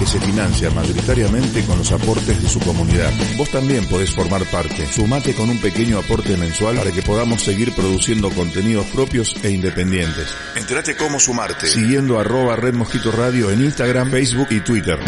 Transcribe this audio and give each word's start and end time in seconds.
que 0.00 0.06
se 0.06 0.18
financia 0.18 0.70
mayoritariamente 0.70 1.62
con 1.66 1.76
los 1.76 1.92
aportes 1.92 2.42
de 2.42 2.48
su 2.48 2.58
comunidad. 2.60 3.12
Vos 3.36 3.50
también 3.50 3.86
podés 3.86 4.10
formar 4.10 4.42
parte. 4.46 4.86
Sumate 4.86 5.34
con 5.34 5.50
un 5.50 5.58
pequeño 5.58 5.98
aporte 5.98 6.38
mensual 6.38 6.76
para 6.76 6.90
que 6.90 7.02
podamos 7.02 7.42
seguir 7.42 7.74
produciendo 7.74 8.30
contenidos 8.30 8.86
propios 8.86 9.36
e 9.42 9.50
independientes. 9.50 10.34
Entérate 10.56 10.96
cómo 10.96 11.20
sumarte 11.20 11.66
siguiendo 11.66 12.18
arroba 12.18 12.56
Red 12.56 12.76
Mosquito 12.76 13.12
Radio 13.12 13.50
en 13.50 13.60
Instagram, 13.60 14.10
Facebook 14.10 14.48
y 14.52 14.60
Twitter. 14.60 14.98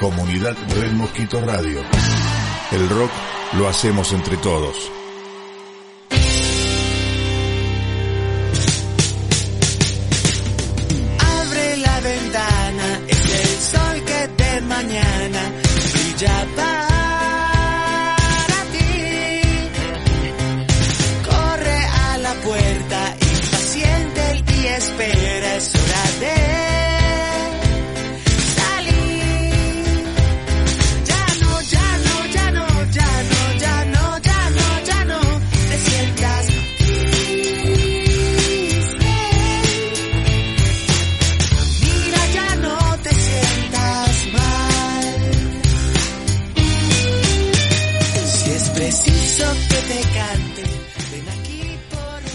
Comunidad 0.00 0.56
Red 0.80 0.92
Mosquito 0.92 1.42
Radio. 1.42 1.82
El 2.72 2.88
rock 2.88 3.10
lo 3.58 3.68
hacemos 3.68 4.10
entre 4.14 4.38
todos. 4.38 4.90
Brilla 16.20 16.46
para 16.54 16.69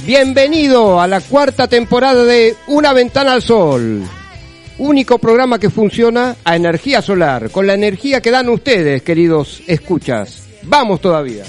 Bienvenido 0.06 1.02
a 1.02 1.08
la 1.08 1.20
cuarta 1.20 1.68
temporada 1.68 2.24
de 2.26 2.56
Una 2.68 2.94
Ventana 2.94 3.34
al 3.34 3.42
Sol. 3.42 4.04
Único 4.78 5.18
programa 5.18 5.58
que 5.58 5.72
funciona 5.72 6.36
a 6.44 6.56
energía 6.56 7.02
solar, 7.02 7.50
con 7.50 7.66
la 7.66 7.74
energía 7.74 8.22
que 8.22 8.30
dan 8.30 8.50
ustedes, 8.50 9.02
queridos 9.02 9.64
escuchas. 9.66 10.44
Vamos 10.62 11.02
todavía. 11.02 11.44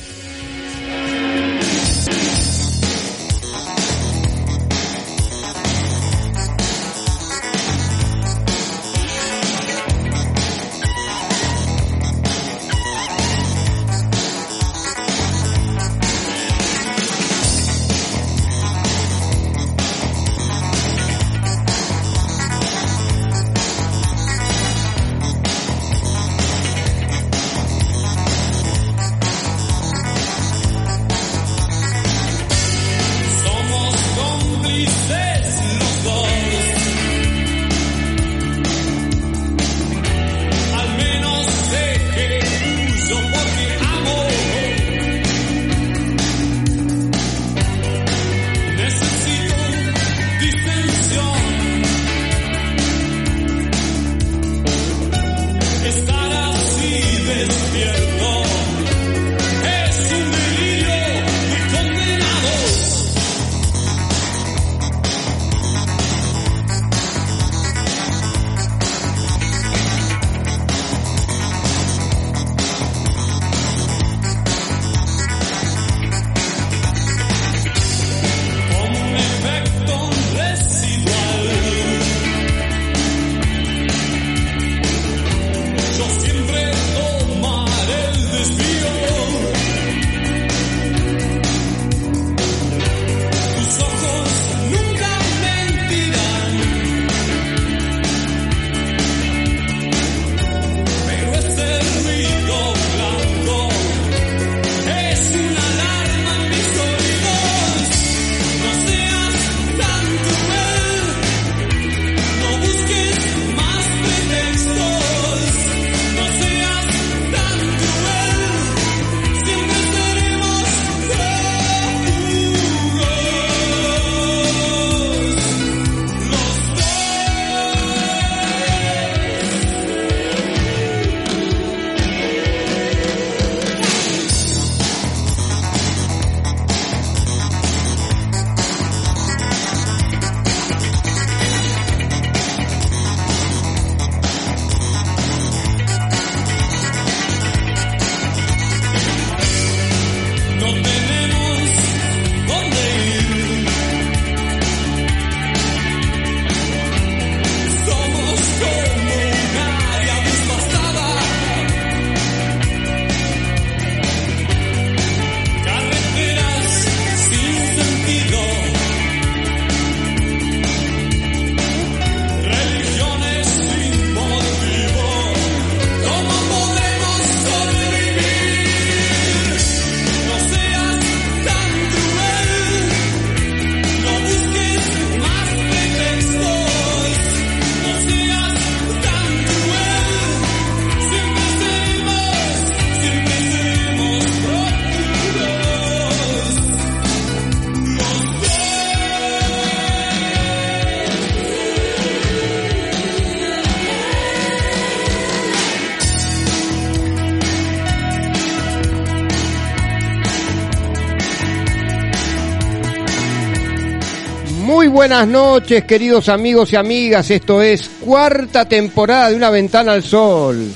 Buenas 215.08 215.28
noches, 215.28 215.84
queridos 215.84 216.28
amigos 216.28 216.72
y 216.72 216.76
amigas. 216.76 217.30
Esto 217.30 217.62
es 217.62 217.88
cuarta 218.00 218.68
temporada 218.68 219.28
de 219.28 219.36
Una 219.36 219.50
Ventana 219.50 219.92
al 219.92 220.02
Sol. 220.02 220.68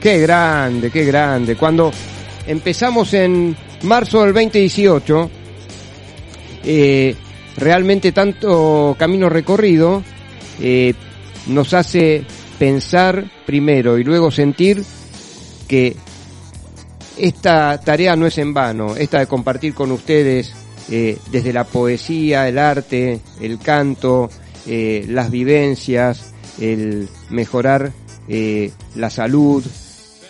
Qué 0.00 0.18
grande, 0.18 0.90
qué 0.90 1.04
grande. 1.04 1.54
Cuando 1.54 1.92
empezamos 2.48 3.14
en 3.14 3.56
marzo 3.82 4.24
del 4.24 4.34
2018, 4.34 5.30
eh, 6.64 7.14
realmente 7.56 8.10
tanto 8.10 8.96
camino 8.98 9.28
recorrido 9.28 10.02
eh, 10.60 10.92
nos 11.46 11.74
hace 11.74 12.24
pensar 12.58 13.24
primero 13.46 13.98
y 13.98 14.02
luego 14.02 14.32
sentir 14.32 14.82
que 15.68 15.94
esta 17.16 17.80
tarea 17.80 18.16
no 18.16 18.26
es 18.26 18.36
en 18.38 18.52
vano, 18.52 18.96
esta 18.96 19.20
de 19.20 19.28
compartir 19.28 19.74
con 19.74 19.92
ustedes 19.92 20.63
eh, 20.90 21.18
desde 21.30 21.52
la 21.52 21.64
poesía, 21.64 22.48
el 22.48 22.58
arte, 22.58 23.20
el 23.40 23.58
canto, 23.58 24.30
eh, 24.66 25.04
las 25.08 25.30
vivencias, 25.30 26.32
el 26.60 27.08
mejorar 27.30 27.92
eh, 28.28 28.70
la 28.94 29.10
salud, 29.10 29.64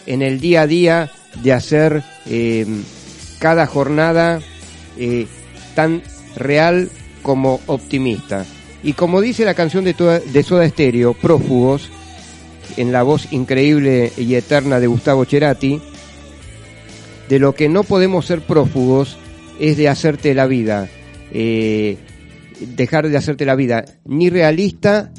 en 0.06 0.22
el 0.22 0.40
día 0.40 0.62
a 0.62 0.66
día 0.66 1.10
de 1.42 1.52
hacer 1.52 2.02
cada 3.38 3.66
jornada 3.66 4.40
tan 5.74 6.02
real 6.36 6.90
como 7.22 7.60
optimista. 7.66 8.44
Y 8.82 8.92
como 8.92 9.20
dice 9.20 9.44
la 9.44 9.54
canción 9.54 9.84
de, 9.84 9.94
toda- 9.94 10.20
de 10.20 10.42
Soda 10.42 10.68
Stereo, 10.68 11.14
Prófugos, 11.14 11.88
en 12.76 12.92
la 12.92 13.02
voz 13.02 13.32
increíble 13.32 14.12
y 14.16 14.34
eterna 14.34 14.78
de 14.80 14.86
Gustavo 14.86 15.24
Cerati, 15.24 15.80
de 17.28 17.38
lo 17.38 17.54
que 17.54 17.68
no 17.68 17.82
podemos 17.84 18.26
ser 18.26 18.42
prófugos 18.42 19.16
es 19.58 19.76
de 19.76 19.88
hacerte 19.88 20.34
la 20.34 20.46
vida, 20.46 20.88
eh, 21.32 21.98
dejar 22.76 23.08
de 23.08 23.16
hacerte 23.16 23.44
la 23.44 23.56
vida 23.56 23.84
ni 24.04 24.30
realista 24.30 25.12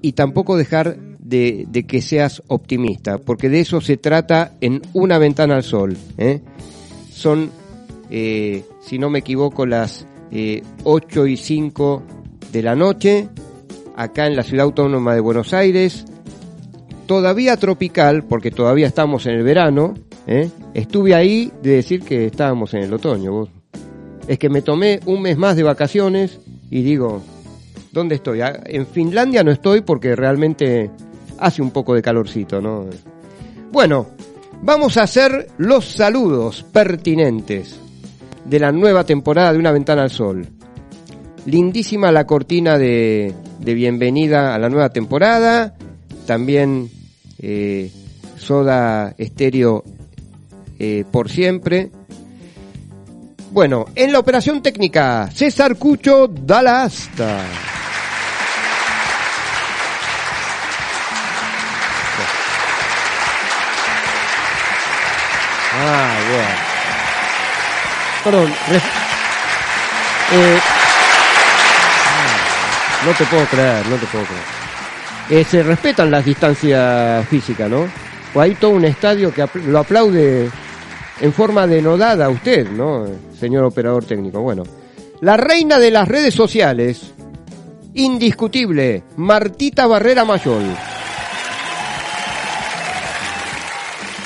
y 0.00 0.12
tampoco 0.12 0.56
dejar 0.56 0.96
de, 1.18 1.66
de 1.68 1.84
que 1.84 2.02
seas 2.02 2.42
optimista, 2.48 3.18
porque 3.18 3.48
de 3.48 3.60
eso 3.60 3.80
se 3.80 3.96
trata 3.96 4.52
en 4.60 4.82
una 4.92 5.18
ventana 5.18 5.56
al 5.56 5.62
sol. 5.62 5.96
¿eh? 6.18 6.40
Son, 7.10 7.50
eh, 8.10 8.64
si 8.80 8.98
no 8.98 9.08
me 9.08 9.20
equivoco, 9.20 9.64
las 9.64 10.06
eh, 10.30 10.62
8 10.84 11.26
y 11.26 11.36
5 11.36 12.02
de 12.52 12.62
la 12.62 12.74
noche, 12.74 13.28
acá 13.96 14.26
en 14.26 14.36
la 14.36 14.42
ciudad 14.42 14.64
autónoma 14.64 15.14
de 15.14 15.20
Buenos 15.20 15.54
Aires, 15.54 16.04
todavía 17.06 17.56
tropical, 17.56 18.24
porque 18.24 18.50
todavía 18.50 18.86
estamos 18.86 19.26
en 19.26 19.34
el 19.34 19.42
verano, 19.42 19.94
¿eh? 20.26 20.50
estuve 20.74 21.14
ahí 21.14 21.52
de 21.62 21.76
decir 21.76 22.02
que 22.02 22.26
estábamos 22.26 22.74
en 22.74 22.82
el 22.82 22.92
otoño. 22.92 23.32
vos. 23.32 23.61
Es 24.26 24.38
que 24.38 24.48
me 24.48 24.62
tomé 24.62 25.00
un 25.06 25.22
mes 25.22 25.36
más 25.36 25.56
de 25.56 25.62
vacaciones 25.62 26.38
y 26.70 26.82
digo, 26.82 27.22
¿dónde 27.92 28.14
estoy? 28.16 28.40
Ah, 28.40 28.60
En 28.64 28.86
Finlandia 28.86 29.42
no 29.42 29.50
estoy 29.50 29.80
porque 29.80 30.14
realmente 30.16 30.90
hace 31.38 31.60
un 31.62 31.70
poco 31.70 31.94
de 31.94 32.02
calorcito, 32.02 32.60
¿no? 32.60 32.86
Bueno, 33.72 34.06
vamos 34.62 34.96
a 34.96 35.02
hacer 35.02 35.48
los 35.58 35.84
saludos 35.86 36.64
pertinentes 36.72 37.76
de 38.44 38.58
la 38.60 38.72
nueva 38.72 39.04
temporada 39.04 39.52
de 39.52 39.58
Una 39.58 39.72
Ventana 39.72 40.02
al 40.02 40.10
Sol. 40.10 40.46
Lindísima 41.46 42.12
la 42.12 42.26
cortina 42.26 42.78
de, 42.78 43.34
de 43.58 43.74
bienvenida 43.74 44.54
a 44.54 44.58
la 44.58 44.68
nueva 44.68 44.90
temporada. 44.90 45.74
También 46.26 46.90
eh, 47.40 47.90
Soda 48.36 49.14
Estéreo 49.18 49.82
eh, 50.78 51.04
por 51.10 51.28
siempre. 51.28 51.90
Bueno, 53.52 53.84
en 53.94 54.12
la 54.12 54.18
operación 54.18 54.62
técnica, 54.62 55.28
César 55.34 55.76
Cucho 55.76 56.26
da 56.26 56.62
la 56.62 56.82
asta. 56.84 57.38
Ah, 65.74 66.14
bueno. 66.30 66.48
Perdón, 68.24 68.52
eh, 70.32 70.58
ah, 72.06 73.06
no 73.06 73.12
te 73.12 73.24
puedo 73.24 73.44
creer, 73.46 73.86
no 73.88 73.96
te 73.96 74.06
puedo 74.06 74.24
creer. 74.24 74.42
Eh, 75.30 75.44
se 75.48 75.62
respetan 75.62 76.10
las 76.10 76.24
distancias 76.24 77.26
físicas, 77.28 77.68
¿no? 77.70 77.88
O 78.34 78.40
hay 78.40 78.54
todo 78.54 78.72
un 78.72 78.84
estadio 78.84 79.32
que 79.32 79.42
apl- 79.44 79.64
lo 79.64 79.78
aplaude 79.80 80.48
en 81.22 81.32
forma 81.32 81.68
denodada 81.68 82.28
usted, 82.28 82.68
¿no? 82.68 83.06
Señor 83.38 83.64
operador 83.64 84.04
técnico. 84.04 84.40
Bueno, 84.40 84.64
la 85.20 85.36
reina 85.36 85.78
de 85.78 85.92
las 85.92 86.08
redes 86.08 86.34
sociales, 86.34 87.12
indiscutible, 87.94 89.04
Martita 89.16 89.86
Barrera 89.86 90.24
Mayol. 90.24 90.64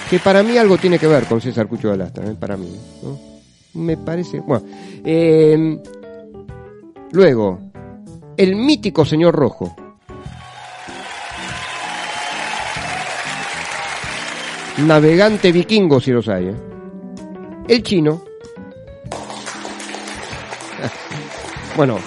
Que 0.09 0.19
para 0.21 0.43
mí 0.43 0.57
algo 0.57 0.79
tiene 0.79 0.99
que 0.99 1.07
ver 1.07 1.25
con 1.25 1.41
César 1.43 1.67
Cucho 1.69 1.91
de 1.91 1.99
Lastra, 1.99 2.25
¿eh? 2.25 2.35
para 2.39 2.57
mí. 2.57 2.75
Me 3.75 3.99
parece. 3.99 4.41
Bueno, 4.41 4.65
eh, 5.05 5.79
luego, 7.13 7.59
el 8.39 8.57
mítico 8.57 9.05
señor 9.05 9.35
Rojo. 9.35 9.77
Navegante 14.79 15.53
vikingo, 15.53 16.01
si 16.01 16.11
los 16.11 16.29
hay. 16.29 16.47
¿eh? 16.47 16.66
El 17.69 17.83
chino. 17.83 18.23
Bueno, 21.77 21.99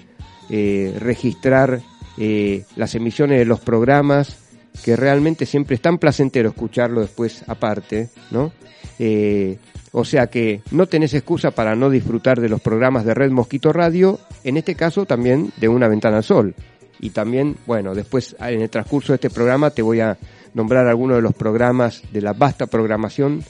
eh, 0.50 0.94
registrar 0.98 1.80
eh, 2.16 2.64
las 2.74 2.96
emisiones 2.96 3.38
de 3.38 3.44
los 3.44 3.60
programas, 3.60 4.36
que 4.84 4.96
realmente 4.96 5.46
siempre 5.46 5.76
es 5.76 5.82
tan 5.82 5.98
placentero 5.98 6.50
escucharlo 6.50 7.00
después 7.00 7.44
aparte, 7.46 8.08
¿no? 8.30 8.52
Eh, 8.98 9.58
o 9.92 10.04
sea 10.04 10.26
que 10.26 10.60
no 10.70 10.86
tenés 10.86 11.14
excusa 11.14 11.50
para 11.50 11.74
no 11.74 11.90
disfrutar 11.90 12.40
de 12.40 12.48
los 12.48 12.60
programas 12.60 13.04
de 13.04 13.14
Red 13.14 13.30
Mosquito 13.30 13.72
Radio, 13.72 14.18
en 14.44 14.56
este 14.56 14.74
caso 14.74 15.06
también 15.06 15.52
de 15.56 15.68
Una 15.68 15.88
Ventana 15.88 16.18
al 16.18 16.24
Sol. 16.24 16.54
Y 17.00 17.10
también, 17.10 17.56
bueno, 17.66 17.94
después 17.94 18.36
en 18.40 18.60
el 18.60 18.70
transcurso 18.70 19.12
de 19.12 19.16
este 19.16 19.30
programa 19.30 19.70
te 19.70 19.82
voy 19.82 20.00
a 20.00 20.18
nombrar 20.54 20.86
algunos 20.86 21.16
de 21.16 21.22
los 21.22 21.34
programas 21.34 22.02
de 22.12 22.20
la 22.20 22.32
vasta 22.32 22.66
programación 22.66 23.44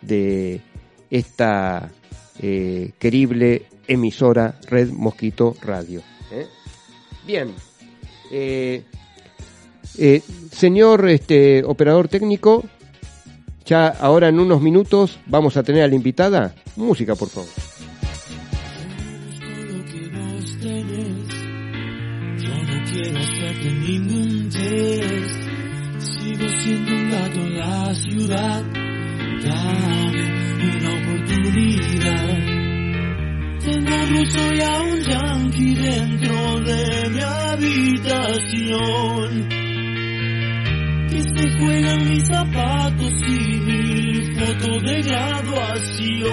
de 0.00 0.60
esta 1.10 1.90
eh, 2.40 2.92
querible 2.98 3.66
emisora 3.86 4.58
Red 4.68 4.90
Mosquito 4.90 5.56
Radio. 5.62 6.02
¿eh? 6.32 6.46
Bien. 7.26 7.54
Eh, 9.98 10.22
señor 10.52 11.08
este, 11.08 11.64
operador 11.64 12.08
técnico, 12.08 12.64
ya 13.64 13.88
ahora 13.88 14.28
en 14.28 14.38
unos 14.38 14.62
minutos 14.62 15.18
vamos 15.26 15.56
a 15.56 15.62
tener 15.62 15.82
a 15.82 15.88
la 15.88 15.94
invitada. 15.94 16.54
Música, 16.76 17.14
por 17.14 17.28
favor. 17.28 17.48
Sigo 25.98 26.48
siendo 26.62 26.92
un 26.92 27.10
gato 27.10 27.40
en 27.40 27.58
la 27.58 27.94
ciudad. 27.94 28.62
Dame 29.42 30.24
una 30.76 30.90
oportunidad. 31.00 32.38
Tengo 33.64 33.96
ruso 34.10 34.52
y 34.52 34.60
a 34.60 34.82
un 34.82 35.00
yankee 35.00 35.74
dentro 35.74 36.60
de 36.60 37.08
mi 37.10 37.20
habitación. 38.00 38.86
Que 41.10 41.22
se 41.22 41.58
juegan 41.58 42.08
mis 42.08 42.26
zapatos 42.26 43.12
y 43.28 43.60
mi 43.60 44.34
foto 44.34 44.80
de 44.80 45.02
graduación 45.02 46.26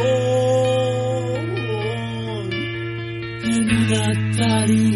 en 3.44 3.64
un 3.72 3.94
Atari. 3.94 4.94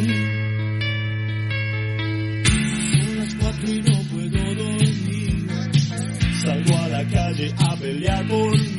Son 2.91 3.17
las 3.17 3.35
cuatro 3.35 3.71
y 3.71 3.81
no 3.81 3.97
puedo 4.11 4.55
dormir. 4.55 5.47
Salgo 6.43 6.77
a 6.77 6.87
la 6.87 7.03
calle 7.07 7.53
a 7.57 7.75
pelear 7.75 8.27
por. 8.27 8.76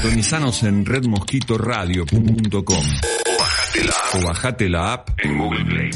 Sintonizanos 0.00 0.62
en 0.62 0.86
redmosquitoradio.com 0.86 2.62
o 2.64 3.38
bajate 3.38 3.84
la 3.84 3.92
app, 3.92 4.14
o 4.14 4.26
bajate 4.26 4.68
la 4.70 4.92
app 4.94 5.08
en 5.22 5.38
Google 5.38 5.64
Play. 5.66 5.90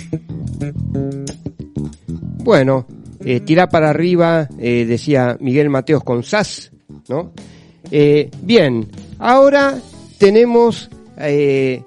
Bueno, 2.44 2.87
eh, 3.25 3.40
tirá 3.40 3.66
para 3.66 3.88
arriba, 3.88 4.46
eh, 4.58 4.84
decía 4.84 5.38
Miguel 5.40 5.70
Mateos 5.70 6.04
con 6.04 6.23
SAS, 6.23 6.70
¿no? 7.08 7.32
Eh, 7.90 8.30
bien, 8.42 8.90
ahora 9.18 9.78
tenemos, 10.18 10.90
eh, 11.16 11.82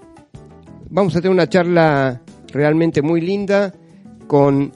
vamos 0.90 1.16
a 1.16 1.22
tener 1.22 1.34
una 1.34 1.48
charla 1.48 2.20
realmente 2.52 3.04
muy 3.04 3.22
linda 3.22 3.76
con 4.26 4.72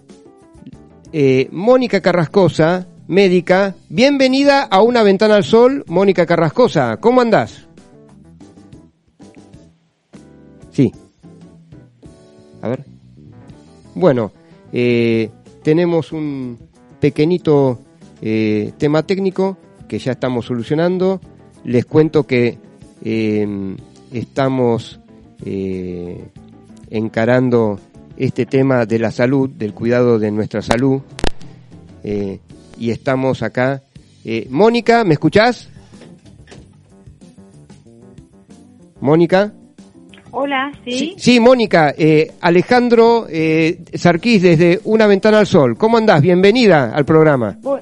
eh, 1.12 1.50
Mónica 1.52 2.02
Carrascosa, 2.02 2.88
médica. 3.08 3.76
Bienvenida 3.90 4.64
a 4.64 4.82
Una 4.82 5.04
Ventana 5.04 5.36
al 5.36 5.44
Sol, 5.44 5.84
Mónica 5.88 6.26
Carrascosa. 6.26 6.98
¿Cómo 6.98 7.22
andás? 7.22 7.68
Sí. 10.72 10.92
A 12.62 12.70
ver. 12.70 12.86
Bueno, 13.96 14.32
eh, 14.72 15.30
tenemos 15.64 16.12
un 16.12 16.58
pequeñito 17.00 17.80
eh, 18.22 18.72
tema 18.78 19.04
técnico 19.04 19.58
que 19.88 20.00
ya 20.00 20.14
estamos 20.14 20.46
solucionando. 20.46 21.20
Les 21.64 21.86
cuento 21.86 22.26
que 22.26 22.58
eh, 23.04 23.76
estamos 24.14 25.00
eh, 25.44 26.30
encarando 26.90 27.80
este 28.18 28.46
tema 28.46 28.86
de 28.86 29.00
la 29.00 29.12
salud, 29.12 29.50
del 29.50 29.74
cuidado 29.74 30.20
de 30.20 30.32
nuestra 30.32 30.62
salud. 30.62 31.02
Y 32.82 32.90
estamos 32.90 33.44
acá. 33.44 33.84
Eh, 34.26 34.48
Mónica, 34.50 35.04
¿me 35.04 35.14
escuchás? 35.14 35.70
Mónica. 39.00 39.52
Hola, 40.32 40.72
¿sí? 40.86 41.14
Sí, 41.18 41.40
Mónica, 41.40 41.94
eh, 41.98 42.32
Alejandro 42.42 43.28
eh, 43.30 43.80
Sarquís 43.94 44.42
desde 44.42 44.80
Una 44.86 45.06
Ventana 45.06 45.40
al 45.40 45.46
Sol. 45.48 45.78
¿Cómo 45.78 45.98
andás? 45.98 46.22
Bienvenida 46.22 46.92
al 46.94 47.06
programa. 47.06 47.58
Bu- 47.62 47.82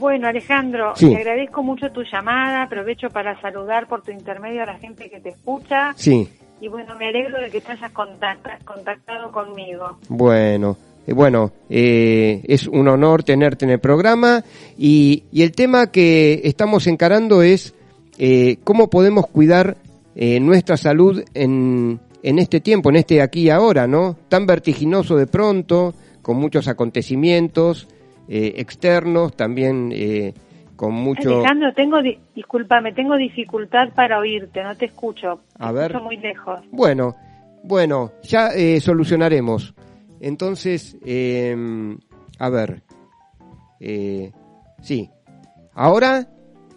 Bueno, 0.00 0.28
Alejandro, 0.28 0.92
Sí. 0.94 1.10
te 1.10 1.16
agradezco 1.16 1.62
mucho 1.62 1.90
tu 1.90 2.02
llamada, 2.04 2.62
aprovecho 2.62 3.08
para 3.10 3.38
saludar 3.40 3.88
por 3.88 4.02
tu 4.02 4.12
intermedio 4.12 4.62
a 4.62 4.66
la 4.66 4.78
gente 4.78 5.10
que 5.10 5.18
te 5.20 5.30
escucha 5.30 5.92
Sí, 5.96 6.28
y 6.60 6.68
bueno, 6.68 6.94
me 6.96 7.08
alegro 7.08 7.40
de 7.40 7.50
que 7.50 7.60
te 7.60 7.72
hayas 7.72 7.90
contacta- 7.92 8.58
contactado 8.64 9.32
conmigo. 9.32 9.98
bueno, 10.08 10.76
bueno, 11.14 11.52
eh, 11.70 12.42
es 12.44 12.66
un 12.66 12.88
honor 12.88 13.22
tenerte 13.22 13.64
en 13.64 13.70
el 13.70 13.78
programa 13.80 14.44
y, 14.76 15.24
y 15.32 15.42
el 15.42 15.52
tema 15.52 15.90
que 15.90 16.40
estamos 16.44 16.86
encarando 16.86 17.42
es 17.42 17.74
eh, 18.18 18.56
cómo 18.64 18.90
podemos 18.90 19.26
cuidar 19.26 19.76
eh, 20.16 20.40
nuestra 20.40 20.76
salud 20.76 21.22
en, 21.34 22.00
en 22.22 22.38
este 22.38 22.60
tiempo, 22.60 22.90
en 22.90 22.96
este 22.96 23.22
aquí 23.22 23.42
y 23.42 23.50
ahora, 23.50 23.86
¿no? 23.86 24.16
Tan 24.28 24.46
vertiginoso 24.46 25.16
de 25.16 25.26
pronto, 25.26 25.94
con 26.20 26.36
muchos 26.36 26.66
acontecimientos 26.68 27.86
eh, 28.28 28.54
externos, 28.56 29.34
también 29.36 29.90
eh, 29.94 30.34
con 30.76 30.92
mucho... 30.92 31.38
Alejandro, 31.38 31.72
tengo, 31.74 32.02
di- 32.02 32.18
discúlpame, 32.34 32.92
tengo 32.92 33.16
dificultad 33.16 33.88
para 33.94 34.18
oírte, 34.18 34.62
no 34.62 34.76
te 34.76 34.86
escucho. 34.86 35.40
A 35.58 35.68
Te 35.68 35.74
ver. 35.74 35.90
escucho 35.92 36.04
muy 36.04 36.16
lejos. 36.18 36.60
Bueno, 36.70 37.14
bueno, 37.62 38.12
ya 38.24 38.48
eh, 38.48 38.80
solucionaremos. 38.80 39.74
Entonces, 40.20 40.96
eh, 41.04 41.56
a 42.38 42.48
ver, 42.48 42.82
eh, 43.80 44.32
sí. 44.82 45.08
Ahora, 45.74 46.28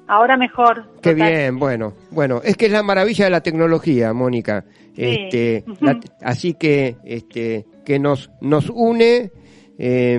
Ahora 0.08 0.36
mejor. 0.38 0.84
qué 1.02 1.14
total. 1.14 1.32
bien, 1.32 1.58
bueno, 1.60 1.94
bueno, 2.12 2.42
es 2.44 2.58
que 2.58 2.66
es 2.68 2.72
la 2.72 2.84
maravilla 2.84 3.26
de 3.26 3.32
la 3.32 3.42
tecnología, 3.42 4.14
Mónica. 4.14 4.66
Este, 4.96 5.64
la- 5.80 6.00
así 6.22 6.54
que, 6.56 6.98
este, 7.06 7.66
que 7.86 7.98
nos 7.98 8.30
nos 8.42 8.70
une 8.70 9.32
eh, 9.78 10.14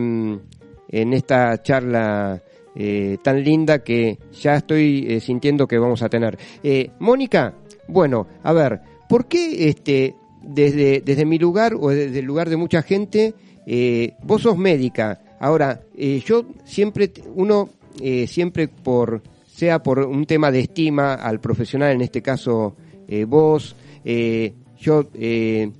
en 0.88 1.12
esta 1.12 1.62
charla 1.62 2.42
eh, 2.74 3.18
tan 3.22 3.44
linda 3.44 3.84
que 3.84 4.18
ya 4.32 4.56
estoy 4.56 5.04
eh, 5.08 5.20
sintiendo 5.20 5.66
que 5.68 5.78
vamos 5.78 6.02
a 6.02 6.08
tener. 6.08 6.38
Eh, 6.62 6.90
Mónica, 6.98 7.54
bueno, 7.86 8.26
a 8.42 8.52
ver, 8.54 8.80
¿por 9.08 9.26
qué 9.26 9.68
este, 9.68 10.16
desde, 10.42 11.00
desde 11.00 11.24
mi 11.24 11.38
lugar 11.38 11.74
o 11.74 11.90
desde 11.90 12.18
el 12.18 12.24
lugar 12.24 12.48
de 12.50 12.56
mucha 12.56 12.82
gente, 12.82 13.34
eh, 13.66 14.14
vos 14.22 14.42
sos 14.42 14.56
médica? 14.56 15.20
Ahora, 15.40 15.80
eh, 15.96 16.22
yo 16.24 16.44
siempre, 16.64 17.10
uno 17.34 17.68
eh, 18.00 18.26
siempre 18.26 18.68
por, 18.68 19.22
sea 19.46 19.82
por 19.82 20.00
un 20.00 20.24
tema 20.26 20.50
de 20.50 20.60
estima 20.60 21.14
al 21.14 21.40
profesional, 21.40 21.92
en 21.92 22.02
este 22.02 22.22
caso 22.22 22.76
eh, 23.08 23.24
vos, 23.24 23.76
eh, 24.04 24.54
yo 24.78 25.04
eh, 25.14 25.70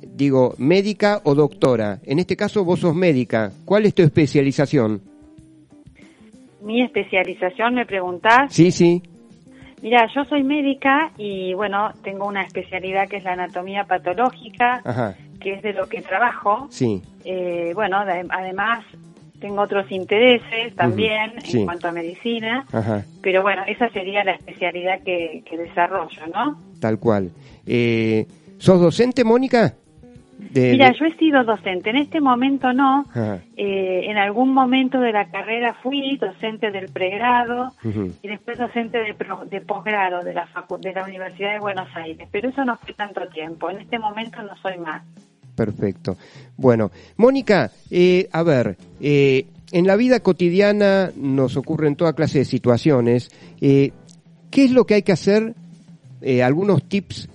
digo 0.00 0.54
médica 0.58 1.20
o 1.24 1.34
doctora. 1.34 2.00
En 2.04 2.18
este 2.18 2.36
caso 2.36 2.64
vos 2.64 2.80
sos 2.80 2.94
médica. 2.94 3.52
¿Cuál 3.64 3.86
es 3.86 3.94
tu 3.94 4.02
especialización? 4.02 5.00
Mi 6.62 6.82
especialización, 6.82 7.74
me 7.74 7.86
preguntás. 7.86 8.52
Sí, 8.52 8.72
sí. 8.72 9.02
Mira, 9.82 10.08
yo 10.14 10.24
soy 10.24 10.42
médica 10.42 11.10
y 11.18 11.54
bueno, 11.54 11.92
tengo 12.02 12.26
una 12.26 12.42
especialidad 12.42 13.08
que 13.08 13.18
es 13.18 13.24
la 13.24 13.32
anatomía 13.34 13.84
patológica, 13.84 14.80
Ajá. 14.84 15.14
que 15.40 15.54
es 15.54 15.62
de 15.62 15.72
lo 15.74 15.86
que 15.88 16.02
trabajo. 16.02 16.66
Sí. 16.70 17.02
Eh, 17.24 17.72
bueno, 17.74 18.04
de- 18.04 18.26
además 18.30 18.84
tengo 19.40 19.60
otros 19.62 19.90
intereses 19.92 20.74
también 20.76 21.34
sí. 21.44 21.58
en 21.60 21.66
cuanto 21.66 21.88
a 21.88 21.92
medicina, 21.92 22.64
Ajá, 22.72 23.04
pero 23.22 23.42
bueno, 23.42 23.62
esa 23.66 23.88
sería 23.90 24.24
la 24.24 24.32
especialidad 24.32 25.00
que, 25.04 25.42
que 25.48 25.58
desarrollo, 25.58 26.26
¿no? 26.34 26.58
tal 26.80 26.98
cual. 26.98 27.30
Eh, 27.66 28.26
¿Sos 28.58 28.80
docente, 28.80 29.24
Mónica? 29.24 29.74
De- 30.38 30.72
Mira, 30.72 30.90
de- 30.90 30.98
yo 30.98 31.06
he 31.06 31.16
sido 31.16 31.44
docente, 31.44 31.90
en 31.90 31.96
este 31.96 32.20
momento 32.20 32.72
no, 32.72 33.04
Ajá, 33.10 33.40
Eh, 33.56 34.10
en 34.10 34.18
algún 34.18 34.52
momento 34.52 35.00
de 35.00 35.12
la 35.12 35.30
carrera 35.30 35.74
fui 35.82 36.16
docente 36.18 36.70
del 36.70 36.88
pregrado 36.90 37.72
y 38.22 38.28
después 38.28 38.58
docente 38.58 38.98
de, 38.98 39.14
de 39.50 39.60
posgrado 39.62 40.22
de 40.22 40.34
la, 40.34 40.46
facu- 40.48 40.78
de 40.78 40.92
la 40.92 41.04
Universidad 41.04 41.52
de 41.54 41.58
Buenos 41.60 41.88
Aires, 41.96 42.28
pero 42.30 42.50
eso 42.50 42.64
no 42.64 42.76
fue 42.76 42.92
tanto 42.94 43.26
tiempo, 43.28 43.70
en 43.70 43.78
este 43.78 43.98
momento 43.98 44.42
no 44.42 44.54
soy 44.60 44.76
más. 44.78 45.02
Perfecto. 45.54 46.16
Bueno, 46.58 46.90
Mónica, 47.16 47.70
eh, 47.90 48.28
a 48.30 48.42
ver, 48.42 48.76
eh, 49.00 49.46
en 49.72 49.86
la 49.86 49.96
vida 49.96 50.20
cotidiana 50.20 51.10
nos 51.16 51.56
ocurren 51.56 51.96
toda 51.96 52.12
clase 52.12 52.40
de 52.40 52.44
situaciones. 52.44 53.30
Eh, 53.62 53.92
¿Qué 54.50 54.64
es 54.66 54.70
lo 54.70 54.84
que 54.84 54.94
hay 54.94 55.02
que 55.02 55.12
hacer? 55.12 55.54
Algunos 56.44 56.82
tips 56.88 57.28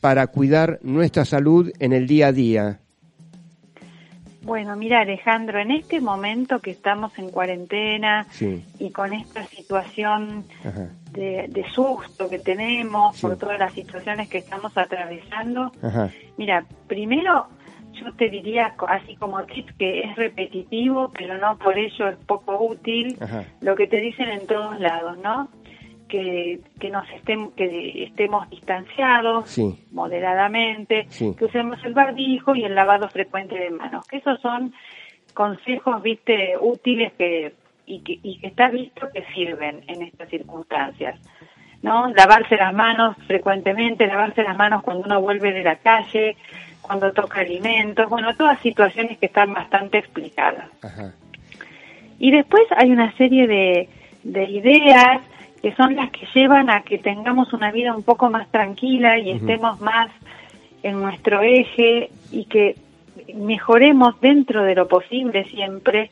para 0.00 0.26
cuidar 0.28 0.78
nuestra 0.82 1.24
salud 1.24 1.70
en 1.78 1.92
el 1.92 2.06
día 2.06 2.28
a 2.28 2.32
día. 2.32 2.80
Bueno, 4.42 4.76
mira 4.76 5.00
Alejandro, 5.00 5.58
en 5.58 5.70
este 5.72 6.00
momento 6.00 6.60
que 6.60 6.70
estamos 6.70 7.18
en 7.18 7.28
cuarentena 7.30 8.26
Sí, 8.30 8.64
y 8.78 8.90
con 8.92 9.12
esta 9.12 9.44
situación 9.46 10.44
de, 11.12 11.46
de 11.48 11.64
susto 11.74 12.30
que 12.30 12.38
tenemos 12.38 13.16
Sí. 13.16 13.22
por 13.26 13.36
todas 13.36 13.58
las 13.58 13.74
situaciones 13.74 14.28
que 14.28 14.38
estamos 14.38 14.76
atravesando, 14.78 15.70
ajá, 15.82 16.10
Mira, 16.38 16.64
primero 16.86 17.48
yo 17.92 18.12
te 18.14 18.30
diría 18.30 18.74
así 18.88 19.16
como 19.16 19.42
tip 19.44 19.68
que 19.76 20.00
es 20.02 20.14
repetitivo, 20.16 21.10
pero 21.18 21.36
no 21.36 21.58
por 21.58 21.76
ello 21.76 22.08
es 22.08 22.16
poco 22.26 22.56
útil, 22.64 23.16
Ajá. 23.20 23.44
lo 23.60 23.74
que 23.74 23.86
te 23.88 24.00
dicen 24.00 24.28
en 24.30 24.46
todos 24.46 24.78
lados, 24.80 25.18
¿no? 25.18 25.48
Que, 26.08 26.60
que 26.80 26.90
nos 26.90 27.08
estemos, 27.10 27.52
que 27.54 28.04
estemos 28.04 28.48
distanciados 28.50 29.48
Sí. 29.50 29.78
moderadamente, 29.92 31.06
Sí. 31.10 31.34
que 31.38 31.44
usemos 31.44 31.82
el 31.84 31.92
barbijo 31.94 32.54
y 32.54 32.64
el 32.64 32.74
lavado 32.74 33.08
frecuente 33.08 33.56
de 33.58 33.70
manos, 33.70 34.06
que 34.08 34.16
esos 34.16 34.40
son 34.40 34.72
consejos, 35.34 36.02
viste, 36.02 36.54
útiles 36.60 37.12
que 37.18 37.52
y 37.86 38.00
que, 38.00 38.18
y 38.22 38.38
que 38.38 38.48
está 38.48 38.68
visto 38.68 39.08
que 39.14 39.24
sirven 39.34 39.82
en 39.86 40.02
estas 40.02 40.28
circunstancias. 40.28 41.18
¿no? 41.80 42.08
Lavarse 42.08 42.56
las 42.56 42.74
manos 42.74 43.16
frecuentemente, 43.26 44.06
lavarse 44.06 44.42
las 44.42 44.56
manos 44.56 44.82
cuando 44.82 45.04
uno 45.04 45.20
vuelve 45.20 45.52
de 45.52 45.62
la 45.62 45.76
calle, 45.76 46.36
cuando 46.82 47.12
toca 47.12 47.40
alimentos, 47.40 48.08
bueno, 48.10 48.34
todas 48.36 48.58
situaciones 48.60 49.16
que 49.18 49.26
están 49.26 49.52
bastante 49.54 49.98
explicadas. 49.98 50.68
ajá. 50.82 51.12
Y 52.18 52.30
después 52.32 52.62
hay 52.76 52.90
una 52.90 53.12
serie 53.16 53.46
de, 53.46 53.88
de 54.24 54.44
ideas 54.50 55.20
que 55.62 55.74
son 55.74 55.96
las 55.96 56.10
que 56.10 56.26
llevan 56.34 56.70
a 56.70 56.82
que 56.82 56.98
tengamos 56.98 57.52
una 57.52 57.72
vida 57.72 57.94
un 57.94 58.02
poco 58.02 58.30
más 58.30 58.48
tranquila 58.50 59.18
y 59.18 59.30
estemos 59.30 59.80
más 59.80 60.10
en 60.82 61.00
nuestro 61.00 61.42
eje 61.42 62.10
y 62.30 62.44
que 62.44 62.76
mejoremos 63.34 64.20
dentro 64.20 64.62
de 64.62 64.74
lo 64.74 64.86
posible 64.86 65.44
siempre 65.44 66.10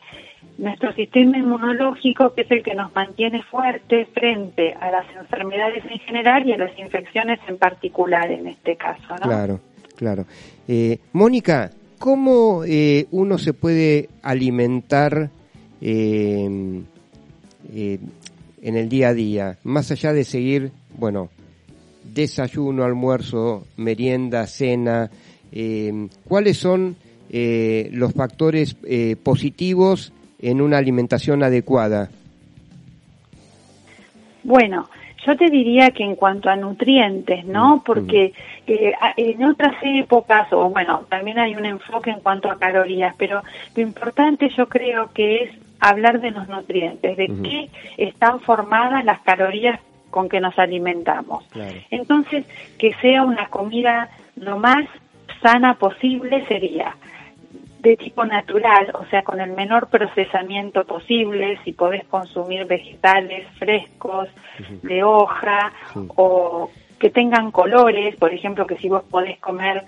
nuestro 0.59 0.93
sistema 0.95 1.37
inmunológico, 1.37 2.33
que 2.35 2.43
es 2.43 2.51
el 2.51 2.63
que 2.63 2.75
nos 2.75 2.95
mantiene 2.95 3.43
fuerte 3.43 4.07
frente 4.07 4.75
a 4.81 4.91
las 4.91 5.07
enfermedades 5.15 5.85
en 5.85 5.99
general 6.01 6.47
y 6.47 6.53
a 6.53 6.59
las 6.59 6.77
infecciones 6.79 7.39
en 7.47 7.59
particular 7.59 8.31
en 8.31 8.47
este 8.49 8.77
caso. 8.77 9.03
¿no? 9.11 9.29
Claro, 9.29 9.61
claro. 9.97 10.25
Eh, 10.67 10.99
Mónica, 11.13 11.71
¿cómo 11.99 12.65
eh, 12.65 13.07
uno 13.11 13.39
se 13.39 13.53
puede 13.53 14.09
alimentar 14.23 15.31
eh, 15.81 16.83
eh, 17.75 17.99
en 18.67 18.77
el 18.77 18.89
día 18.89 19.11
a 19.11 19.15
día, 19.15 19.59
más 19.63 19.93
allá 19.93 20.13
de 20.13 20.25
seguir, 20.25 20.73
bueno, 20.99 21.29
desayuno, 22.03 22.83
almuerzo, 22.83 23.65
merienda, 23.77 24.45
cena? 24.49 25.09
eh, 25.53 26.09
¿Cuáles 26.27 26.57
son 26.59 26.97
eh, 27.31 27.89
los 27.93 28.13
factores 28.13 28.77
eh, 28.85 29.15
positivos 29.23 30.13
en 30.41 30.61
una 30.61 30.79
alimentación 30.79 31.45
adecuada? 31.45 32.11
Bueno, 34.43 34.89
yo 35.25 35.37
te 35.37 35.49
diría 35.49 35.91
que 35.93 36.03
en 36.03 36.17
cuanto 36.17 36.49
a 36.51 36.57
nutrientes, 36.57 37.45
¿no? 37.45 37.83
Porque 37.87 38.33
eh, 38.67 38.93
a- 39.01 39.15
en 39.17 39.45
otras 39.45 39.75
épocas, 39.83 40.53
o 40.53 40.71
bueno, 40.71 41.05
también 41.09 41.39
hay 41.39 41.55
un 41.55 41.67
enfoque 41.67 42.11
en 42.11 42.21
cuanto 42.21 42.51
a 42.51 42.59
calorías, 42.59 43.15
pero 43.17 43.43
lo 43.77 43.83
importante 43.83 44.49
yo 44.57 44.69
creo 44.69 45.11
que 45.13 45.45
es 45.45 45.51
hablar 45.81 46.21
de 46.21 46.31
los 46.31 46.49
nutrientes, 46.49 47.17
de 47.17 47.27
qué 47.43 47.71
están 47.97 48.41
formadas 48.41 49.05
las 49.05 49.21
calorías 49.21 49.81
con 50.11 50.29
que 50.29 50.41
nos 50.41 50.59
alimentamos. 50.59 51.45
Claro. 51.49 51.79
Entonces, 51.91 52.47
que 52.79 52.95
sea 53.03 53.23
una 53.23 53.49
comida 53.49 54.11
lo 54.37 54.59
más 54.59 54.87
sana 55.43 55.75
posible 55.75 56.47
sería 56.47 56.97
de 57.81 57.97
tipo 57.97 58.25
natural, 58.25 58.91
o 58.95 59.05
sea, 59.07 59.23
con 59.23 59.41
el 59.41 59.53
menor 59.53 59.89
procesamiento 59.89 60.85
posible, 60.85 61.59
si 61.65 61.73
podés 61.73 62.05
consumir 62.07 62.67
vegetales 62.67 63.47
frescos, 63.59 64.29
de 64.83 65.05
hoja, 65.05 65.73
o 66.17 66.71
que 66.99 67.11
tengan 67.11 67.53
colores, 67.53 68.17
por 68.17 68.33
ejemplo, 68.33 68.67
que 68.67 68.77
si 68.79 68.89
vos 68.89 69.05
podés 69.05 69.39
comer, 69.39 69.85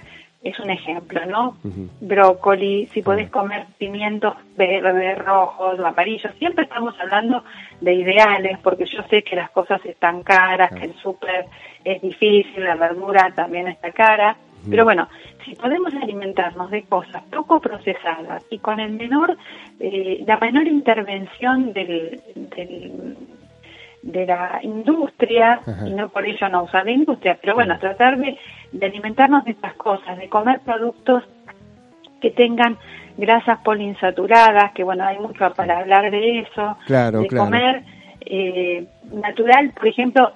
es 0.49 0.59
un 0.61 0.71
ejemplo, 0.71 1.25
¿no? 1.27 1.57
Brócoli, 2.01 2.87
si 2.93 3.03
podés 3.03 3.31
comer 3.31 3.67
pimientos 3.79 4.35
verdes, 4.57 5.19
rojos 5.19 5.79
o 5.79 5.87
amarillos, 5.87 6.33
siempre 6.39 6.65
estamos 6.65 6.95
hablando 7.01 7.45
de 7.81 7.95
ideales, 7.95 8.59
porque 8.63 8.87
yo 8.87 9.03
sé 9.11 9.23
que 9.23 9.37
las 9.37 9.51
cosas 9.51 9.85
están 9.85 10.23
caras, 10.23 10.71
que 10.73 10.85
el 10.87 10.95
súper 10.95 11.47
es 11.85 12.01
difícil, 12.03 12.65
la 12.65 12.75
verdura 12.77 13.31
también 13.35 13.69
está 13.69 13.91
cara, 13.93 14.37
pero 14.69 14.85
bueno, 14.85 15.09
si 15.45 15.55
podemos 15.55 15.95
alimentarnos 15.95 16.71
de 16.71 16.83
cosas 16.83 17.23
poco 17.31 17.61
procesadas 17.61 18.45
y 18.51 18.59
con 18.59 18.81
el 18.81 18.93
menor, 18.93 19.37
eh, 19.81 20.23
la 20.27 20.37
menor 20.39 20.67
intervención 20.67 21.73
del, 21.73 22.21
del- 22.35 23.17
de 24.03 24.27
la 24.27 24.61
industria, 24.63 25.61
Ajá. 25.67 25.89
y 25.89 25.93
no 25.93 26.09
por 26.09 26.25
ello 26.25 26.49
no 26.49 26.63
usar 26.65 26.85
la 26.85 26.93
industria, 26.93 27.39
pero 27.41 27.55
bueno, 27.55 27.79
tratar 27.79 28.17
de, 28.19 28.39
de 28.73 28.87
alimentarnos 28.87 29.45
de 29.45 29.53
estas 29.53 29.75
cosas, 29.75 30.17
de 30.19 30.29
comer 30.29 30.61
productos 30.61 31.25
que 32.21 32.31
tengan 32.31 32.77
grasas 33.17 33.59
poliinsaturadas, 33.61 34.73
que 34.73 34.85
bueno, 34.85 35.05
hay 35.05 35.19
mucho 35.19 35.53
para 35.55 35.79
hablar 35.79 36.11
de 36.11 36.41
eso, 36.41 36.77
Claro, 36.87 37.21
de 37.21 37.27
claro. 37.27 37.45
comer 37.47 37.83
eh, 38.21 38.87
natural, 39.13 39.73
por 39.75 39.89
ejemplo, 39.89 40.33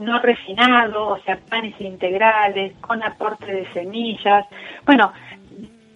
no 0.00 0.18
refinado, 0.20 1.08
o 1.08 1.18
sea, 1.20 1.38
panes 1.48 1.80
integrales, 1.80 2.72
con 2.80 3.02
aporte 3.02 3.46
de 3.52 3.72
semillas. 3.72 4.46
Bueno, 4.84 5.12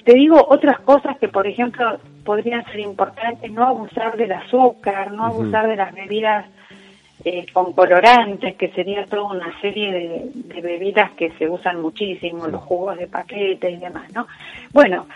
te 0.04 0.14
digo 0.14 0.44
otras 0.48 0.80
cosas 0.80 1.16
que, 1.18 1.28
por 1.28 1.46
ejemplo, 1.46 1.98
podrían 2.24 2.64
ser 2.66 2.80
importantes, 2.80 3.50
no 3.50 3.66
abusar 3.66 4.16
del 4.16 4.33
azúcar, 4.33 5.12
no 5.12 5.26
abusar 5.26 5.68
de 5.68 5.76
las 5.76 5.92
bebidas 5.92 6.46
eh, 7.24 7.46
con 7.52 7.72
colorantes, 7.72 8.54
que 8.56 8.68
sería 8.70 9.06
toda 9.06 9.22
una 9.32 9.60
serie 9.60 9.90
de, 9.92 10.30
de 10.54 10.60
bebidas 10.60 11.10
que 11.12 11.30
se 11.38 11.48
usan 11.48 11.80
muchísimo, 11.80 12.46
los 12.46 12.62
jugos 12.62 12.98
de 12.98 13.06
paquete 13.06 13.70
y 13.70 13.76
demás, 13.78 14.04
¿no? 14.14 14.26
Bueno, 14.72 15.06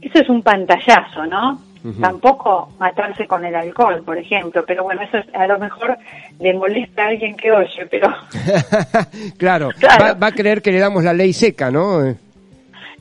eso 0.00 0.20
es 0.20 0.28
un 0.28 0.42
pantallazo, 0.42 1.26
¿no? 1.26 1.60
Tampoco 1.98 2.74
matarse 2.78 3.26
con 3.26 3.42
el 3.42 3.54
alcohol, 3.54 4.02
por 4.04 4.18
ejemplo, 4.18 4.62
pero 4.66 4.84
bueno, 4.84 5.00
eso 5.00 5.16
es- 5.16 5.34
a 5.34 5.46
lo 5.46 5.58
mejor 5.58 5.96
le 6.38 6.52
molesta 6.52 7.04
a 7.04 7.08
alguien 7.08 7.34
que 7.36 7.50
oye, 7.50 7.86
pero 7.90 8.12
claro, 9.38 9.70
Claro. 9.78 10.04
Va, 10.04 10.12
va 10.12 10.26
a 10.26 10.32
creer 10.32 10.60
que 10.60 10.72
le 10.72 10.78
damos 10.78 11.02
la 11.04 11.14
ley 11.14 11.32
seca, 11.32 11.70
¿no? 11.70 12.14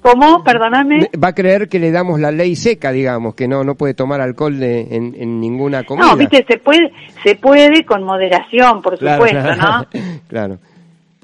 ¿Cómo? 0.02 0.44
Perdóname. 0.44 1.10
Va 1.22 1.30
a 1.30 1.36
creer 1.36 1.68
que 1.70 1.80
le 1.80 1.92
damos 1.92 2.20
la 2.20 2.32
ley 2.32 2.56
seca, 2.56 2.92
digamos, 2.92 3.36
que 3.36 3.48
no 3.48 3.64
no 3.64 3.76
puede 3.76 3.94
tomar 3.94 4.22
alcohol 4.22 4.60
de- 4.60 4.88
en, 4.96 5.16
en 5.18 5.40
ninguna 5.40 5.84
comida. 5.84 6.08
No, 6.08 6.16
viste, 6.18 6.46
se 6.48 6.58
puede, 6.58 6.92
se 7.24 7.36
puede 7.36 7.84
con 7.86 8.04
moderación, 8.04 8.82
por 8.82 8.98
Claro, 8.98 9.26
supuesto, 9.26 9.56
¿no? 9.56 9.88
claro. 10.28 10.58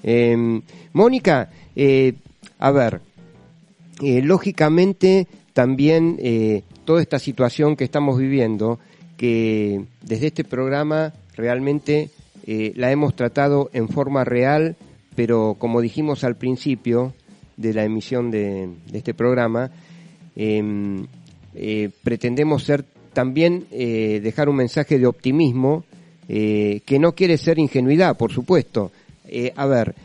Eh, 0.04 0.62
Mónica, 0.94 1.50
eh, 1.76 2.14
a 2.60 2.72
ver, 2.72 3.02
eh, 4.02 4.22
lógicamente 4.22 5.28
también 5.54 6.18
eh, 6.20 6.64
toda 6.86 7.02
esta 7.02 7.18
situación 7.20 7.76
que 7.76 7.84
estamos 7.86 8.18
viviendo, 8.18 8.80
que 9.18 9.82
desde 10.02 10.28
este 10.28 10.44
programa 10.44 11.14
realmente 11.36 12.10
eh, 12.46 12.74
la 12.76 12.92
hemos 12.92 13.16
tratado 13.16 13.70
en 13.74 13.90
forma 13.90 14.24
real, 14.24 14.76
pero 15.16 15.56
como 15.58 15.82
dijimos 15.82 16.24
al 16.24 16.36
principio 16.36 17.14
de 17.58 17.74
la 17.74 17.84
emisión 17.84 18.32
de, 18.32 18.70
de 18.92 18.98
este 18.98 19.14
programa, 19.14 19.72
eh, 20.36 20.62
eh, 21.58 21.90
pretendemos 22.04 22.66
ser 22.66 22.84
también 23.14 23.66
eh, 23.72 24.20
dejar 24.22 24.50
un 24.50 24.58
mensaje 24.58 25.00
de 25.00 25.08
optimismo 25.08 25.86
eh, 26.28 26.82
que 26.86 27.00
no 27.00 27.14
quiere 27.14 27.38
ser 27.38 27.58
ingenuidad, 27.60 28.18
por 28.18 28.32
supuesto. 28.32 28.92
A 29.56 29.66
ver, 29.66 29.96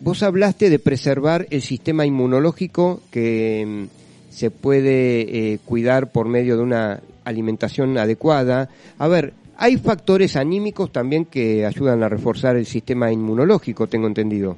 vos 0.00 0.22
hablaste 0.22 0.70
de 0.70 0.78
preservar 0.78 1.46
el 1.50 1.60
sistema 1.60 2.06
inmunológico 2.06 3.02
que 3.10 3.64
mm, 3.66 4.32
se 4.32 4.50
puede 4.50 5.58
cuidar 5.66 6.12
por 6.12 6.28
medio 6.28 6.56
de 6.56 6.62
una 6.62 7.00
alimentación 7.24 7.98
adecuada. 7.98 8.70
A 8.98 9.08
ver, 9.08 9.34
hay 9.58 9.76
factores 9.76 10.36
anímicos 10.36 10.92
también 10.92 11.26
que 11.26 11.66
ayudan 11.66 12.02
a 12.02 12.08
reforzar 12.08 12.56
el 12.56 12.66
sistema 12.66 13.12
inmunológico, 13.12 13.86
tengo 13.86 14.06
entendido. 14.06 14.56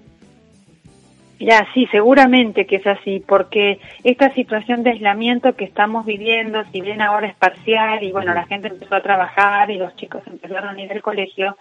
Ya, 1.44 1.66
sí, 1.74 1.86
seguramente 1.90 2.66
que 2.66 2.76
es 2.76 2.86
así, 2.86 3.22
porque 3.26 3.78
esta 4.02 4.32
situación 4.34 4.82
de 4.82 4.90
aislamiento 4.90 5.54
que 5.56 5.64
estamos 5.64 6.06
viviendo, 6.06 6.62
si 6.72 6.80
bien 6.80 7.02
ahora 7.02 7.26
es 7.26 7.34
parcial 7.34 8.02
y 8.02 8.12
bueno, 8.12 8.32
la 8.34 8.46
gente 8.46 8.68
empezó 8.68 8.94
a 8.96 9.02
trabajar 9.02 9.70
y 9.70 9.76
los 9.76 9.94
chicos 9.96 10.22
empezaron 10.26 10.76
a 10.76 10.80
ir 10.82 10.90
al 10.92 11.02
colegio, 11.02 11.56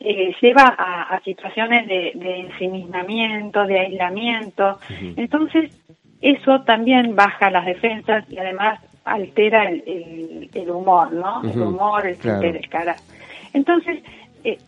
eh, 0.00 0.34
lleva 0.40 0.74
a, 0.76 1.02
a 1.14 1.20
situaciones 1.20 1.86
de, 1.86 2.12
de 2.14 2.40
ensimismamiento, 2.40 3.64
de 3.64 3.78
aislamiento. 3.80 4.78
Entonces, 5.16 5.70
eso 6.20 6.62
también 6.62 7.14
baja 7.16 7.50
las 7.50 7.64
defensas 7.66 8.24
y 8.30 8.38
además 8.38 8.80
altera 9.04 9.64
el, 9.68 9.82
el- 9.86 10.50
el 10.54 10.70
humor, 10.70 11.12
¿no? 11.12 11.42
El 11.42 11.60
humor, 11.62 12.06
el 12.06 12.16
claro. 12.16 12.40
de 12.40 12.60
cara. 12.68 12.96
Entonces, 13.52 13.98
eh, 14.44 14.58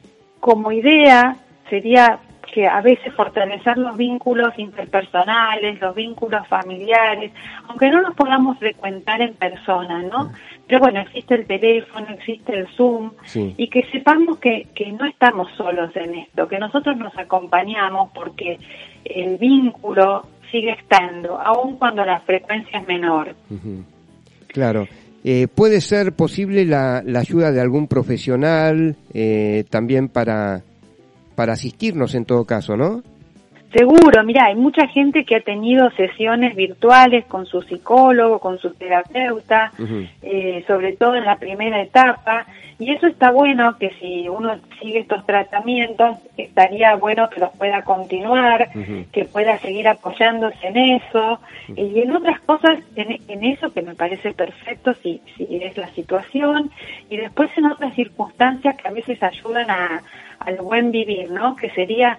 como 0.40 0.72
idea 0.72 1.36
sería 1.70 2.18
que 2.54 2.68
a 2.68 2.80
veces 2.80 3.12
fortalecer 3.14 3.76
los 3.78 3.96
vínculos 3.96 4.56
interpersonales, 4.58 5.80
los 5.80 5.92
vínculos 5.92 6.46
familiares, 6.46 7.32
aunque 7.66 7.90
no 7.90 8.00
los 8.00 8.14
podamos 8.14 8.56
frecuentar 8.60 9.20
en 9.22 9.34
persona, 9.34 10.02
¿no? 10.04 10.30
Pero 10.68 10.78
bueno, 10.78 11.00
existe 11.00 11.34
el 11.34 11.46
teléfono, 11.46 12.06
existe 12.10 12.56
el 12.56 12.68
Zoom, 12.76 13.10
Sí. 13.24 13.54
y 13.56 13.66
que 13.68 13.82
sepamos 13.90 14.38
que, 14.38 14.68
que 14.72 14.92
no 14.92 15.04
estamos 15.04 15.48
solos 15.56 15.90
en 15.96 16.14
esto, 16.14 16.46
que 16.46 16.60
nosotros 16.60 16.96
nos 16.96 17.18
acompañamos 17.18 18.10
porque 18.14 18.60
el 19.04 19.36
vínculo 19.36 20.24
sigue 20.52 20.70
estando, 20.70 21.36
aun 21.40 21.76
cuando 21.76 22.04
la 22.04 22.20
frecuencia 22.20 22.78
es 22.78 22.86
menor. 22.86 23.34
Claro. 24.46 24.86
Eh, 25.24 25.48
¿Puede 25.52 25.80
ser 25.80 26.12
posible 26.12 26.64
la, 26.66 27.02
la 27.04 27.18
ayuda 27.18 27.50
de 27.50 27.60
algún 27.60 27.88
profesional 27.88 28.94
eh, 29.12 29.64
también 29.70 30.08
para, 30.08 30.62
para 31.34 31.54
asistirnos 31.54 32.14
en 32.14 32.24
todo 32.24 32.44
caso, 32.44 32.76
no? 32.76 33.02
Seguro, 33.76 34.22
mira, 34.22 34.44
hay 34.46 34.54
mucha 34.54 34.86
gente 34.86 35.24
que 35.24 35.34
ha 35.34 35.40
tenido 35.40 35.90
sesiones 35.90 36.54
virtuales 36.54 37.24
con 37.24 37.44
su 37.44 37.60
psicólogo, 37.62 38.38
con 38.38 38.56
su 38.58 38.72
terapeuta, 38.72 39.72
eh, 40.22 40.62
sobre 40.68 40.92
todo 40.92 41.16
en 41.16 41.24
la 41.24 41.38
primera 41.38 41.82
etapa, 41.82 42.46
y 42.78 42.92
eso 42.92 43.08
está 43.08 43.32
bueno 43.32 43.76
que 43.76 43.90
si 44.00 44.28
uno 44.28 44.54
sigue 44.80 45.00
estos 45.00 45.26
tratamientos, 45.26 46.18
estaría 46.36 46.94
bueno 46.94 47.28
que 47.28 47.40
los 47.40 47.50
pueda 47.56 47.82
continuar, 47.82 48.68
que 49.10 49.24
pueda 49.24 49.58
seguir 49.58 49.88
apoyándose 49.88 50.68
en 50.68 50.76
eso, 50.76 51.40
y 51.74 51.98
en 51.98 52.12
otras 52.12 52.40
cosas, 52.42 52.78
en, 52.94 53.18
en 53.26 53.44
eso 53.44 53.72
que 53.72 53.82
me 53.82 53.96
parece 53.96 54.32
perfecto 54.34 54.94
si, 55.02 55.20
si 55.36 55.48
es 55.50 55.76
la 55.76 55.88
situación, 55.94 56.70
y 57.10 57.16
después 57.16 57.50
en 57.56 57.66
otras 57.66 57.92
circunstancias 57.96 58.76
que 58.76 58.86
a 58.86 58.92
veces 58.92 59.20
ayudan 59.20 59.68
a, 59.68 60.00
al 60.40 60.56
buen 60.56 60.90
vivir, 60.90 61.30
¿no? 61.30 61.56
Que 61.56 61.70
sería 61.70 62.18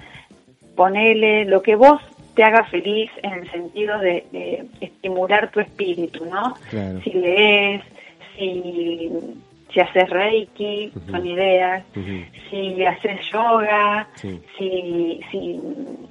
ponele 0.76 1.46
lo 1.46 1.62
que 1.62 1.76
vos 1.76 2.02
te 2.36 2.44
haga 2.44 2.66
feliz 2.66 3.10
en 3.24 3.34
el 3.34 3.52
sentido 3.52 3.98
de, 4.00 4.26
de 4.32 4.66
estimular 4.82 5.52
tu 5.52 5.62
espíritu, 5.62 6.26
¿no? 6.26 6.56
Claro. 6.70 7.00
Si 7.02 7.12
lees, 7.14 7.82
si, 8.38 9.10
si 9.72 9.80
haces 9.80 10.10
reiki, 10.10 10.92
son 11.10 11.26
ideas, 11.26 11.84
si 12.50 12.84
haces 12.86 13.22
yoga, 13.32 14.08
Sí. 14.16 14.42
si, 14.58 15.22
si, 15.32 15.60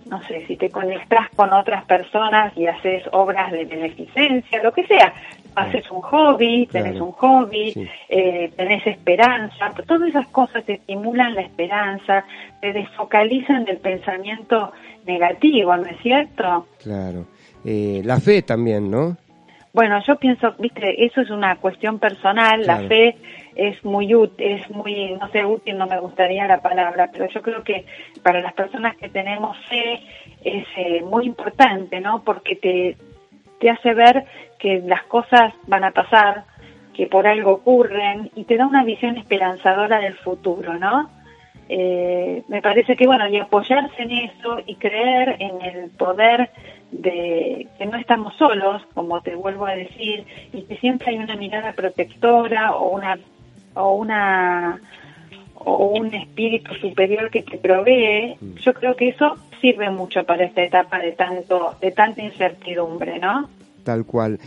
no 0.09 0.23
sé, 0.23 0.47
si 0.47 0.57
te 0.57 0.71
conectas 0.71 1.29
con 1.37 1.53
otras 1.53 1.85
personas 1.85 2.57
y 2.57 2.67
haces 2.67 3.03
obras 3.13 3.53
de 3.53 3.67
beneficencia, 3.67 4.63
lo 4.63 4.73
que 4.73 4.87
sea. 4.87 5.13
Haces 5.57 5.91
un 5.91 6.01
hobby, 6.03 6.67
tenés 6.67 6.93
Claro. 6.93 7.05
un 7.07 7.13
hobby, 7.13 7.71
Sí. 7.73 7.89
eh, 8.09 8.51
tenés 8.57 8.87
esperanza, 8.87 9.73
todas 9.87 10.09
esas 10.09 10.27
cosas 10.29 10.65
te 10.65 10.75
estimulan 10.75 11.35
la 11.35 11.43
esperanza, 11.43 12.25
te 12.61 12.73
desfocalizan 12.73 13.65
del 13.65 13.79
pensamiento 13.79 14.73
negativo, 15.07 15.77
¿no 15.77 15.87
es 15.87 15.99
cierto? 16.03 16.67
Claro. 16.83 17.27
Eh, 17.65 18.03
la 18.05 18.19
fe 18.21 18.43
también, 18.43 18.91
¿no? 18.91 19.17
Bueno, 19.73 20.01
yo 20.07 20.17
pienso, 20.17 20.55
viste, 20.59 21.05
eso 21.05 21.21
es 21.21 21.31
una 21.31 21.57
cuestión 21.57 21.99
personal, 21.99 22.63
Claro. 22.63 22.83
la 22.83 22.89
fe 22.89 23.17
es 23.57 23.85
muy 23.85 24.15
útil, 24.15 24.47
es 24.47 24.71
muy, 24.71 25.15
no 25.21 25.29
sé, 25.31 25.45
útil, 25.45 25.77
no 25.79 25.87
me 25.87 25.99
gustaría 25.99 26.47
la 26.47 26.61
palabra, 26.61 27.11
pero 27.13 27.29
yo 27.29 27.43
creo 27.43 27.63
que 27.65 27.85
para 28.23 28.41
las 28.41 28.53
personas 28.55 28.97
que 28.97 29.09
tenemos 29.09 29.57
fe 29.69 30.01
es 30.45 30.67
eh, 30.77 31.03
muy 31.03 31.27
importante, 31.27 32.01
¿no? 32.01 32.23
Porque 32.23 32.55
te, 32.57 32.97
te 33.61 33.71
hace 33.71 33.95
ver 33.95 34.25
que 34.65 34.81
las 34.81 35.03
cosas 35.03 35.53
van 35.67 35.85
a 35.85 35.91
pasar, 35.91 36.45
que 36.95 37.07
por 37.07 37.27
algo 37.27 37.53
ocurren 37.53 38.31
y 38.35 38.45
te 38.45 38.57
da 38.57 38.67
una 38.67 38.83
visión 38.83 39.19
esperanzadora 39.19 39.99
del 39.99 40.15
futuro, 40.15 40.79
¿no? 40.79 41.11
Eh, 41.69 42.43
me 42.49 42.63
parece 42.63 42.97
que 42.97 43.07
bueno 43.07 43.29
y 43.29 43.37
apoyarse 43.37 44.03
en 44.03 44.11
eso 44.13 44.57
y 44.65 44.77
creer 44.77 45.37
en 45.39 45.61
el 45.61 45.91
poder 45.91 46.49
de 46.91 47.69
que 47.77 47.85
no 47.85 47.99
estamos 47.99 48.37
solos 48.37 48.81
como 48.95 49.21
te 49.21 49.35
vuelvo 49.35 49.67
a 49.67 49.75
decir 49.75 50.25
y 50.55 50.63
que 50.63 50.77
siempre 50.77 51.11
hay 51.11 51.19
una 51.19 51.37
mirada 51.37 51.73
protectora 51.73 52.75
o 52.75 52.89
una 52.89 53.19
o 53.75 53.95
una 53.97 54.81
o 55.57 55.89
un 55.89 56.15
espíritu 56.15 56.75
superior 56.77 57.31
que 57.31 57.43
te 57.43 57.59
provee 57.59 58.37
yo 58.63 58.73
creo 58.73 58.97
que 58.97 59.09
eso 59.09 59.37
sirve 59.61 59.91
mucho 59.91 60.25
para 60.25 60.45
esta 60.45 60.63
etapa 60.63 60.99
de 60.99 61.13
tanto 61.13 61.77
de 61.83 61.91
tanta 61.91 62.23
incertidumbre 62.23 63.19
no 63.19 63.49
Tal 63.85 64.05
cual. 64.05 64.41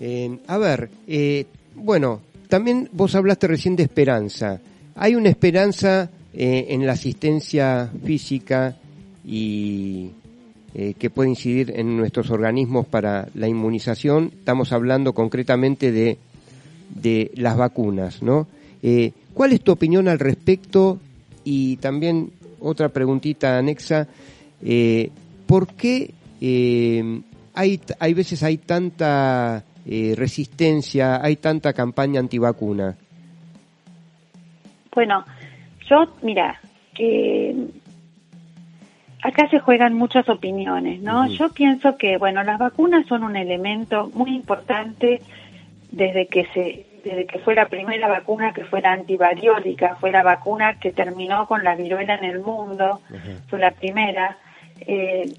Eh, 0.00 0.38
a 0.46 0.58
ver, 0.58 0.90
eh, 1.06 1.46
bueno, 1.76 2.20
también 2.48 2.88
vos 2.92 3.14
hablaste 3.14 3.46
recién 3.46 3.76
de 3.76 3.84
esperanza. 3.84 4.60
¿Hay 4.96 5.14
una 5.14 5.28
esperanza 5.28 6.10
eh, 6.32 6.66
en 6.70 6.86
la 6.86 6.92
asistencia 6.92 7.90
física 8.04 8.76
y 9.24 10.10
que 10.98 11.08
puede 11.08 11.28
incidir 11.28 11.72
en 11.76 11.96
nuestros 11.96 12.30
organismos 12.30 12.84
para 12.86 13.28
la 13.34 13.46
inmunización? 13.46 14.32
Estamos 14.36 14.72
hablando 14.72 15.12
concretamente 15.12 15.92
de, 15.92 16.18
de 16.92 17.30
las 17.36 17.56
vacunas, 17.56 18.22
¿no? 18.22 18.48
¿Cuál 19.34 19.52
es 19.52 19.60
tu 19.60 19.70
opinión 19.70 20.08
al 20.08 20.18
respecto? 20.18 20.98
Y 21.44 21.76
también 21.76 22.32
otra 22.58 22.88
preguntita 22.88 23.56
anexa, 23.56 24.08
¿por 25.46 25.68
qué 25.74 26.12
hay, 27.54 27.80
hay 27.98 28.14
veces 28.14 28.42
hay 28.42 28.58
tanta 28.58 29.64
eh, 29.86 30.14
resistencia, 30.16 31.22
hay 31.22 31.36
tanta 31.36 31.72
campaña 31.72 32.20
antivacuna? 32.20 32.96
Bueno, 34.92 35.24
yo, 35.88 36.14
mira, 36.22 36.60
eh, 36.98 37.54
acá 39.22 39.48
se 39.50 39.58
juegan 39.60 39.94
muchas 39.94 40.28
opiniones, 40.28 41.00
¿no? 41.00 41.26
Yo 41.28 41.48
pienso 41.50 41.96
que, 41.96 42.18
bueno, 42.18 42.42
las 42.42 42.58
vacunas 42.58 43.06
son 43.06 43.24
un 43.24 43.36
elemento 43.36 44.10
muy 44.14 44.34
importante 44.34 45.20
desde 45.90 46.26
que 46.26 46.46
se 46.52 46.86
desde 47.04 47.26
que 47.26 47.38
fue 47.38 47.54
la 47.54 47.68
primera 47.68 48.08
vacuna 48.08 48.54
que 48.54 48.64
fue 48.64 48.80
la 48.80 48.92
antivariólica, 48.92 49.96
fue 49.96 50.10
la 50.10 50.22
vacuna 50.22 50.78
que 50.80 50.90
terminó 50.90 51.46
con 51.46 51.62
la 51.62 51.76
viruela 51.76 52.14
en 52.14 52.24
el 52.24 52.40
mundo, 52.40 53.02
fue 53.48 53.58
la 53.58 53.72
primera, 53.72 54.38
eh, 54.80 55.30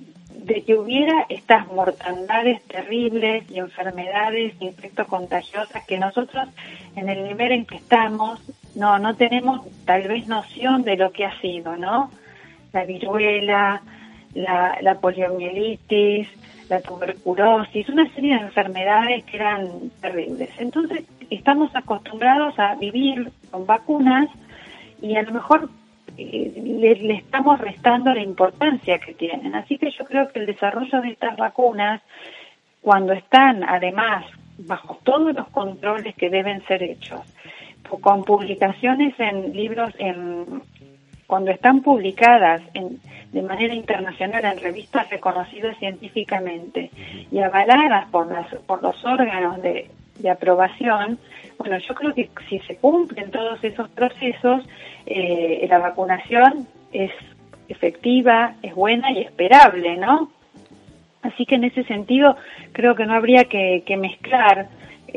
de 0.43 0.63
que 0.63 0.75
hubiera 0.75 1.25
estas 1.29 1.67
mortandades 1.67 2.61
terribles 2.63 3.49
y 3.49 3.59
enfermedades, 3.59 4.53
infectos 4.59 5.07
contagiosas 5.07 5.85
que 5.85 5.97
nosotros 5.97 6.47
en 6.95 7.09
el 7.09 7.23
nivel 7.23 7.51
en 7.51 7.65
que 7.65 7.77
estamos 7.77 8.39
no 8.75 8.99
no 8.99 9.15
tenemos 9.15 9.61
tal 9.85 10.07
vez 10.07 10.27
noción 10.27 10.83
de 10.83 10.97
lo 10.97 11.11
que 11.11 11.25
ha 11.25 11.39
sido, 11.41 11.75
¿no? 11.77 12.11
La 12.73 12.85
viruela, 12.85 13.81
la, 14.33 14.77
la 14.81 14.95
poliomielitis, 14.99 16.27
la 16.69 16.81
tuberculosis, 16.81 17.87
una 17.89 18.11
serie 18.13 18.35
de 18.35 18.41
enfermedades 18.41 19.23
que 19.25 19.37
eran 19.37 19.89
terribles. 20.01 20.49
Entonces, 20.57 21.03
estamos 21.29 21.73
acostumbrados 21.75 22.57
a 22.59 22.75
vivir 22.75 23.31
con 23.51 23.65
vacunas 23.65 24.29
y 25.01 25.15
a 25.15 25.23
lo 25.23 25.31
mejor 25.31 25.69
eh, 26.17 26.53
le, 26.63 27.15
estamos 27.15 27.59
restando 27.59 28.13
la 28.13 28.21
importancia 28.21 28.99
que 28.99 29.13
tienen. 29.13 29.55
Así 29.55 29.77
que 29.77 29.91
yo 29.91 30.05
creo 30.05 30.27
que 30.29 30.39
el 30.39 30.45
desarrollo 30.45 31.01
de 31.01 31.09
estas 31.09 31.35
vacunas, 31.37 32.01
cuando 32.81 33.13
están 33.13 33.63
además 33.63 34.25
bajo 34.57 34.99
todos 35.03 35.35
los 35.35 35.47
controles 35.49 36.15
que 36.15 36.29
deben 36.29 36.65
ser 36.65 36.83
hechos, 36.83 37.21
con 38.01 38.23
publicaciones 38.23 39.13
en 39.19 39.53
libros, 39.53 39.93
en, 39.99 40.61
cuando 41.27 41.51
están 41.51 41.81
publicadas 41.81 42.61
en, 42.73 42.99
de 43.31 43.41
manera 43.41 43.73
internacional 43.73 44.45
en 44.45 44.59
revistas 44.59 45.09
reconocidas 45.09 45.77
científicamente 45.77 46.89
y 47.31 47.39
avaladas 47.39 48.09
por, 48.09 48.31
las, 48.31 48.47
por 48.65 48.81
los 48.81 49.03
órganos 49.03 49.61
de, 49.61 49.89
de 50.19 50.29
aprobación, 50.29 51.19
bueno, 51.57 51.77
yo 51.79 51.95
creo 51.95 52.13
que 52.13 52.29
si 52.49 52.59
se 52.59 52.77
cumplen 52.77 53.31
todos 53.31 53.63
esos 53.63 53.89
procesos, 53.89 54.63
eh, 55.05 55.65
la 55.69 55.79
vacunación 55.79 56.67
es 56.91 57.11
efectiva, 57.67 58.55
es 58.61 58.75
buena 58.75 59.11
y 59.11 59.21
esperable, 59.21 59.97
¿no? 59.97 60.31
Así 61.21 61.45
que 61.45 61.55
en 61.55 61.63
ese 61.63 61.83
sentido 61.85 62.37
creo 62.71 62.95
que 62.95 63.05
no 63.05 63.13
habría 63.13 63.45
que, 63.45 63.83
que 63.85 63.97
mezclar 63.97 64.67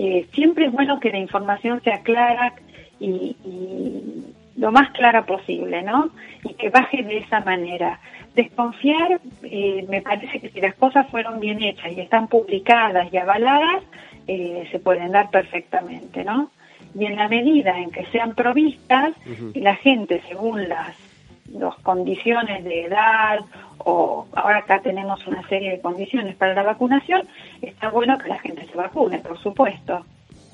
eh, 0.00 0.26
siempre 0.32 0.66
es 0.66 0.72
bueno 0.72 1.00
que 1.00 1.10
la 1.10 1.18
información 1.18 1.82
sea 1.82 2.02
clara 2.02 2.54
y, 3.00 3.36
y 3.44 4.32
lo 4.56 4.70
más 4.70 4.90
clara 4.92 5.26
posible, 5.26 5.82
¿no? 5.82 6.10
Y 6.44 6.54
que 6.54 6.70
baje 6.70 7.02
de 7.02 7.18
esa 7.18 7.40
manera. 7.40 7.98
Desconfiar, 8.34 9.20
eh, 9.42 9.84
me 9.88 10.00
parece 10.00 10.38
que 10.38 10.50
si 10.50 10.60
las 10.60 10.76
cosas 10.76 11.08
fueron 11.08 11.40
bien 11.40 11.60
hechas 11.62 11.92
y 11.92 12.00
están 12.00 12.28
publicadas 12.28 13.12
y 13.12 13.16
avaladas, 13.16 13.82
eh, 14.28 14.68
se 14.70 14.78
pueden 14.78 15.10
dar 15.10 15.30
perfectamente, 15.30 16.24
¿no? 16.24 16.50
Y 16.94 17.06
en 17.06 17.16
la 17.16 17.28
medida 17.28 17.76
en 17.78 17.90
que 17.90 18.06
sean 18.06 18.34
provistas 18.34 19.12
y 19.52 19.60
la 19.60 19.74
gente, 19.76 20.22
según 20.28 20.68
las 20.68 20.96
las 21.52 21.74
condiciones 21.76 22.64
de 22.64 22.84
edad 22.84 23.38
o 23.78 24.26
ahora 24.34 24.58
acá 24.58 24.80
tenemos 24.82 25.26
una 25.26 25.46
serie 25.48 25.70
de 25.72 25.80
condiciones 25.80 26.36
para 26.36 26.54
la 26.54 26.62
vacunación, 26.62 27.22
está 27.62 27.90
bueno 27.90 28.18
que 28.18 28.28
la 28.28 28.38
gente 28.38 28.66
se 28.66 28.76
vacune, 28.76 29.18
por 29.18 29.38
supuesto. 29.38 30.04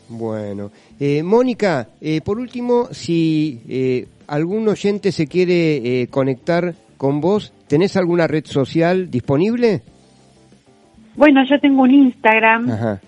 Bueno, 0.09 0.71
eh, 1.01 1.23
Mónica, 1.23 1.89
eh, 2.01 2.21
por 2.21 2.39
último, 2.39 2.89
si 2.93 3.63
eh, 3.69 4.07
algún 4.27 4.69
oyente 4.69 5.13
se 5.13 5.27
quiere 5.27 6.03
eh, 6.03 6.07
conectar 6.09 6.75
con 6.99 7.21
vos, 7.21 7.53
¿tenés 7.67 7.97
alguna 7.97 8.27
red 8.27 8.45
social 8.45 9.11
disponible? 9.11 9.81
Bueno, 11.17 11.43
yo 11.49 11.59
tengo 11.59 11.83
un 11.83 11.91
Instagram, 11.91 12.71
Ajá, 12.71 13.01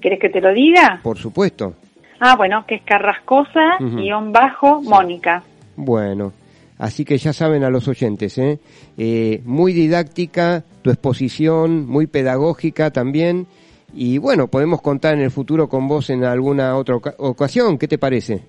¿querés 0.00 0.18
que 0.20 0.28
te 0.30 0.40
lo 0.40 0.52
diga? 0.52 1.00
por 1.02 1.18
supuesto. 1.18 1.74
Ah, 2.20 2.36
bueno, 2.36 2.64
que 2.66 2.76
es 2.76 2.82
carrascosa 2.82 3.76
Ujú. 3.80 3.96
guion 3.96 4.32
bajo 4.32 4.82
Mónica. 4.82 5.42
Bueno, 5.76 6.32
así 6.78 7.04
que 7.04 7.16
ya 7.16 7.32
saben 7.32 7.64
a 7.64 7.70
los 7.70 7.88
oyentes, 7.88 8.36
¿eh? 8.38 8.58
Eh, 8.98 9.40
muy 9.44 9.72
didáctica 9.72 10.62
tu 10.82 10.90
exposición, 10.90 11.86
muy 11.86 12.06
pedagógica 12.06 12.90
también. 12.90 13.46
Y 13.94 14.18
bueno, 14.18 14.48
podemos 14.48 14.82
contar 14.82 15.14
en 15.14 15.20
el 15.22 15.30
futuro 15.30 15.68
con 15.68 15.88
vos 15.88 16.10
en 16.10 16.22
alguna 16.24 16.76
otra 16.76 16.96
oca- 16.96 17.14
ocasión, 17.18 17.76
¿qué 17.78 17.88
te 17.88 17.98
parece? 17.98 18.42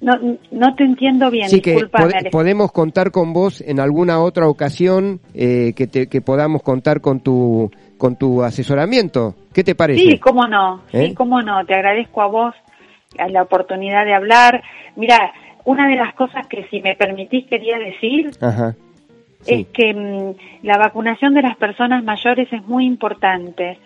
No, 0.00 0.12
no 0.52 0.74
te 0.76 0.84
entiendo 0.84 1.28
bien, 1.28 1.48
Sí, 1.48 1.60
que 1.60 1.74
pod- 1.74 2.30
podemos 2.30 2.70
contar 2.70 3.10
con 3.10 3.32
vos 3.32 3.60
en 3.66 3.80
alguna 3.80 4.20
otra 4.20 4.46
ocasión 4.46 5.18
eh, 5.34 5.72
que, 5.74 5.88
te- 5.88 6.06
que 6.06 6.20
podamos 6.20 6.62
contar 6.62 7.00
con 7.00 7.18
tu, 7.18 7.68
con 7.98 8.16
tu 8.16 8.42
asesoramiento. 8.42 9.34
¿Qué 9.52 9.64
te 9.64 9.74
parece? 9.74 10.00
Sí, 10.00 10.18
cómo 10.18 10.46
no, 10.46 10.82
¿Eh? 10.92 11.08
sí, 11.08 11.14
cómo 11.14 11.42
no. 11.42 11.64
Te 11.66 11.74
agradezco 11.74 12.22
a 12.22 12.26
vos 12.26 12.54
la 13.28 13.42
oportunidad 13.42 14.04
de 14.04 14.14
hablar. 14.14 14.62
Mira, 14.96 15.32
una 15.64 15.88
de 15.88 15.96
las 15.96 16.14
cosas 16.14 16.46
que 16.46 16.66
si 16.70 16.80
me 16.80 16.94
permitís 16.96 17.46
quería 17.46 17.78
decir 17.78 18.30
Ajá. 18.40 18.74
Sí. 19.42 19.54
es 19.54 19.66
que 19.68 19.92
mm, 19.94 20.64
la 20.66 20.78
vacunación 20.78 21.34
de 21.34 21.42
las 21.42 21.56
personas 21.56 22.02
mayores 22.04 22.52
es 22.52 22.64
muy 22.66 22.84
importante 22.86 23.78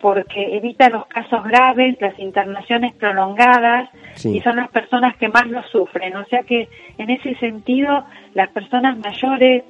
porque 0.00 0.56
evita 0.56 0.88
los 0.90 1.06
casos 1.06 1.42
graves, 1.44 1.96
las 2.00 2.18
internaciones 2.18 2.94
prolongadas 2.94 3.88
Sí. 4.14 4.36
y 4.36 4.40
son 4.40 4.56
las 4.56 4.68
personas 4.70 5.16
que 5.16 5.28
más 5.28 5.46
lo 5.46 5.62
sufren. 5.64 6.14
O 6.16 6.24
sea 6.26 6.42
que 6.42 6.68
en 6.98 7.10
ese 7.10 7.34
sentido 7.36 8.04
las 8.34 8.48
personas 8.50 8.96
mayores, 8.98 9.62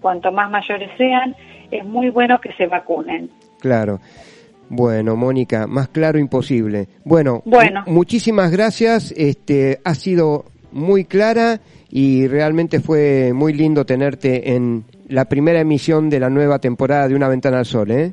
cuanto 0.00 0.32
más 0.32 0.50
mayores 0.50 0.90
sean, 0.98 1.34
es 1.70 1.84
muy 1.84 2.10
bueno 2.10 2.38
que 2.40 2.52
se 2.54 2.66
vacunen. 2.66 3.30
Claro. 3.60 4.00
Bueno, 4.68 5.14
Mónica, 5.16 5.66
más 5.66 5.88
claro 5.88 6.18
imposible. 6.18 6.88
Bueno, 7.04 7.42
Bueno. 7.44 7.84
mu- 7.86 7.92
muchísimas 7.94 8.50
gracias. 8.50 9.12
Este, 9.16 9.78
ha 9.84 9.94
sido 9.94 10.44
muy 10.72 11.04
clara 11.04 11.60
y 11.88 12.26
realmente 12.26 12.80
fue 12.80 13.32
muy 13.32 13.52
lindo 13.52 13.86
tenerte 13.86 14.54
en 14.54 14.84
la 15.08 15.26
primera 15.26 15.60
emisión 15.60 16.10
de 16.10 16.18
la 16.20 16.28
nueva 16.30 16.58
temporada 16.58 17.06
de 17.08 17.14
Una 17.14 17.28
Ventana 17.28 17.58
al 17.58 17.64
Sol, 17.66 17.90
¿eh? 17.92 18.12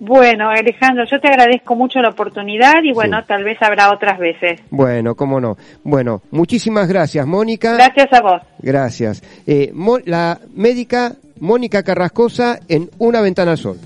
Bueno, 0.00 0.48
Alejandro, 0.48 1.04
yo 1.10 1.18
te 1.20 1.26
agradezco 1.28 1.74
mucho 1.74 1.98
la 2.00 2.10
oportunidad 2.10 2.82
y 2.84 2.92
bueno, 2.92 3.18
Sí. 3.20 3.24
tal 3.26 3.42
vez 3.42 3.58
habrá 3.60 3.92
otras 3.92 4.16
veces. 4.18 4.60
Bueno, 4.70 5.16
cómo 5.16 5.40
no. 5.40 5.56
Bueno, 5.82 6.22
muchísimas 6.30 6.86
gracias, 6.88 7.26
Mónica. 7.26 7.74
Gracias 7.74 8.06
a 8.12 8.22
vos. 8.22 8.42
Gracias. 8.60 9.22
Eh, 9.44 9.72
la 10.06 10.38
médica 10.54 11.16
Mónica 11.40 11.82
Carrascosa 11.82 12.60
en 12.68 12.90
Una 12.98 13.20
Ventana 13.20 13.52
al 13.52 13.58
Sol. 13.58 13.78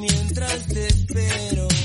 mientras 0.00 0.66
te 0.66 0.86
espero. 0.86 1.79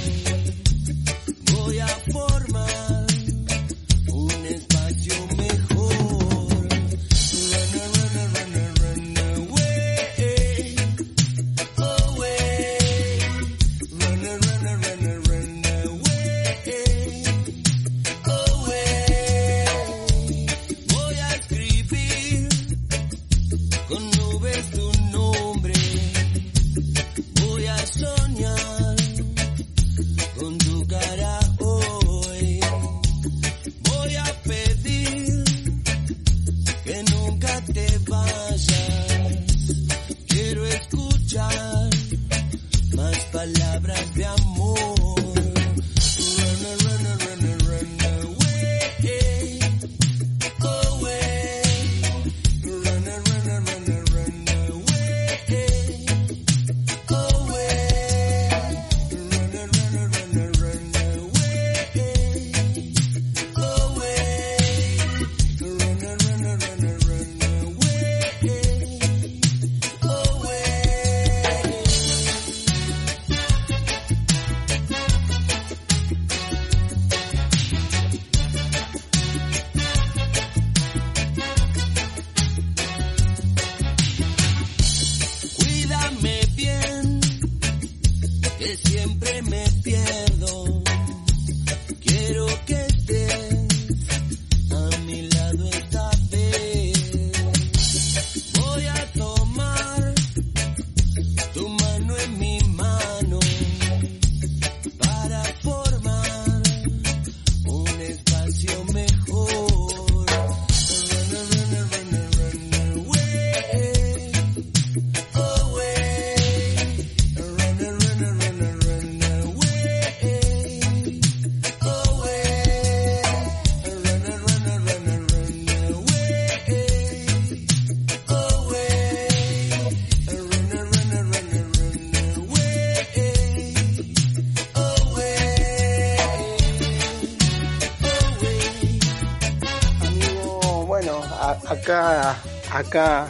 Acá, 142.05 142.37
acá, 142.71 143.27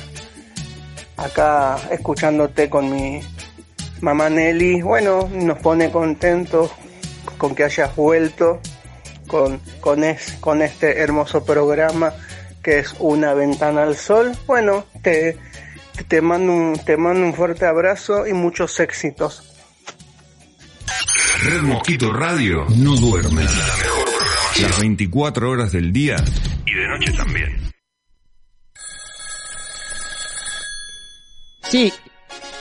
acá 1.18 1.78
escuchándote 1.92 2.70
con 2.70 2.92
mi 2.92 3.22
mamá 4.02 4.30
Nelly. 4.30 4.82
Bueno, 4.82 5.30
nos 5.32 5.60
pone 5.60 5.92
contentos 5.92 6.72
con 7.38 7.56
que 7.56 7.64
hayas 7.64 7.96
vuelto 7.96 8.60
con, 9.28 9.60
con, 9.80 10.04
es, 10.04 10.38
con 10.40 10.62
este 10.62 11.00
hermoso 11.00 11.44
programa 11.44 12.14
que 12.64 12.80
es 12.80 12.96
Una 13.00 13.34
Ventana 13.34 13.84
al 13.84 13.96
Sol. 13.96 14.32
Bueno, 14.48 14.86
te, 15.02 15.38
te, 16.08 16.22
mando 16.22 16.52
un, 16.52 16.80
te 16.84 16.98
mando 16.98 17.26
un 17.26 17.34
fuerte 17.34 17.66
abrazo 17.66 18.26
y 18.26 18.34
muchos 18.34 18.80
éxitos. 18.80 19.44
Red 21.44 21.62
Mosquito 21.62 22.12
Radio 22.12 22.66
no 22.76 22.96
duerme. 22.96 23.44
La 23.44 23.78
mejor 23.78 24.06
programación. 24.06 24.70
Las 24.72 24.80
24 24.80 25.50
horas 25.50 25.72
del 25.72 25.92
día 25.92 26.16
y 26.66 26.74
de 26.74 26.88
noche 26.88 27.12
también. 27.12 27.65
Sí, 31.70 31.92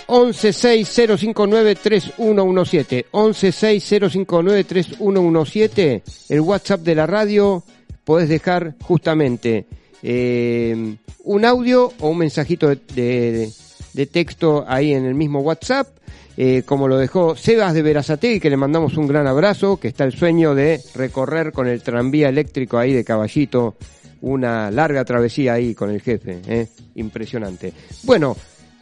1160593117. 0.08 3.04
1160593117. 3.12 6.02
El 6.28 6.40
WhatsApp 6.40 6.80
de 6.80 6.94
la 6.94 7.06
radio. 7.06 7.62
Podés 8.04 8.28
dejar 8.28 8.74
justamente 8.82 9.64
eh, 10.02 10.96
un 11.24 11.44
audio 11.46 11.90
o 12.00 12.08
un 12.10 12.18
mensajito 12.18 12.68
de, 12.68 12.78
de- 12.94 13.50
de 13.94 14.06
texto 14.06 14.64
ahí 14.68 14.92
en 14.92 15.06
el 15.06 15.14
mismo 15.14 15.40
WhatsApp. 15.40 15.88
eh, 16.36 16.62
como 16.66 16.86
lo 16.88 16.98
dejó 16.98 17.34
Sebas 17.36 17.72
de 17.74 17.80
Verazategui, 17.82 18.40
que 18.40 18.50
le 18.50 18.56
mandamos 18.58 18.96
un 18.98 19.06
gran 19.06 19.26
abrazo, 19.28 19.76
que 19.78 19.86
está 19.88 20.02
el 20.04 20.12
sueño 20.12 20.52
de 20.54 20.80
recorrer 20.96 21.52
con 21.52 21.66
el 21.68 21.80
tranvía 21.80 22.28
eléctrico 22.28 22.76
ahí 22.76 22.92
de 22.92 23.04
Caballito 23.04 23.76
una 24.20 24.68
larga 24.72 25.04
travesía 25.04 25.52
ahí 25.54 25.74
con 25.74 25.90
el 25.90 26.00
jefe, 26.02 26.40
¿eh? 26.48 26.66
impresionante. 26.96 27.72
Bueno, 28.02 28.36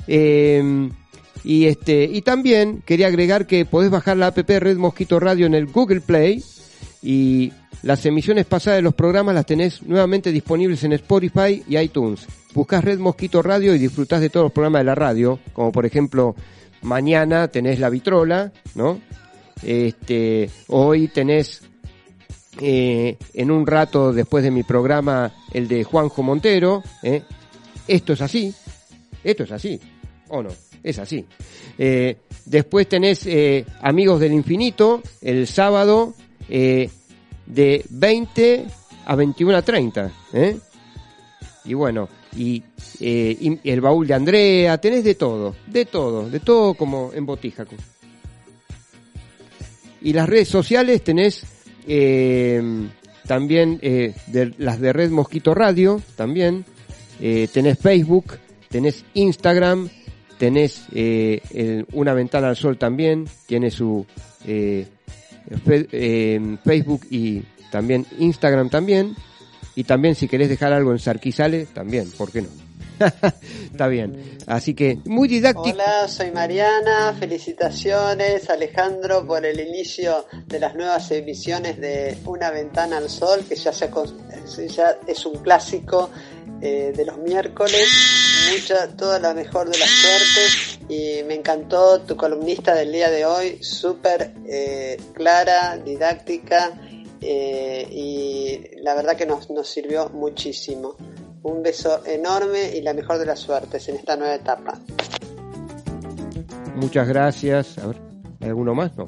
eh, 0.07 0.91
y 1.45 1.67
este 1.67 2.05
y 2.05 2.23
también 2.23 2.83
quería 2.85 3.09
agregar 3.09 3.47
que 3.47 3.65
podés 3.65 3.91
bajar 3.91 4.17
la 4.17 4.29
app 4.29 4.39
Red 4.39 4.77
Mosquito 4.77 5.19
Radio 5.19 5.47
en 5.47 5.55
el 5.55 5.67
Google 5.67 6.01
Play 6.01 6.43
y 7.03 7.53
las 7.83 8.07
emisiones 8.07 8.47
pasadas 8.47 8.79
de 8.79 8.83
los 8.83 8.95
programas 8.95 9.35
las 9.35 9.47
tenés 9.47 9.83
nuevamente 9.83 10.31
disponibles 10.31 10.85
en 10.85 10.93
Spotify 10.93 11.63
y 11.69 11.77
iTunes. 11.79 12.27
Buscás 12.55 12.85
Red 12.85 12.99
Mosquito 12.99 13.43
Radio 13.43 13.75
y 13.75 13.79
disfrutás 13.79 14.21
de 14.21 14.31
todos 14.31 14.45
los 14.45 14.53
programas 14.53 14.81
de 14.81 14.85
la 14.85 14.95
radio, 14.95 15.41
como 15.53 15.73
por 15.73 15.85
ejemplo 15.85 16.37
mañana 16.83 17.49
tenés 17.49 17.81
La 17.81 17.91
Vitrola, 17.91 18.53
¿no? 18.75 19.01
Este, 19.63 20.51
hoy 20.69 21.09
tenés 21.09 21.63
eh, 22.61 23.17
en 23.35 23.51
un 23.51 23.67
rato 23.67 24.13
después 24.13 24.45
de 24.45 24.51
mi 24.51 24.63
programa 24.63 25.33
el 25.53 25.69
de 25.69 25.85
Juanjo 25.85 26.23
Montero. 26.23 26.83
¿eh? 27.03 27.23
Esto 27.89 28.13
es 28.13 28.21
así, 28.21 28.55
esto 29.25 29.45
es 29.45 29.53
así, 29.53 29.81
¿o 30.29 30.43
no? 30.43 30.51
Es 30.83 30.99
así. 30.99 31.25
Eh, 31.79 32.17
después 32.47 32.89
tenés 32.89 33.25
eh, 33.27 33.65
Amigos 33.81 34.21
del 34.21 34.33
Infinito 34.33 35.03
el 35.21 35.47
sábado 35.47 36.15
eh, 36.49 36.91
de 37.47 37.85
20 37.91 38.67
a 39.07 39.17
21 39.17 39.57
a 39.57 39.63
30. 39.63 40.13
¿eh? 40.33 40.59
Y 41.65 41.75
bueno, 41.75 42.09
y, 42.37 42.63
el 43.01 43.81
baúl 43.81 44.07
de 44.07 44.15
Andrea, 44.15 44.79
tenés 44.79 45.05
de 45.05 45.15
todo, 45.15 45.55
de 45.67 45.85
todo, 45.85 46.29
de 46.29 46.41
todo 46.41 46.75
como 46.75 47.11
en 47.13 47.27
botija. 47.27 47.65
Y 50.01 50.13
las 50.13 50.29
redes 50.29 50.49
sociales 50.49 51.03
tenés 51.03 51.45
también 53.27 53.79
de, 53.79 54.55
las 54.59 54.81
de 54.81 54.93
Red 54.93 55.11
Mosquito 55.11 55.55
Radio, 55.55 56.01
también. 56.17 56.65
Tenés 57.19 57.79
Facebook, 57.79 58.39
tenés 58.73 59.05
Instagram, 59.15 59.89
tenés 60.39 60.87
eh, 60.93 61.85
Una 61.93 62.15
Ventana 62.15 62.49
al 62.49 62.57
Sol 62.57 62.79
también, 62.79 63.29
tiene 63.47 63.71
su 63.71 64.05
eh, 64.47 64.89
eh, 65.67 66.57
Facebook 66.65 67.07
y 67.11 67.43
también 67.71 68.07
Instagram 68.19 68.71
también. 68.71 69.15
Y 69.75 69.85
también 69.85 70.15
si 70.15 70.29
querés 70.29 70.49
dejar 70.49 70.73
algo 70.73 70.93
en 70.93 70.99
Sarquizales, 70.99 71.69
también, 71.69 72.11
¿por 72.11 72.31
qué 72.31 72.43
no? 72.43 72.49
Está 73.73 73.89
bien. 73.89 74.39
Así 74.47 74.75
que 74.75 74.99
muy 75.07 75.29
didáctico. 75.29 75.71
Hola, 75.71 76.09
soy 76.09 76.31
Mariana. 76.31 77.15
Felicitaciones, 77.19 78.51
Alejandro, 78.51 79.27
por 79.27 79.45
el 79.47 79.61
inicio 79.61 80.27
de 80.47 80.61
las 80.61 80.75
nuevas 80.75 81.11
emisiones 81.11 81.81
de 81.81 82.19
Una 82.27 82.51
Ventana 82.51 82.99
al 82.99 83.09
Sol, 83.09 83.45
que 83.49 83.57
ya, 83.57 83.73
se, 83.73 83.89
ya 84.69 84.99
es 85.07 85.27
un 85.27 85.37
clásico 85.37 86.11
eh, 86.61 86.93
de 86.95 87.05
los 87.05 87.19
miércoles. 87.19 88.22
Mucha, 88.51 88.89
toda 88.97 89.19
la 89.19 89.35
mejor 89.35 89.71
de 89.71 89.79
las 89.79 89.89
suertes. 89.89 90.79
Y 90.89 91.23
me 91.25 91.35
encantó 91.35 92.01
tu 92.01 92.17
columnista 92.17 92.75
del 92.75 92.93
día 92.93 93.11
de 93.11 93.25
hoy, 93.25 93.63
súper 93.63 94.35
eh, 94.47 95.01
clara, 95.15 95.77
didáctica. 95.79 96.73
eh, 97.21 97.87
y 97.91 98.81
la 98.83 98.95
verdad 98.95 99.17
que 99.17 99.27
nos, 99.27 99.49
nos 99.51 99.69
sirvió 99.69 100.09
muchísimo. 100.11 100.97
Un 101.43 101.63
beso 101.63 102.05
enorme 102.07 102.77
y 102.77 102.83
la 102.83 102.93
mejor 102.95 103.19
de 103.19 103.27
las 103.27 103.41
suertes 103.41 103.89
en 103.89 103.97
esta 103.97 104.17
nueva 104.17 104.35
etapa. 104.35 104.79
Muchas 106.77 107.09
gracias. 107.09 107.79
A 107.79 107.87
ver, 107.87 107.97
¿hay 108.41 108.49
alguno 108.49 108.75
más? 108.75 108.97
No. 108.97 109.05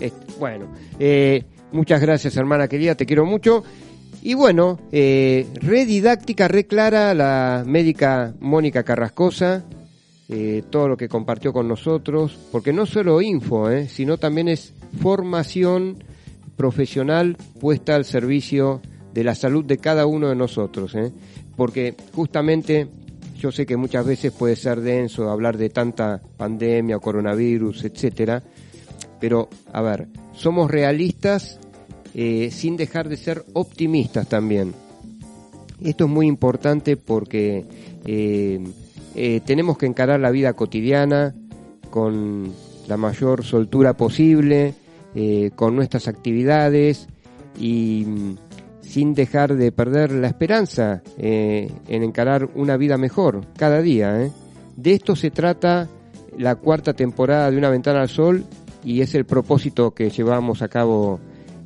Este, 0.00 0.32
bueno, 0.38 0.72
eh, 0.98 1.44
muchas 1.72 2.00
gracias, 2.00 2.36
hermana 2.36 2.68
querida, 2.68 2.94
te 2.94 3.06
quiero 3.06 3.24
mucho. 3.24 3.64
Y 4.26 4.34
bueno, 4.34 4.80
eh, 4.90 5.46
re 5.54 5.86
didáctica, 5.86 6.48
re 6.48 6.66
clara 6.66 7.14
la 7.14 7.62
médica 7.64 8.34
Mónica 8.40 8.82
Carrascosa, 8.82 9.64
eh, 10.28 10.64
todo 10.68 10.88
lo 10.88 10.96
que 10.96 11.08
compartió 11.08 11.52
con 11.52 11.68
nosotros, 11.68 12.36
porque 12.50 12.72
no 12.72 12.86
solo 12.86 13.22
info, 13.22 13.70
eh, 13.70 13.86
sino 13.86 14.18
también 14.18 14.48
es 14.48 14.74
formación 15.00 16.02
profesional 16.56 17.36
puesta 17.60 17.94
al 17.94 18.04
servicio 18.04 18.80
de 19.14 19.22
la 19.22 19.36
salud 19.36 19.64
de 19.64 19.78
cada 19.78 20.06
uno 20.06 20.28
de 20.28 20.34
nosotros, 20.34 20.96
eh, 20.96 21.12
porque 21.54 21.94
justamente 22.12 22.88
yo 23.38 23.52
sé 23.52 23.64
que 23.64 23.76
muchas 23.76 24.04
veces 24.04 24.32
puede 24.32 24.56
ser 24.56 24.80
denso 24.80 25.30
hablar 25.30 25.56
de 25.56 25.70
tanta 25.70 26.20
pandemia 26.36 26.98
coronavirus, 26.98 27.84
etcétera, 27.84 28.42
pero 29.20 29.48
a 29.72 29.82
ver, 29.82 30.08
somos 30.34 30.68
realistas 30.68 31.60
eh, 32.18 32.50
sin 32.50 32.78
dejar 32.78 33.10
de 33.10 33.18
ser 33.18 33.44
optimistas 33.52 34.26
también. 34.26 34.72
Esto 35.82 36.06
es 36.06 36.10
muy 36.10 36.26
importante 36.26 36.96
porque 36.96 37.66
eh, 38.06 38.64
eh, 39.14 39.40
tenemos 39.44 39.76
que 39.76 39.84
encarar 39.84 40.18
la 40.20 40.30
vida 40.30 40.54
cotidiana 40.54 41.34
con 41.90 42.54
la 42.88 42.96
mayor 42.96 43.44
soltura 43.44 43.98
posible, 43.98 44.72
con 45.56 45.76
nuestras 45.76 46.08
actividades 46.08 47.06
y 47.60 48.04
mm, 48.06 48.36
sin 48.80 49.12
dejar 49.12 49.54
de 49.54 49.70
perder 49.70 50.12
la 50.12 50.28
esperanza 50.28 51.02
en 51.18 52.02
encarar 52.02 52.48
una 52.54 52.78
vida 52.78 52.96
mejor 52.96 53.46
cada 53.58 53.82
día. 53.82 54.30
De 54.74 54.92
esto 54.92 55.16
se 55.16 55.30
trata 55.30 55.86
la 56.38 56.54
cuarta 56.54 56.94
temporada 56.94 57.50
de 57.50 57.58
Una 57.58 57.68
Ventana 57.68 58.00
al 58.00 58.08
Sol 58.08 58.46
y 58.82 59.02
es 59.02 59.14
el 59.14 59.26
propósito 59.26 59.92
que 59.92 60.08
llevamos 60.08 60.62
a 60.62 60.68
cabo 60.68 61.20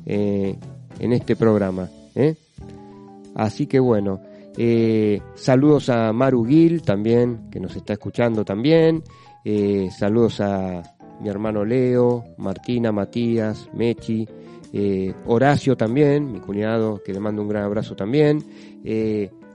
eh, 0.05 0.55
en 0.99 1.13
este 1.13 1.35
programa. 1.35 1.89
¿eh? 2.15 2.35
Así 3.35 3.67
que 3.67 3.79
bueno, 3.79 4.21
eh, 4.57 5.21
saludos 5.35 5.89
a 5.89 6.11
Maru 6.13 6.45
Gil 6.45 6.81
también, 6.81 7.49
que 7.51 7.59
nos 7.59 7.75
está 7.75 7.93
escuchando 7.93 8.43
también. 8.43 9.03
Saludos 9.97 10.39
a 10.41 10.83
mi 11.19 11.29
hermano 11.29 11.65
Leo, 11.65 12.23
Martina, 12.37 12.91
Matías, 12.91 13.69
Mechi, 13.73 14.27
Horacio 15.25 15.75
también, 15.75 16.31
mi 16.31 16.39
cuñado, 16.39 17.01
que 17.03 17.11
le 17.11 17.19
mando 17.19 17.41
un 17.41 17.47
gran 17.47 17.63
abrazo 17.63 17.95
también. 17.95 18.43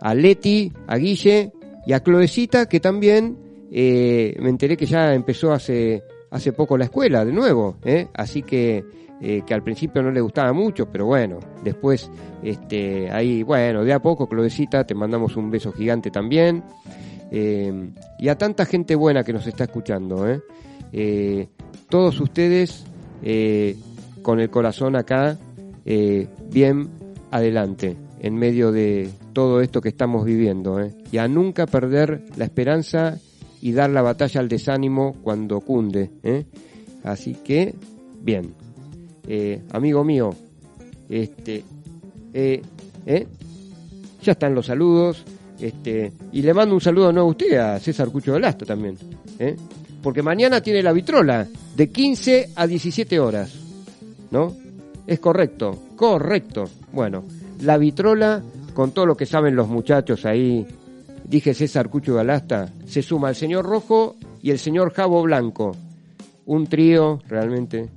a 0.00 0.14
Leti, 0.14 0.72
a 0.88 0.96
Guille 0.96 1.52
y 1.86 1.92
a 1.92 2.00
Cloecita, 2.00 2.66
que 2.66 2.80
también 2.80 3.36
me 3.70 4.48
enteré 4.48 4.76
que 4.76 4.86
ya 4.86 5.14
empezó 5.14 5.52
hace, 5.52 6.02
hace 6.30 6.52
poco 6.52 6.76
la 6.76 6.86
escuela 6.86 7.24
de 7.24 7.32
nuevo. 7.32 7.76
Así 8.14 8.42
que 8.42 8.84
eh, 9.18 9.42
que 9.46 9.54
al 9.54 9.62
principio 9.62 10.02
no 10.02 10.10
le 10.10 10.20
gustaba 10.20 10.52
mucho, 10.52 10.86
pero 10.90 11.06
bueno, 11.06 11.38
después, 11.64 12.10
este, 12.42 13.10
ahí, 13.10 13.42
bueno, 13.42 13.82
de 13.82 13.94
a 13.94 13.98
poco, 13.98 14.28
Clovecita, 14.28 14.84
te 14.84 14.94
mandamos 14.94 15.36
un 15.36 15.50
beso 15.50 15.72
gigante 15.72 16.10
también. 16.10 16.62
Eh, 17.30 17.90
y 18.18 18.28
a 18.28 18.36
tanta 18.36 18.66
gente 18.66 18.94
buena 18.94 19.24
que 19.24 19.32
nos 19.32 19.46
está 19.46 19.64
escuchando, 19.64 20.28
¿eh? 20.28 20.40
Eh, 20.92 21.48
todos 21.88 22.20
ustedes 22.20 22.84
con 24.22 24.38
el 24.38 24.50
corazón 24.50 24.94
acá, 24.94 25.38
bien 26.50 26.88
adelante, 27.30 27.96
en 28.20 28.34
medio 28.34 28.70
de 28.70 29.08
todo 29.32 29.60
esto 29.62 29.80
que 29.80 29.88
estamos 29.88 30.24
viviendo, 30.24 30.78
y 31.10 31.18
a 31.18 31.26
nunca 31.26 31.66
perder 31.66 32.24
la 32.36 32.44
esperanza 32.44 33.18
y 33.62 33.72
dar 33.72 33.90
la 33.90 34.02
batalla 34.02 34.40
al 34.40 34.48
desánimo 34.48 35.16
cuando 35.22 35.60
cunde. 35.60 36.10
Así 37.02 37.34
que, 37.34 37.74
bien 38.20 38.65
eh, 39.26 39.62
amigo 39.72 40.04
mío, 40.04 40.34
este, 41.08 41.64
eh, 42.32 42.62
eh, 43.06 43.26
ya 44.22 44.32
están 44.32 44.54
los 44.54 44.66
saludos, 44.66 45.24
este, 45.60 46.12
y 46.32 46.42
le 46.42 46.52
mando 46.52 46.74
un 46.74 46.80
saludo 46.80 47.12
nuevo 47.12 47.28
a 47.28 47.30
usted, 47.30 47.56
a 47.56 47.78
César 47.78 48.10
Cucho 48.10 48.34
de 48.34 48.40
Lasto 48.40 48.66
también, 48.66 48.96
eh, 49.38 49.56
porque 50.02 50.22
mañana 50.22 50.60
tiene 50.60 50.82
la 50.82 50.92
vitrola 50.92 51.46
de 51.74 51.90
15 51.90 52.50
a 52.54 52.66
17 52.66 53.18
horas, 53.18 53.54
¿no? 54.30 54.54
Es 55.06 55.20
correcto, 55.20 55.78
correcto. 55.96 56.64
Bueno, 56.92 57.24
la 57.62 57.78
vitrola 57.78 58.42
con 58.74 58.90
todo 58.90 59.06
lo 59.06 59.16
que 59.16 59.26
saben 59.26 59.56
los 59.56 59.68
muchachos 59.68 60.26
ahí, 60.26 60.66
dije 61.24 61.54
César 61.54 61.88
Cucho 61.88 62.14
Galasta, 62.14 62.72
se 62.86 63.02
suma 63.02 63.30
el 63.30 63.36
señor 63.36 63.64
Rojo 63.64 64.16
y 64.42 64.50
el 64.50 64.58
señor 64.58 64.92
jabo 64.92 65.22
Blanco. 65.22 65.74
Un 66.44 66.66
trío 66.66 67.20
realmente 67.28 67.88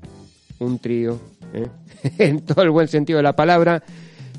un 0.59 0.79
trío, 0.79 1.19
¿eh? 1.53 1.67
en 2.17 2.41
todo 2.41 2.63
el 2.63 2.69
buen 2.69 2.87
sentido 2.87 3.17
de 3.17 3.23
la 3.23 3.35
palabra. 3.35 3.83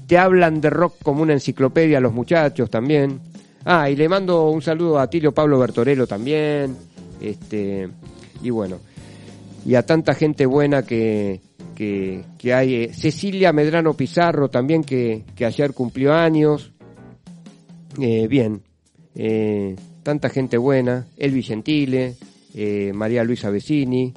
Te 0.06 0.18
hablan 0.18 0.60
de 0.60 0.70
rock 0.70 0.96
como 1.02 1.22
una 1.22 1.32
enciclopedia 1.32 2.00
los 2.00 2.12
muchachos 2.12 2.68
también. 2.70 3.20
Ah, 3.64 3.90
y 3.90 3.96
le 3.96 4.08
mando 4.08 4.48
un 4.50 4.62
saludo 4.62 4.98
a 4.98 5.08
Tilio 5.08 5.32
Pablo 5.32 5.58
Bertorello 5.58 6.06
también. 6.06 6.76
Este, 7.20 7.88
y 8.42 8.50
bueno, 8.50 8.78
y 9.64 9.74
a 9.74 9.84
tanta 9.84 10.14
gente 10.14 10.46
buena 10.46 10.82
que, 10.82 11.40
que, 11.74 12.24
que 12.38 12.54
hay. 12.54 12.74
Eh, 12.74 12.94
Cecilia 12.94 13.52
Medrano 13.52 13.94
Pizarro 13.94 14.48
también, 14.48 14.82
que, 14.82 15.24
que 15.34 15.44
ayer 15.44 15.72
cumplió 15.74 16.14
años. 16.14 16.72
Eh, 18.00 18.26
bien, 18.28 18.62
eh, 19.14 19.76
tanta 20.02 20.30
gente 20.30 20.56
buena. 20.56 21.06
Elvi 21.16 21.42
Gentile, 21.42 22.16
María 22.94 23.22
Luisa 23.22 23.50
Vecini, 23.50 24.12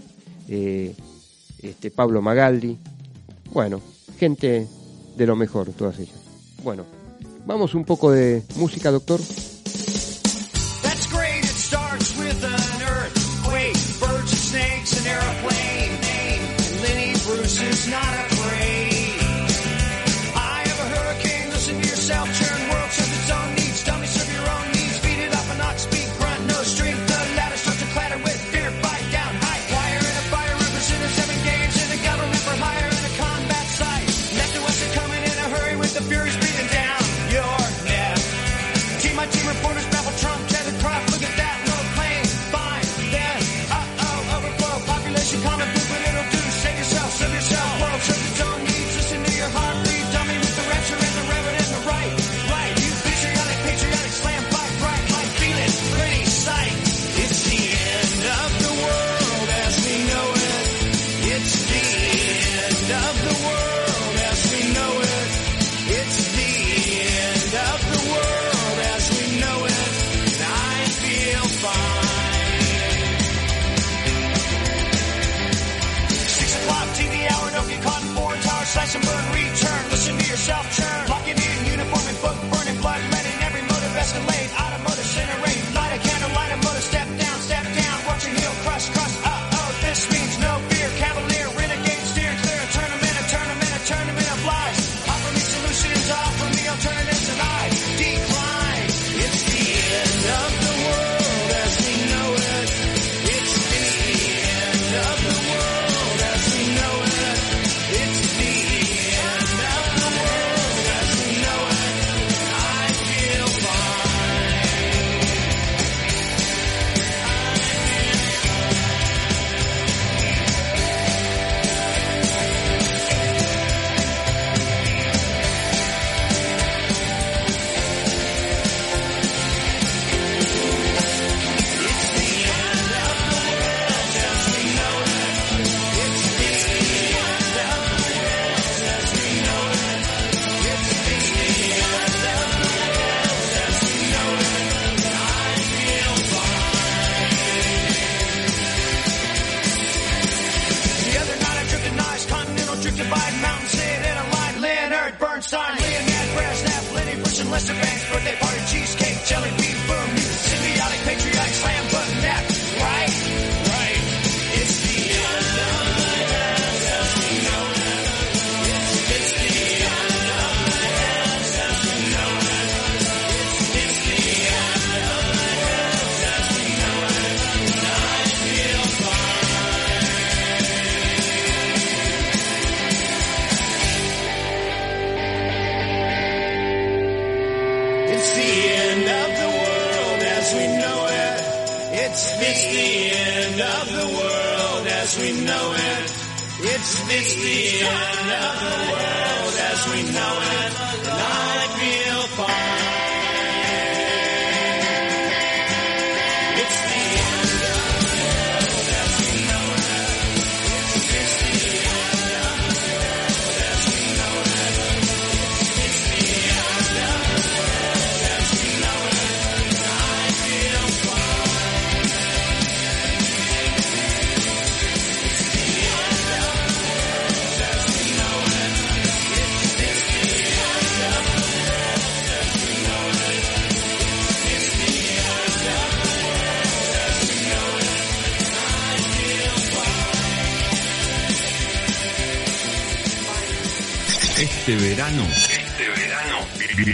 este, 1.64 1.92
Pablo 1.92 2.22
Magaldi. 2.22 2.78
Bueno, 3.52 3.82
gente 4.18 4.68
de 5.16 5.26
lo 5.26 5.36
mejor, 5.36 5.70
todas 5.74 6.00
ellas. 6.00 6.16
Bueno, 6.64 6.86
vamos 7.46 7.76
un 7.76 7.86
poco 7.86 8.12
de 8.12 8.44
música, 8.56 8.92
doctor. 8.92 9.20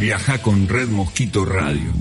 Viaja 0.09 0.41
con 0.41 0.67
Red 0.67 0.89
Mosquito 0.89 1.45
Radio. 1.45 1.91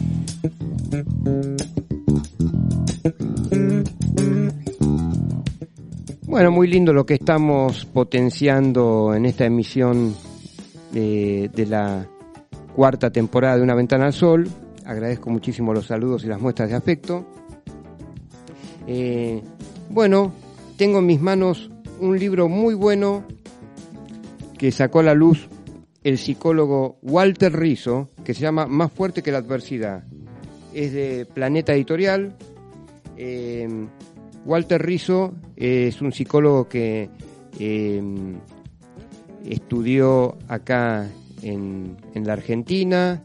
Bueno, 6.23 6.51
muy 6.51 6.69
lindo 6.69 6.95
lo 6.95 7.05
que 7.05 7.13
estamos 7.13 7.85
potenciando 7.85 9.13
en 9.15 9.27
esta 9.27 9.45
emisión 9.45 10.17
de, 10.91 11.51
de 11.55 11.67
la 11.67 12.09
cuarta 12.75 13.11
temporada 13.11 13.59
de 13.59 13.63
Una 13.63 13.75
Ventana 13.75 14.07
al 14.07 14.15
Sol. 14.15 14.49
Agradezco 14.87 15.29
muchísimo 15.29 15.75
los 15.75 15.85
saludos 15.85 16.25
y 16.25 16.29
las 16.29 16.41
muestras 16.41 16.71
de 16.71 16.77
afecto. 16.77 17.27
Eh, 18.87 19.43
bueno, 19.91 20.33
tengo 20.79 21.01
en 21.01 21.05
mis 21.05 21.21
manos 21.21 21.71
un 22.01 22.19
libro 22.19 22.49
muy 22.49 22.73
bueno 22.73 23.25
que 24.57 24.73
sacó 24.73 25.01
a 25.01 25.03
la 25.03 25.13
luz 25.13 25.47
el 26.09 26.17
psicólogo 26.17 26.99
Walter 27.03 27.55
Rizzo, 27.55 28.09
que 28.25 28.33
se 28.33 28.41
llama 28.41 28.67
Más 28.67 28.91
fuerte 28.91 29.23
que 29.23 29.31
la 29.31 29.39
adversidad. 29.39 30.05
Es 30.73 30.95
de 30.95 31.27
Planeta 31.27 31.75
Editorial. 31.75 32.35
Eh, 33.19 33.69
Walter 34.47 34.81
Rizzo 34.81 35.35
es 35.55 36.01
un 36.01 36.13
psicólogo 36.13 36.67
que 36.67 37.11
eh, 37.59 38.03
estudió 39.45 40.39
acá 40.49 41.11
en, 41.43 41.99
en, 42.15 42.27
la 42.27 42.33
Argentina, 42.33 43.23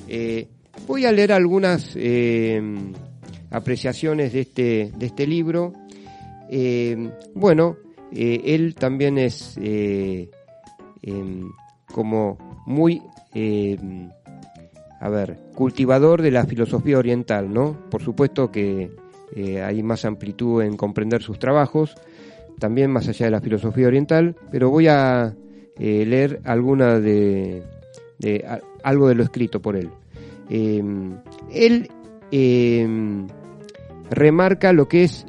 Eh, 0.06 0.46
voy 0.86 1.06
a 1.06 1.12
leer 1.12 1.32
algunas 1.32 1.96
eh, 1.96 2.60
apreciaciones 3.50 4.34
de 4.34 4.40
este, 4.40 4.92
de 4.96 5.06
este 5.06 5.26
libro. 5.26 5.72
bueno, 7.34 7.76
él 8.12 8.74
también 8.74 9.16
es 9.18 9.56
como 11.92 12.38
muy, 12.66 13.02
a 15.00 15.08
ver, 15.08 15.38
cultivador 15.54 16.22
de 16.22 16.30
la 16.30 16.44
filosofía 16.44 16.98
oriental, 16.98 17.52
¿no? 17.52 17.76
Por 17.90 18.02
supuesto 18.02 18.50
que 18.50 18.90
eh, 19.34 19.62
hay 19.62 19.82
más 19.82 20.04
amplitud 20.04 20.62
en 20.62 20.76
comprender 20.76 21.22
sus 21.22 21.38
trabajos, 21.38 21.94
también 22.58 22.90
más 22.90 23.08
allá 23.08 23.26
de 23.26 23.32
la 23.32 23.40
filosofía 23.40 23.86
oriental, 23.86 24.36
pero 24.50 24.70
voy 24.70 24.88
a 24.88 25.34
eh, 25.78 26.04
leer 26.04 26.40
alguna 26.44 26.98
de, 26.98 27.62
algo 28.82 29.08
de 29.08 29.14
lo 29.14 29.22
escrito 29.22 29.62
por 29.62 29.76
él. 29.76 29.90
Eh, 30.50 30.82
él 31.52 31.90
remarca 34.10 34.72
lo 34.72 34.88
que 34.88 35.04
es 35.04 35.26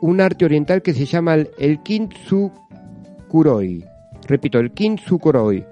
un 0.00 0.20
arte 0.20 0.44
oriental 0.44 0.82
que 0.82 0.94
se 0.94 1.04
llama 1.04 1.34
el, 1.34 1.50
el 1.58 1.82
Kintsukuroi. 1.82 3.84
Repito, 4.28 4.58
el 4.58 4.72
Kintsukuroi, 4.72 5.64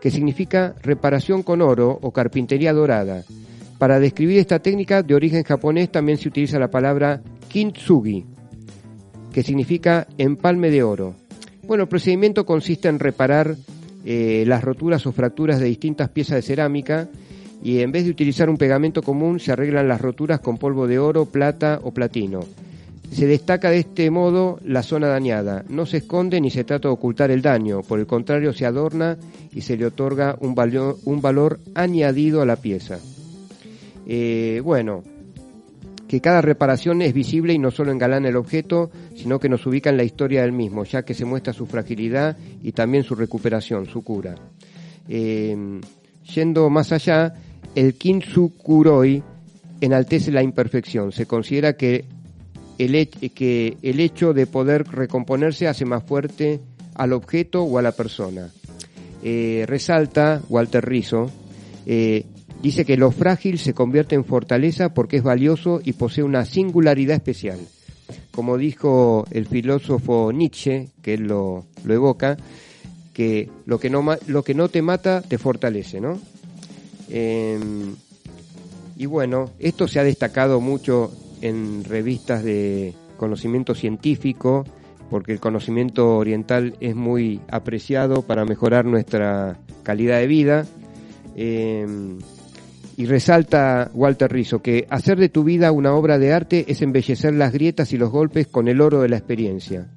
que 0.00 0.10
significa 0.10 0.74
reparación 0.82 1.42
con 1.42 1.60
oro 1.60 1.98
o 2.00 2.12
carpintería 2.12 2.72
dorada. 2.72 3.24
Para 3.78 3.98
describir 3.98 4.38
esta 4.38 4.60
técnica 4.60 5.02
de 5.02 5.14
origen 5.14 5.42
japonés 5.42 5.90
también 5.90 6.16
se 6.16 6.28
utiliza 6.28 6.58
la 6.58 6.70
palabra 6.70 7.20
kintsugi, 7.48 8.24
que 9.32 9.42
significa 9.42 10.06
empalme 10.16 10.70
de 10.70 10.82
oro. 10.82 11.14
Bueno, 11.64 11.82
el 11.82 11.88
procedimiento 11.88 12.46
consiste 12.46 12.88
en 12.88 13.00
reparar 13.00 13.56
eh, 14.04 14.44
las 14.46 14.62
roturas 14.62 15.04
o 15.06 15.12
fracturas 15.12 15.58
de 15.58 15.66
distintas 15.66 16.08
piezas 16.08 16.36
de 16.36 16.42
cerámica 16.42 17.08
y 17.62 17.80
en 17.80 17.90
vez 17.90 18.04
de 18.04 18.10
utilizar 18.10 18.48
un 18.48 18.56
pegamento 18.56 19.02
común 19.02 19.40
se 19.40 19.50
arreglan 19.50 19.88
las 19.88 20.00
roturas 20.00 20.38
con 20.38 20.58
polvo 20.58 20.86
de 20.86 21.00
oro, 21.00 21.26
plata 21.26 21.80
o 21.82 21.92
platino. 21.92 22.40
Se 23.10 23.26
destaca 23.26 23.70
de 23.70 23.78
este 23.78 24.10
modo 24.10 24.58
la 24.62 24.82
zona 24.82 25.08
dañada, 25.08 25.64
no 25.68 25.86
se 25.86 25.98
esconde 25.98 26.40
ni 26.40 26.50
se 26.50 26.64
trata 26.64 26.88
de 26.88 26.94
ocultar 26.94 27.30
el 27.30 27.40
daño, 27.40 27.82
por 27.82 27.98
el 27.98 28.06
contrario 28.06 28.52
se 28.52 28.66
adorna 28.66 29.16
y 29.52 29.62
se 29.62 29.76
le 29.76 29.86
otorga 29.86 30.36
un 30.40 30.54
valor, 30.54 31.60
añadido 31.74 32.42
a 32.42 32.46
la 32.46 32.56
pieza. 32.56 32.98
Eh, 34.06 34.60
bueno, 34.62 35.02
que 36.06 36.20
cada 36.20 36.42
reparación 36.42 37.02
es 37.02 37.14
visible 37.14 37.52
y 37.52 37.58
no 37.58 37.70
solo 37.70 37.90
engalana 37.90 38.28
el 38.28 38.36
objeto, 38.36 38.90
sino 39.14 39.40
que 39.40 39.48
nos 39.48 39.66
ubica 39.66 39.90
en 39.90 39.96
la 39.96 40.04
historia 40.04 40.42
del 40.42 40.52
mismo, 40.52 40.84
ya 40.84 41.02
que 41.02 41.14
se 41.14 41.24
muestra 41.24 41.52
su 41.52 41.66
fragilidad 41.66 42.36
y 42.62 42.72
también 42.72 43.02
su 43.02 43.14
recuperación, 43.14 43.86
su 43.86 44.02
cura. 44.02 44.34
Eh, 45.08 45.80
yendo 46.34 46.68
más 46.70 46.92
allá, 46.92 47.34
el 47.74 47.94
Kintsukuroi 47.94 49.22
enaltece 49.80 50.32
la 50.32 50.42
imperfección. 50.42 51.12
Se 51.12 51.26
considera 51.26 51.74
que 51.76 52.04
el, 52.78 53.08
que 53.08 53.76
el 53.82 54.00
hecho 54.00 54.32
de 54.32 54.46
poder 54.46 54.86
recomponerse 54.86 55.68
hace 55.68 55.84
más 55.84 56.02
fuerte 56.04 56.60
al 56.94 57.12
objeto 57.12 57.62
o 57.62 57.78
a 57.78 57.82
la 57.82 57.92
persona. 57.92 58.50
Eh, 59.22 59.64
resalta 59.66 60.42
Walter 60.48 60.84
Rizzo 60.84 61.30
eh, 61.86 62.24
Dice 62.62 62.84
que 62.84 62.96
lo 62.96 63.10
frágil 63.10 63.58
se 63.58 63.74
convierte 63.74 64.14
en 64.14 64.24
fortaleza 64.24 64.94
porque 64.94 65.18
es 65.18 65.22
valioso 65.22 65.80
y 65.84 65.92
posee 65.92 66.24
una 66.24 66.44
singularidad 66.44 67.16
especial. 67.16 67.60
Como 68.32 68.56
dijo 68.56 69.26
el 69.30 69.46
filósofo 69.46 70.32
Nietzsche, 70.32 70.88
que 71.02 71.14
él 71.14 71.24
lo, 71.24 71.66
evoca, 71.88 72.36
que 73.12 73.48
lo 73.66 73.78
que, 73.78 73.90
no, 73.90 74.04
lo 74.26 74.42
que 74.42 74.54
no 74.54 74.68
te 74.68 74.82
mata 74.82 75.22
te 75.22 75.38
fortalece, 75.38 76.00
¿no? 76.00 76.18
Eh, 77.08 77.58
y 78.96 79.06
bueno, 79.06 79.50
esto 79.58 79.86
se 79.86 80.00
ha 80.00 80.04
destacado 80.04 80.60
mucho 80.60 81.12
en 81.40 81.84
revistas 81.84 82.42
de 82.42 82.94
conocimiento 83.16 83.74
científico, 83.74 84.64
porque 85.10 85.32
el 85.32 85.40
conocimiento 85.40 86.16
oriental 86.16 86.76
es 86.80 86.94
muy 86.94 87.40
apreciado 87.48 88.22
para 88.22 88.44
mejorar 88.44 88.84
nuestra 88.84 89.58
calidad 89.82 90.18
de 90.18 90.26
vida. 90.26 90.66
Eh, 91.34 91.86
y 92.98 93.04
resalta 93.04 93.90
Walter 93.92 94.32
Rizzo 94.32 94.62
que 94.62 94.86
hacer 94.88 95.18
de 95.18 95.28
tu 95.28 95.44
vida 95.44 95.70
una 95.70 95.94
obra 95.94 96.18
de 96.18 96.32
arte 96.32 96.64
es 96.68 96.80
embellecer 96.80 97.34
las 97.34 97.52
grietas 97.52 97.92
y 97.92 97.98
los 97.98 98.10
golpes 98.10 98.46
con 98.46 98.68
el 98.68 98.80
oro 98.80 99.02
de 99.02 99.10
la 99.10 99.18
experiencia. 99.18 99.88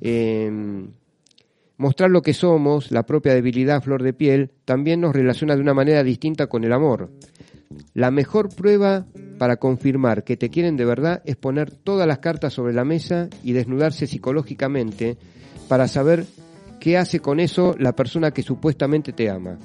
Eh, 0.00 0.50
mostrar 1.78 2.10
lo 2.10 2.20
que 2.20 2.34
somos, 2.34 2.90
la 2.90 3.06
propia 3.06 3.32
debilidad 3.32 3.82
flor 3.82 4.02
de 4.02 4.12
piel, 4.12 4.50
también 4.66 5.00
nos 5.00 5.14
relaciona 5.14 5.56
de 5.56 5.62
una 5.62 5.72
manera 5.72 6.02
distinta 6.02 6.48
con 6.48 6.64
el 6.64 6.72
amor. 6.72 7.10
La 7.94 8.10
mejor 8.10 8.48
prueba 8.48 9.06
para 9.38 9.56
confirmar 9.56 10.24
que 10.24 10.36
te 10.36 10.50
quieren 10.50 10.76
de 10.76 10.84
verdad 10.84 11.22
es 11.24 11.36
poner 11.36 11.70
todas 11.70 12.06
las 12.06 12.18
cartas 12.18 12.52
sobre 12.52 12.74
la 12.74 12.84
mesa 12.84 13.28
y 13.42 13.52
desnudarse 13.52 14.06
psicológicamente 14.06 15.16
para 15.68 15.88
saber 15.88 16.26
qué 16.80 16.96
hace 16.96 17.20
con 17.20 17.40
eso 17.40 17.74
la 17.78 17.94
persona 17.94 18.30
que 18.30 18.42
supuestamente 18.42 19.12
te 19.12 19.30
ama. 19.30 19.58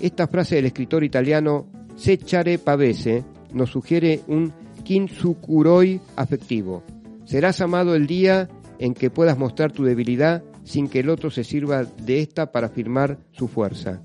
Esta 0.00 0.26
frase 0.26 0.56
del 0.56 0.66
escritor 0.66 1.04
italiano 1.04 1.66
Sechare 1.96 2.58
Pavese 2.58 3.24
nos 3.52 3.70
sugiere 3.70 4.20
un 4.28 4.52
Kintsukuroi 4.84 6.00
afectivo. 6.16 6.84
Serás 7.24 7.60
amado 7.60 7.94
el 7.94 8.06
día 8.06 8.48
en 8.78 8.94
que 8.94 9.10
puedas 9.10 9.38
mostrar 9.38 9.72
tu 9.72 9.84
debilidad 9.84 10.44
sin 10.64 10.88
que 10.88 11.00
el 11.00 11.08
otro 11.08 11.30
se 11.30 11.44
sirva 11.44 11.84
de 11.84 12.20
esta 12.20 12.52
para 12.52 12.66
afirmar 12.66 13.18
su 13.32 13.48
fuerza. 13.48 14.02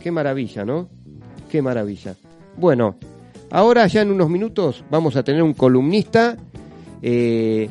Qué 0.00 0.10
maravilla, 0.10 0.64
¿no? 0.64 0.88
Qué 1.50 1.62
maravilla. 1.62 2.14
Bueno, 2.56 2.96
ahora 3.50 3.86
ya 3.86 4.02
en 4.02 4.10
unos 4.10 4.28
minutos 4.28 4.84
vamos 4.90 5.16
a 5.16 5.22
tener 5.22 5.42
un 5.42 5.54
columnista 5.54 6.36
eh, 7.02 7.70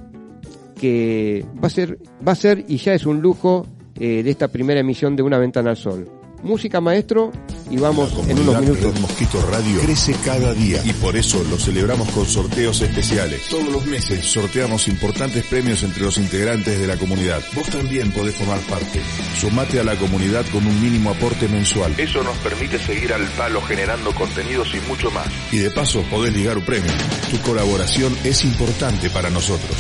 que 0.80 1.46
va 1.62 1.68
a 1.68 1.70
ser, 1.70 2.00
va 2.26 2.32
a 2.32 2.36
ser 2.36 2.66
y 2.68 2.78
ya 2.78 2.94
es 2.94 3.06
un 3.06 3.22
lujo 3.22 3.66
eh, 3.96 4.24
de 4.24 4.30
esta 4.30 4.48
primera 4.48 4.80
emisión 4.80 5.16
de 5.16 5.24
Una 5.24 5.38
Ventana 5.38 5.72
al 5.72 5.78
Sol. 5.78 6.19
Música 6.44 6.82
maestro 6.82 7.32
y 7.70 7.78
vamos 7.78 8.14
La 8.14 8.32
en 8.32 8.40
unos 8.40 8.62
minutos. 8.62 8.94
Red 8.94 9.02
Mosquito 9.02 9.42
Radio 9.52 9.82
crece 9.82 10.16
cada 10.26 10.54
día 10.54 10.82
y 10.84 10.94
por 10.94 11.16
eso 11.16 11.44
lo 11.50 11.58
celebramos 11.58 12.10
con 12.10 12.26
sorteos 12.26 12.82
especiales. 12.82 13.42
Todos 13.50 13.70
los 13.70 13.86
meses 13.86 14.26
sorteamos 14.26 14.88
importantes 14.88 15.46
premios 15.46 15.84
entre 15.84 16.04
los 16.04 16.18
integrantes 16.18 16.80
de 16.80 16.88
la 16.88 16.98
comunidad. 16.98 17.42
Vos 17.56 17.70
también 17.70 18.12
podés 18.12 18.36
formar 18.36 18.60
parte. 18.62 19.02
Sumate 19.40 19.80
a 19.80 19.84
la 19.84 19.96
comunidad 19.96 20.46
con 20.52 20.66
un 20.66 20.82
mínimo 20.82 21.12
aporte 21.12 21.48
mensual. 21.48 21.94
Eso 21.98 22.24
nos 22.24 22.38
permite 22.38 22.80
seguir 22.80 23.14
al 23.14 23.26
palo 23.38 23.62
generando 23.62 24.14
contenidos 24.14 24.70
y 24.74 24.88
mucho 24.90 25.12
más. 25.12 25.28
Y 25.52 25.58
de 25.58 25.72
paso 25.72 26.04
podés 26.10 26.34
ligar 26.34 26.58
un 26.58 26.66
premio. 26.66 26.92
Tu 27.30 27.38
colaboración 27.42 28.16
es 28.24 28.44
importante 28.44 29.10
para 29.10 29.30
nosotros. 29.30 29.78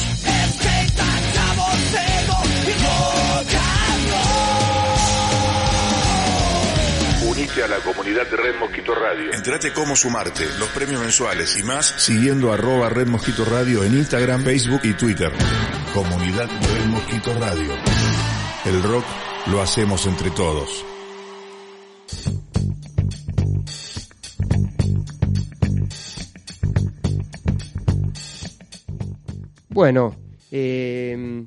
La 7.79 7.93
comunidad 7.93 8.29
de 8.29 8.37
Red 8.37 8.59
Mosquito 8.59 8.93
Radio. 8.93 9.33
Entrate 9.33 9.71
cómo 9.73 9.95
sumarte, 9.95 10.43
los 10.59 10.67
premios 10.69 10.99
mensuales 11.01 11.57
y 11.57 11.63
más 11.63 11.85
siguiendo 11.85 12.51
arroba 12.51 12.89
Red 12.89 13.07
Mosquito 13.07 13.45
Radio 13.45 13.83
en 13.83 13.93
Instagram, 13.93 14.43
Facebook 14.43 14.81
y 14.83 14.93
Twitter. 14.93 15.31
Comunidad 15.93 16.47
Red 16.47 16.85
Mosquito 16.87 17.33
Radio. 17.39 17.73
El 18.65 18.83
rock 18.83 19.05
lo 19.47 19.61
hacemos 19.61 20.05
entre 20.07 20.29
todos. 20.31 20.85
Bueno, 29.69 30.15
eh, 30.51 31.45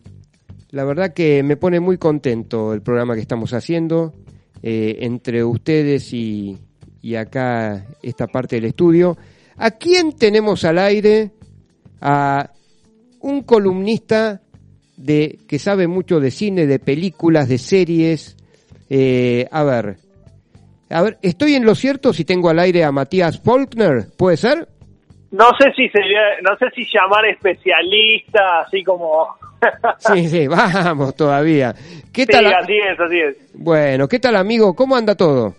la 0.71 0.85
verdad 0.85 1.13
que 1.13 1.43
me 1.43 1.57
pone 1.57 1.81
muy 1.81 1.99
contento 1.99 2.73
el 2.73 2.81
programa 2.81 3.15
que 3.15 3.21
estamos 3.21 3.53
haciendo 3.53 4.15
eh, 4.63 4.99
entre 5.01 5.43
ustedes 5.45 6.13
y, 6.13 6.59
y 7.01 7.15
acá 7.17 7.85
esta 8.03 8.27
parte 8.27 8.57
del 8.57 8.67
estudio. 8.67 9.17
¿A 9.57 9.73
quién 9.73 10.17
tenemos 10.17 10.65
al 10.65 10.79
aire? 10.79 11.31
A 12.01 12.51
un 13.21 13.43
columnista 13.43 14.41
de 14.97 15.39
que 15.49 15.59
sabe 15.59 15.87
mucho 15.87 16.21
de 16.21 16.31
cine, 16.31 16.67
de 16.67 16.79
películas, 16.79 17.49
de 17.49 17.59
series. 17.59 18.37
Eh, 18.89 19.47
a 19.51 19.65
ver, 19.65 19.97
a 20.91 21.03
ver, 21.03 21.19
estoy 21.23 21.55
en 21.55 21.65
lo 21.65 21.75
cierto 21.75 22.13
si 22.13 22.25
tengo 22.25 22.51
al 22.51 22.59
aire 22.59 22.85
a 22.85 22.93
Matías 22.93 23.41
Faulkner, 23.41 24.09
¿puede 24.17 24.37
ser? 24.37 24.69
No 25.31 25.47
sé 25.59 25.73
si 25.75 25.89
sería, 25.89 26.21
no 26.43 26.57
sé 26.59 26.67
si 26.75 26.85
llamar 26.93 27.25
especialista, 27.27 28.61
así 28.67 28.85
como... 28.85 29.29
Sí, 29.99 30.29
sí, 30.29 30.47
vamos 30.49 31.15
todavía. 31.17 31.75
¿Qué 32.13 32.23
Sí, 32.23 32.33
tal? 32.33 32.47
así 32.53 32.75
es, 32.79 33.01
así 33.01 33.21
es. 33.21 33.37
Bueno, 33.55 34.09
¿qué 34.09 34.19
tal 34.19 34.37
amigo? 34.37 34.75
¿Cómo 34.75 34.97
anda 34.97 35.15
todo? 35.15 35.55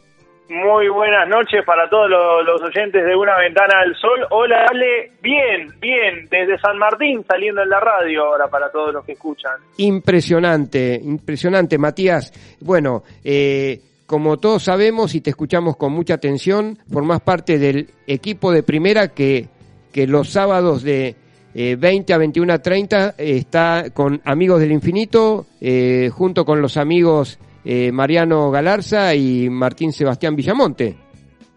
Muy 0.49 0.88
buenas 0.89 1.28
noches 1.30 1.64
para 1.66 1.89
todos 1.89 2.08
los, 2.10 2.45
los 2.45 2.62
oyentes 2.62 3.04
de 3.04 3.16
Una 3.16 3.38
Ventana 3.39 3.74
al 3.84 3.95
Sol. 3.95 4.28
Hola, 4.30 4.66
Ale. 4.70 5.12
Bien, 5.22 5.70
bien. 5.80 6.28
Desde 6.30 6.60
San 6.60 6.78
Martín 6.78 7.24
saliendo 7.28 7.64
en 7.64 7.70
la 7.70 7.80
radio 7.80 8.26
ahora 8.26 8.47
para 8.47 8.70
todos 8.72 8.93
los 8.93 9.04
que 9.04 9.14
escuchan. 9.14 9.54
Impresionante, 9.78 10.99
impresionante, 11.04 11.78
Matías. 11.80 12.32
Bueno, 12.60 13.04
eh, 13.24 13.80
como 14.06 14.38
todos 14.38 14.64
sabemos 14.64 15.16
y 15.16 15.22
te 15.22 15.32
escuchamos 15.32 15.76
con 15.76 15.91
mucha 15.91 16.16
atención, 16.16 16.78
formás 16.91 17.22
parte 17.22 17.58
del 17.58 17.88
equipo 18.06 18.51
de 18.51 18.62
primera 18.62 19.08
que, 19.08 19.47
que 19.91 20.06
los 20.06 20.30
sábados 20.30 20.84
de 20.84 21.16
eh, 21.56 21.76
20 21.78 22.14
a 22.14 22.18
21 22.18 22.54
a 22.54 22.60
30 22.60 23.10
eh, 23.10 23.14
está 23.38 23.86
con 23.93 24.22
Amigos 24.26 24.60
del 24.60 24.72
Infinito, 24.72 25.45
eh, 25.62 26.10
junto 26.12 26.45
con 26.45 26.62
los 26.62 26.78
amigos 26.78 27.39
eh, 27.66 27.91
Mariano 27.91 28.51
Galarza 28.51 29.16
y 29.16 29.49
Martín 29.49 29.91
Sebastián 29.93 30.36
Villamonte. 30.36 30.95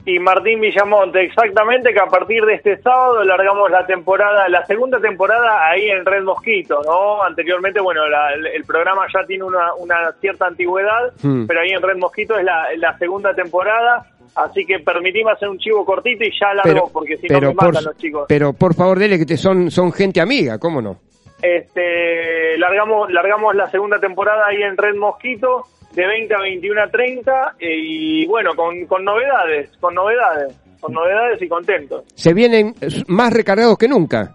Y 0.09 0.20
Martín 0.20 0.61
Villamonte, 0.61 1.20
exactamente 1.24 1.92
que 1.92 1.99
a 1.99 2.07
partir 2.07 2.44
de 2.44 2.55
este 2.55 2.80
sábado 2.80 3.24
largamos 3.24 3.68
la 3.72 3.84
temporada, 3.86 4.49
la 4.49 4.64
segunda 4.64 5.01
temporada 5.01 5.68
ahí 5.68 5.88
en 5.88 6.05
Red 6.07 6.22
Mosquito, 6.22 6.80
¿no? 6.86 7.24
Anteriormente, 7.24 7.80
bueno, 7.80 8.07
la- 8.07 8.32
el, 8.34 8.62
programa 8.62 9.03
ya 9.12 9.26
tiene 9.26 9.42
una, 9.42 9.74
una 9.74 10.12
cierta 10.20 10.47
antigüedad, 10.47 11.12
Hmm. 11.22 11.47
pero 11.49 11.61
ahí 11.61 11.70
en 11.70 11.82
Red 11.82 11.97
Mosquito 11.97 12.38
es 12.38 12.44
la, 12.44 12.66
la 12.76 12.97
segunda 12.99 13.34
temporada, 13.34 14.07
así 14.37 14.64
que 14.64 14.78
permitimos 14.80 15.32
hacer 15.32 15.49
un 15.49 15.59
chivo 15.59 15.84
cortito 15.84 16.24
y 16.24 16.30
ya 16.39 16.55
largo, 16.55 16.91
porque 16.93 17.16
si 17.16 17.26
no 17.26 17.41
me 17.41 17.55
por, 17.55 17.66
matan 17.66 17.84
los 17.84 17.97
chicos. 17.97 18.26
pero 18.28 18.53
por 18.53 18.74
favor, 18.74 18.99
dele 18.99 19.18
que 19.18 19.26
te 19.26 19.37
son, 19.37 19.70
son 19.70 19.93
gente 19.93 20.20
amiga, 20.20 20.59
¿cómo 20.59 20.80
no? 20.80 20.99
Este, 21.43 22.57
largamos, 22.59 23.11
largamos 23.12 23.55
la 23.55 23.70
segunda 23.70 23.99
temporada 23.99 24.47
ahí 24.47 24.62
en 24.62 24.76
Red 24.76 24.97
Mosquito 24.97 25.66
de 25.93 26.07
20 26.07 26.34
a 26.34 26.41
21 26.41 26.82
a 26.82 26.89
30 26.89 27.55
eh, 27.59 27.66
y 27.76 28.26
bueno, 28.26 28.55
con, 28.55 28.87
con 28.87 29.05
novedades, 29.05 29.70
con 29.78 29.95
novedades, 29.95 30.55
con 30.80 30.93
novedades 30.93 31.41
y 31.41 31.49
contentos. 31.49 32.05
Se 32.14 32.34
vienen 32.34 32.74
más 33.09 33.32
recargados 33.32 33.78
que 33.78 33.89
nunca. 33.89 34.34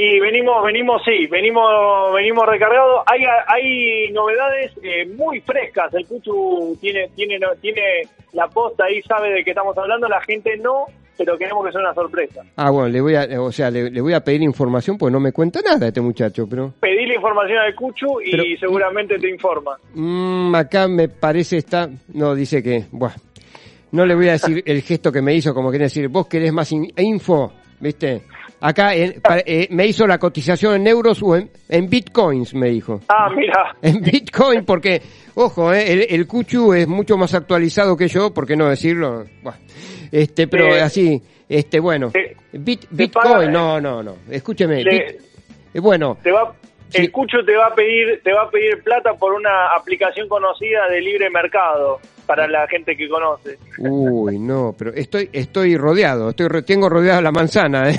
Y 0.00 0.20
venimos, 0.20 0.64
venimos, 0.64 1.02
sí, 1.04 1.26
venimos, 1.26 1.64
venimos 2.14 2.46
recargados. 2.46 3.02
Hay, 3.06 3.20
hay 3.48 4.12
novedades 4.12 4.72
eh, 4.82 5.06
muy 5.16 5.40
frescas. 5.40 5.92
El 5.92 6.06
Cuchu 6.06 6.78
tiene, 6.80 7.08
tiene, 7.16 7.38
tiene 7.60 7.82
la 8.32 8.46
posta 8.46 8.84
ahí, 8.84 9.02
sabe 9.02 9.30
de 9.32 9.42
qué 9.44 9.50
estamos 9.50 9.76
hablando. 9.76 10.06
La 10.06 10.20
gente 10.20 10.56
no, 10.58 10.84
pero 11.16 11.36
queremos 11.36 11.66
que 11.66 11.72
sea 11.72 11.80
una 11.80 11.94
sorpresa. 11.94 12.42
Ah, 12.54 12.70
bueno, 12.70 12.88
le 12.90 13.00
voy 13.00 13.16
a, 13.16 13.26
o 13.42 13.50
sea, 13.50 13.72
le, 13.72 13.90
le 13.90 14.00
voy 14.00 14.12
a 14.12 14.20
pedir 14.22 14.40
información 14.42 14.96
porque 14.96 15.12
no 15.12 15.18
me 15.18 15.32
cuenta 15.32 15.60
nada 15.62 15.88
este 15.88 16.00
muchacho, 16.00 16.46
pero 16.48 16.72
Pedí 16.78 17.04
la 17.06 17.16
información 17.16 17.58
al 17.58 17.74
Cuchu 17.74 18.20
y 18.24 18.30
Pero- 18.30 18.44
seguramente 18.60 19.18
te 19.18 19.28
informa. 19.28 19.76
mm, 19.94 20.54
acá 20.54 20.86
me 20.86 21.08
parece 21.08 21.56
está, 21.56 21.88
no 22.14 22.36
dice 22.36 22.62
que, 22.62 22.84
buah, 22.92 23.14
no 23.90 24.06
le 24.06 24.14
voy 24.14 24.28
a 24.28 24.32
decir 24.32 24.62
el 24.64 24.80
gesto 24.82 25.10
que 25.10 25.22
me 25.22 25.34
hizo, 25.34 25.52
como 25.52 25.70
quiere 25.70 25.86
decir, 25.86 26.06
vos 26.06 26.28
querés 26.28 26.52
más 26.52 26.70
in- 26.70 26.92
info, 26.98 27.52
viste. 27.80 28.22
Acá 28.60 28.94
en- 28.94 29.20
pa- 29.20 29.38
eh, 29.38 29.68
me 29.70 29.86
hizo 29.86 30.06
la 30.06 30.18
cotización 30.18 30.74
en 30.74 30.86
euros 30.88 31.22
o 31.22 31.36
en, 31.36 31.48
en 31.68 31.88
bitcoins, 31.88 32.54
me 32.54 32.70
dijo. 32.70 33.00
Ah, 33.08 33.28
mira. 33.34 33.76
En 33.82 34.00
bitcoin, 34.02 34.64
porque, 34.64 35.00
ojo, 35.34 35.72
eh, 35.72 35.92
el, 35.92 36.06
el 36.10 36.26
Cuchu 36.26 36.72
es 36.74 36.88
mucho 36.88 37.16
más 37.16 37.34
actualizado 37.34 37.96
que 37.96 38.08
yo, 38.08 38.34
¿por 38.34 38.46
qué 38.46 38.56
no 38.56 38.68
decirlo? 38.68 39.24
Este, 40.10 40.48
pero 40.48 40.74
Eh, 40.74 40.80
así, 40.80 41.22
este, 41.48 41.78
bueno, 41.80 42.10
Bit- 42.52 42.86
bitcoin, 42.90 43.32
paga- 43.32 43.50
no, 43.50 43.80
no, 43.80 44.02
no, 44.02 44.16
escúcheme, 44.30 44.82
Le- 44.82 44.90
bit- 44.90 45.20
eh, 45.74 45.80
bueno, 45.80 46.16
Te 46.22 46.32
va, 46.32 46.52
Sí. 46.90 47.02
El 47.02 47.12
Cucho 47.12 47.38
te 47.44 47.54
va 47.54 47.66
a 47.66 47.74
pedir, 47.74 48.22
te 48.22 48.32
va 48.32 48.42
a 48.42 48.50
pedir 48.50 48.82
plata 48.82 49.14
por 49.14 49.34
una 49.34 49.74
aplicación 49.76 50.28
conocida 50.28 50.88
de 50.88 51.00
libre 51.00 51.30
mercado 51.30 52.00
para 52.28 52.46
la 52.46 52.68
gente 52.68 52.96
que 52.96 53.08
conoce. 53.08 53.58
uy, 53.78 54.38
no, 54.38 54.76
pero 54.78 54.92
estoy, 54.92 55.28
estoy 55.32 55.76
rodeado, 55.76 56.30
estoy, 56.30 56.62
tengo 56.62 56.88
rodeada 56.88 57.20
la 57.22 57.32
manzana, 57.32 57.90
eh. 57.90 57.98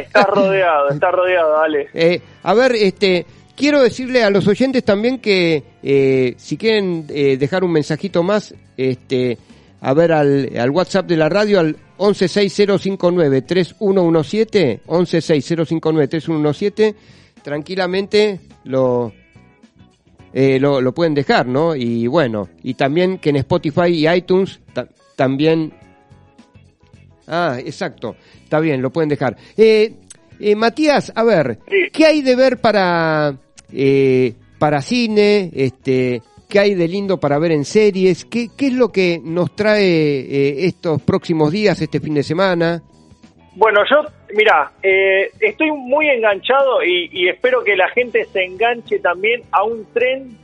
Estás 0.00 0.26
rodeado, 0.26 0.88
estás 0.88 1.12
rodeado, 1.12 1.52
dale. 1.60 1.88
Eh, 1.92 2.20
a 2.42 2.54
ver, 2.54 2.72
este, 2.72 3.24
quiero 3.54 3.82
decirle 3.82 4.24
a 4.24 4.30
los 4.30 4.48
oyentes 4.48 4.82
también 4.82 5.18
que 5.18 5.62
eh, 5.82 6.34
si 6.38 6.56
quieren 6.56 7.04
eh, 7.10 7.36
dejar 7.36 7.62
un 7.62 7.72
mensajito 7.72 8.22
más, 8.22 8.54
este, 8.76 9.36
a 9.82 9.92
ver 9.92 10.12
al, 10.12 10.48
al 10.58 10.70
WhatsApp 10.70 11.06
de 11.06 11.18
la 11.18 11.28
radio 11.28 11.60
al 11.60 11.76
116059-3117, 11.98 14.80
116059-3117, 14.86 16.94
tranquilamente 17.42 18.40
lo, 18.64 19.12
eh, 20.32 20.58
lo, 20.60 20.80
lo 20.80 20.92
pueden 20.94 21.14
dejar, 21.14 21.46
¿no? 21.46 21.74
Y 21.74 22.06
bueno, 22.06 22.48
y 22.62 22.74
también 22.74 23.18
que 23.18 23.30
en 23.30 23.36
Spotify 23.36 23.86
y 23.88 24.08
iTunes 24.08 24.60
ta- 24.72 24.88
también... 25.16 25.72
Ah, 27.26 27.58
exacto, 27.64 28.16
está 28.42 28.58
bien, 28.60 28.82
lo 28.82 28.90
pueden 28.90 29.08
dejar. 29.08 29.36
Eh, 29.56 29.94
eh, 30.40 30.56
Matías, 30.56 31.12
a 31.14 31.22
ver, 31.22 31.58
Sí. 31.68 31.76
¿qué 31.92 32.06
hay 32.06 32.22
de 32.22 32.34
ver 32.34 32.60
para, 32.60 33.36
eh, 33.72 34.34
para 34.58 34.82
cine? 34.82 35.50
Este, 35.54 36.22
¿Qué 36.48 36.58
hay 36.58 36.74
de 36.74 36.88
lindo 36.88 37.20
para 37.20 37.38
ver 37.38 37.52
en 37.52 37.64
series? 37.64 38.24
¿Qué, 38.24 38.48
qué 38.56 38.68
es 38.68 38.72
lo 38.72 38.88
que 38.90 39.20
nos 39.22 39.54
trae 39.54 39.84
eh, 39.84 40.66
estos 40.66 41.00
próximos 41.02 41.52
días, 41.52 41.80
este 41.80 42.00
fin 42.00 42.14
de 42.14 42.24
semana? 42.24 42.82
Bueno, 43.54 43.80
yo, 43.88 44.10
mira, 44.34 44.72
eh, 44.82 45.30
estoy 45.40 45.70
muy 45.72 46.08
enganchado 46.08 46.82
y, 46.82 47.08
y 47.12 47.28
espero 47.28 47.62
que 47.64 47.76
la 47.76 47.88
gente 47.88 48.24
se 48.26 48.44
enganche 48.44 48.98
también 48.98 49.42
a 49.52 49.64
un 49.64 49.86
tren, 49.92 50.36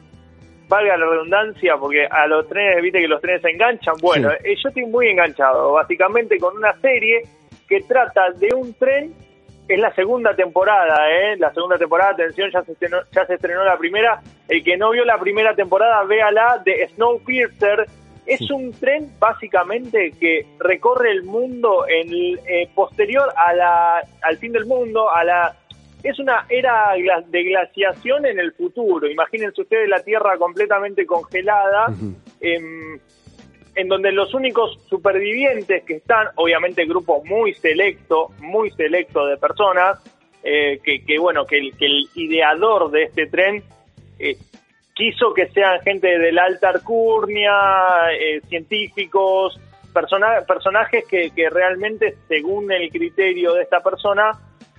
valga 0.68 0.96
la 0.96 1.06
redundancia, 1.06 1.76
porque 1.76 2.06
a 2.10 2.26
los 2.26 2.48
trenes, 2.48 2.82
viste 2.82 3.00
que 3.00 3.08
los 3.08 3.20
trenes 3.20 3.42
se 3.42 3.50
enganchan. 3.50 3.94
Bueno, 4.00 4.30
Sí. 4.30 4.36
eh, 4.50 4.56
yo 4.62 4.68
estoy 4.68 4.84
muy 4.86 5.08
enganchado, 5.08 5.72
básicamente 5.72 6.38
con 6.38 6.56
una 6.56 6.72
serie 6.80 7.22
que 7.68 7.80
trata 7.82 8.30
de 8.30 8.54
un 8.54 8.74
tren, 8.74 9.12
es 9.68 9.78
la 9.80 9.92
segunda 9.94 10.34
temporada, 10.36 11.10
¿eh? 11.10 11.36
La 11.38 11.52
segunda 11.52 11.76
temporada, 11.76 12.12
atención, 12.12 12.50
ya 12.52 12.62
se 12.62 12.72
estrenó, 12.72 12.98
ya 13.10 13.26
se 13.26 13.34
estrenó 13.34 13.64
la 13.64 13.76
primera. 13.76 14.20
El 14.48 14.62
que 14.62 14.76
no 14.76 14.90
vio 14.90 15.04
la 15.04 15.18
primera 15.18 15.54
temporada, 15.56 16.04
véala, 16.04 16.62
de 16.64 16.86
Snowpiercer. 16.94 17.86
Es 18.26 18.50
un 18.50 18.72
tren 18.72 19.12
básicamente 19.18 20.12
que 20.18 20.46
recorre 20.58 21.12
el 21.12 21.22
mundo 21.22 21.86
en 21.88 22.08
el, 22.08 22.40
eh, 22.46 22.68
posterior 22.74 23.32
a 23.36 23.54
la, 23.54 24.02
al 24.22 24.36
fin 24.38 24.52
del 24.52 24.66
mundo, 24.66 25.10
a 25.10 25.24
la 25.24 25.56
es 26.02 26.18
una 26.20 26.46
era 26.48 26.94
de 27.26 27.42
glaciación 27.42 28.26
en 28.26 28.38
el 28.38 28.52
futuro. 28.52 29.08
Imagínense 29.10 29.62
ustedes 29.62 29.88
la 29.88 30.00
Tierra 30.00 30.36
completamente 30.38 31.04
congelada. 31.04 31.86
Em, 32.40 32.98
en 33.76 33.88
donde 33.88 34.10
los 34.10 34.32
únicos 34.32 34.78
supervivientes 34.88 35.84
que 35.84 35.96
están, 35.96 36.28
obviamente 36.36 36.86
grupo 36.86 37.22
muy 37.24 37.52
selecto, 37.54 38.30
muy 38.40 38.70
selecto 38.70 39.26
de 39.26 39.36
personas, 39.36 40.02
eh, 40.42 40.80
que, 40.82 41.04
que, 41.04 41.18
bueno, 41.18 41.44
que 41.44 41.58
el, 41.58 41.76
que 41.76 41.84
el 41.84 42.08
ideador 42.14 42.90
de 42.90 43.02
este 43.02 43.26
tren 43.26 43.62
eh, 44.18 44.36
quiso 44.96 45.34
que 45.34 45.46
sean 45.48 45.80
gente 45.82 46.18
de 46.18 46.32
la 46.32 46.44
alta 46.44 46.70
alcurnia, 46.70 47.52
eh, 48.18 48.40
científicos, 48.48 49.60
persona- 49.92 50.40
personajes 50.48 51.04
que, 51.06 51.30
que 51.30 51.50
realmente, 51.50 52.14
según 52.26 52.72
el 52.72 52.90
criterio 52.90 53.52
de 53.52 53.62
esta 53.62 53.80
persona, 53.80 54.32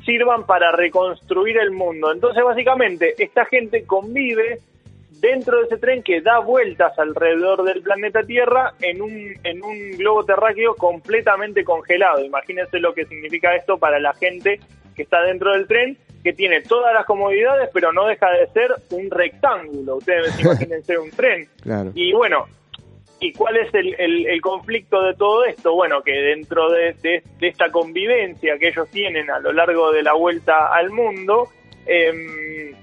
sirvan 0.04 0.46
para 0.48 0.72
reconstruir 0.72 1.58
el 1.60 1.70
mundo. 1.70 2.12
Entonces, 2.12 2.44
básicamente, 2.44 3.14
esta 3.20 3.46
gente 3.46 3.86
convive 3.86 4.58
dentro 5.22 5.60
de 5.60 5.66
ese 5.66 5.78
tren 5.78 6.02
que 6.02 6.22
da 6.22 6.40
vueltas 6.40 6.98
alrededor 6.98 7.64
del 7.64 7.82
planeta 7.84 8.24
Tierra 8.24 8.74
en 8.82 9.02
un, 9.02 9.34
en 9.44 9.64
un 9.64 9.98
globo 9.98 10.24
terráqueo 10.24 10.76
completamente 10.76 11.64
congelado. 11.64 12.24
Imagínense 12.24 12.80
lo 12.80 12.94
que 12.94 13.06
significa 13.06 13.56
esto 13.56 13.78
para 13.78 14.00
la 14.00 14.14
gente 14.14 14.60
que 14.96 15.04
está 15.04 15.22
dentro 15.22 15.52
del 15.54 15.68
tren, 15.68 15.98
que 16.28 16.34
tiene 16.34 16.60
todas 16.62 16.94
las 16.94 17.06
comodidades, 17.06 17.70
pero 17.74 17.94
no 17.94 18.06
deja 18.06 18.30
de 18.32 18.48
ser 18.48 18.70
un 18.92 19.10
rectángulo. 19.10 19.96
Ustedes 19.96 20.38
imagínense 20.44 20.98
un 20.98 21.10
tren. 21.12 21.48
Claro. 21.62 21.92
Y 21.96 22.12
bueno, 22.12 22.48
¿y 23.22 23.32
cuál 23.32 23.56
es 23.56 23.74
el, 23.74 23.96
el- 23.98 24.28
el 24.28 24.42
conflicto 24.42 25.02
de 25.04 25.14
todo 25.14 25.46
esto? 25.46 25.74
Bueno, 25.74 26.02
que 26.02 26.12
dentro 26.12 26.70
de, 26.70 26.94
de- 27.02 27.24
de 27.40 27.48
esta 27.48 27.72
convivencia 27.72 28.58
que 28.60 28.68
ellos 28.68 28.90
tienen 28.92 29.32
a 29.32 29.40
lo 29.40 29.54
largo 29.54 29.94
de 29.94 30.04
la 30.04 30.16
vuelta 30.16 30.68
al 30.74 30.90
mundo, 30.90 31.48
em, 31.86 32.74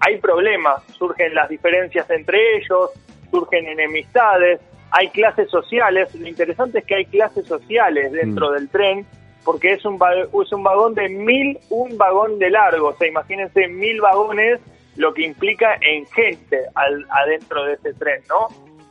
hay 0.00 0.16
problemas, 0.18 0.82
surgen 0.98 1.32
las 1.36 1.48
diferencias 1.48 2.10
entre 2.10 2.56
ellos, 2.56 2.90
surgen 3.30 3.68
enemistades, 3.68 4.60
hay 4.90 5.08
clases 5.10 5.48
sociales. 5.50 6.12
Lo 6.16 6.26
interesante 6.26 6.80
es 6.80 6.84
que 6.84 6.96
hay 6.96 7.04
clases 7.06 7.46
sociales 7.46 8.10
dentro 8.10 8.50
Mm. 8.50 8.54
del 8.54 8.68
tren, 8.70 9.06
porque 9.46 9.72
es 9.72 9.84
un, 9.86 9.98
es 10.42 10.52
un 10.52 10.62
vagón 10.62 10.94
de 10.94 11.08
mil, 11.08 11.58
un 11.70 11.96
vagón 11.96 12.38
de 12.38 12.50
largo. 12.50 12.88
O 12.88 12.92
sea, 12.96 13.08
imagínense 13.08 13.68
mil 13.68 14.02
vagones, 14.02 14.60
lo 14.96 15.14
que 15.14 15.22
implica 15.24 15.78
en 15.80 16.04
gente 16.06 16.64
al- 16.74 17.06
adentro 17.08 17.64
de 17.64 17.74
ese 17.74 17.94
tren, 17.94 18.20
¿no? 18.28 18.48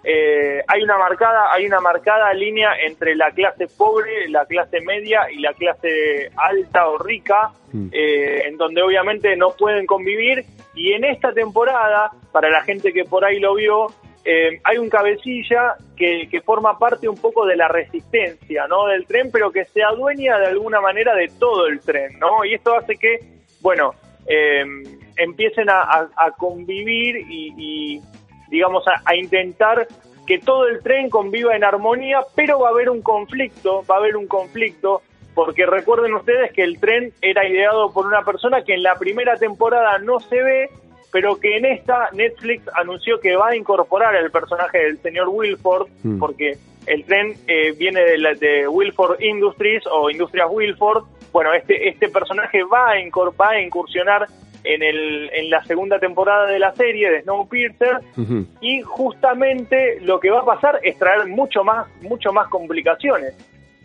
Eh, 0.08 0.62
hay 0.68 0.84
una 0.84 1.00
marcada 1.00 1.52
hay 1.52 1.66
una 1.66 1.80
marcada 1.80 2.32
línea 2.34 2.70
entre 2.86 3.16
la 3.16 3.32
clase 3.32 3.66
pobre, 3.76 4.30
la 4.30 4.46
clase 4.46 4.80
media 4.82 5.22
y 5.32 5.40
la 5.40 5.52
clase 5.54 6.30
alta 6.38 6.88
o 6.90 6.98
rica, 7.00 7.52
Mm. 7.74 7.88
eh, 7.92 8.44
en 8.46 8.56
donde 8.58 8.82
obviamente 8.84 9.36
no 9.36 9.50
pueden 9.58 9.86
convivir. 9.88 10.46
Y 10.76 10.94
en 10.94 11.06
esta 11.06 11.34
temporada, 11.34 12.12
para 12.32 12.50
la 12.50 12.62
gente 12.64 12.94
que 12.94 13.04
por 13.04 13.26
ahí 13.26 13.40
lo 13.40 13.56
vio, 13.56 13.88
eh, 14.26 14.60
hay 14.64 14.78
un 14.80 14.90
cabecilla 14.90 15.76
que, 15.96 16.28
que 16.30 16.42
forma 16.42 16.80
parte 16.80 17.08
un 17.08 17.18
poco 17.18 17.46
de 17.46 17.56
la 17.56 17.68
resistencia 17.68 18.68
¿no? 18.68 18.88
del 18.88 19.06
tren, 19.06 19.30
pero 19.32 19.52
que 19.52 19.66
se 19.66 19.84
adueña 19.84 20.40
de 20.40 20.48
alguna 20.48 20.82
manera 20.82 21.14
de 21.14 21.28
todo 21.40 21.68
el 21.68 21.80
tren. 21.80 22.18
¿no? 22.20 22.44
Y 22.44 22.56
esto 22.56 22.76
hace 22.76 22.96
que, 22.96 23.20
bueno, 23.62 23.94
eh, 24.28 24.66
empiecen 25.18 25.70
a, 25.70 26.10
convivir 26.38 27.18
y, 27.30 27.54
y, 27.58 28.02
digamos, 28.50 28.84
a 28.88 29.16
intentar 29.16 29.88
que 30.26 30.40
todo 30.40 30.68
el 30.68 30.82
tren 30.82 31.10
conviva 31.10 31.56
en 31.56 31.64
armonía, 31.64 32.22
pero 32.36 32.60
va 32.60 32.70
a 32.70 32.72
haber 32.72 32.90
un 32.90 33.02
conflicto, 33.02 33.84
va 33.90 33.96
a 33.96 34.00
haber 34.00 34.18
un 34.18 34.28
conflicto, 34.28 35.02
porque 35.34 35.66
recuerden 35.66 36.14
ustedes 36.14 36.52
que 36.52 36.64
el 36.64 36.80
tren 36.80 37.14
era 37.22 37.48
ideado 37.48 37.92
por 37.94 38.08
una 38.08 38.24
persona 38.24 38.64
que 38.64 38.74
en 38.74 38.84
la 38.84 38.96
primera 38.96 39.36
temporada 39.36 39.98
no 40.00 40.20
se 40.20 40.42
ve, 40.42 40.70
pero 41.16 41.40
que 41.40 41.56
en 41.56 41.64
esta 41.64 42.10
Netflix 42.12 42.64
anunció 42.76 43.22
que 43.22 43.38
va 43.38 43.48
a 43.52 43.56
incorporar 43.56 44.14
el 44.18 44.32
personaje 44.32 44.80
del 44.80 44.98
señor 44.98 45.30
Wilford, 45.30 45.88
Mm. 46.04 46.20
porque 46.20 46.58
el 46.88 47.06
tren 47.06 47.36
eh, 47.48 47.72
viene 47.72 48.02
de, 48.02 48.18
la- 48.18 48.34
de 48.34 48.68
Wilford 48.68 49.22
Industries 49.22 49.84
o 49.90 50.10
Industrias 50.10 50.50
Wilford. 50.52 51.06
Bueno, 51.32 51.54
este, 51.54 51.88
este 51.88 52.10
personaje 52.10 52.64
va 52.66 52.90
a, 52.92 52.98
incor- 52.98 53.34
va 53.40 53.52
a 53.52 53.62
incursionar 53.62 54.28
en, 54.66 54.84
el, 54.84 55.30
en 55.34 55.50
la 55.50 55.64
segunda 55.64 56.00
temporada 56.00 56.48
de 56.48 56.60
la 56.60 56.74
serie 56.74 57.10
de 57.10 57.22
Snowpiercer 57.22 57.96
Ujú. 58.18 58.46
y 58.60 58.82
justamente 58.82 60.00
lo 60.02 60.20
que 60.20 60.30
va 60.32 60.42
a 60.42 60.46
pasar 60.46 60.80
es 60.84 61.00
traer 61.00 61.28
mucho 61.28 61.64
más, 61.64 61.88
mucho 62.02 62.34
más 62.34 62.50
complicaciones. 62.50 63.34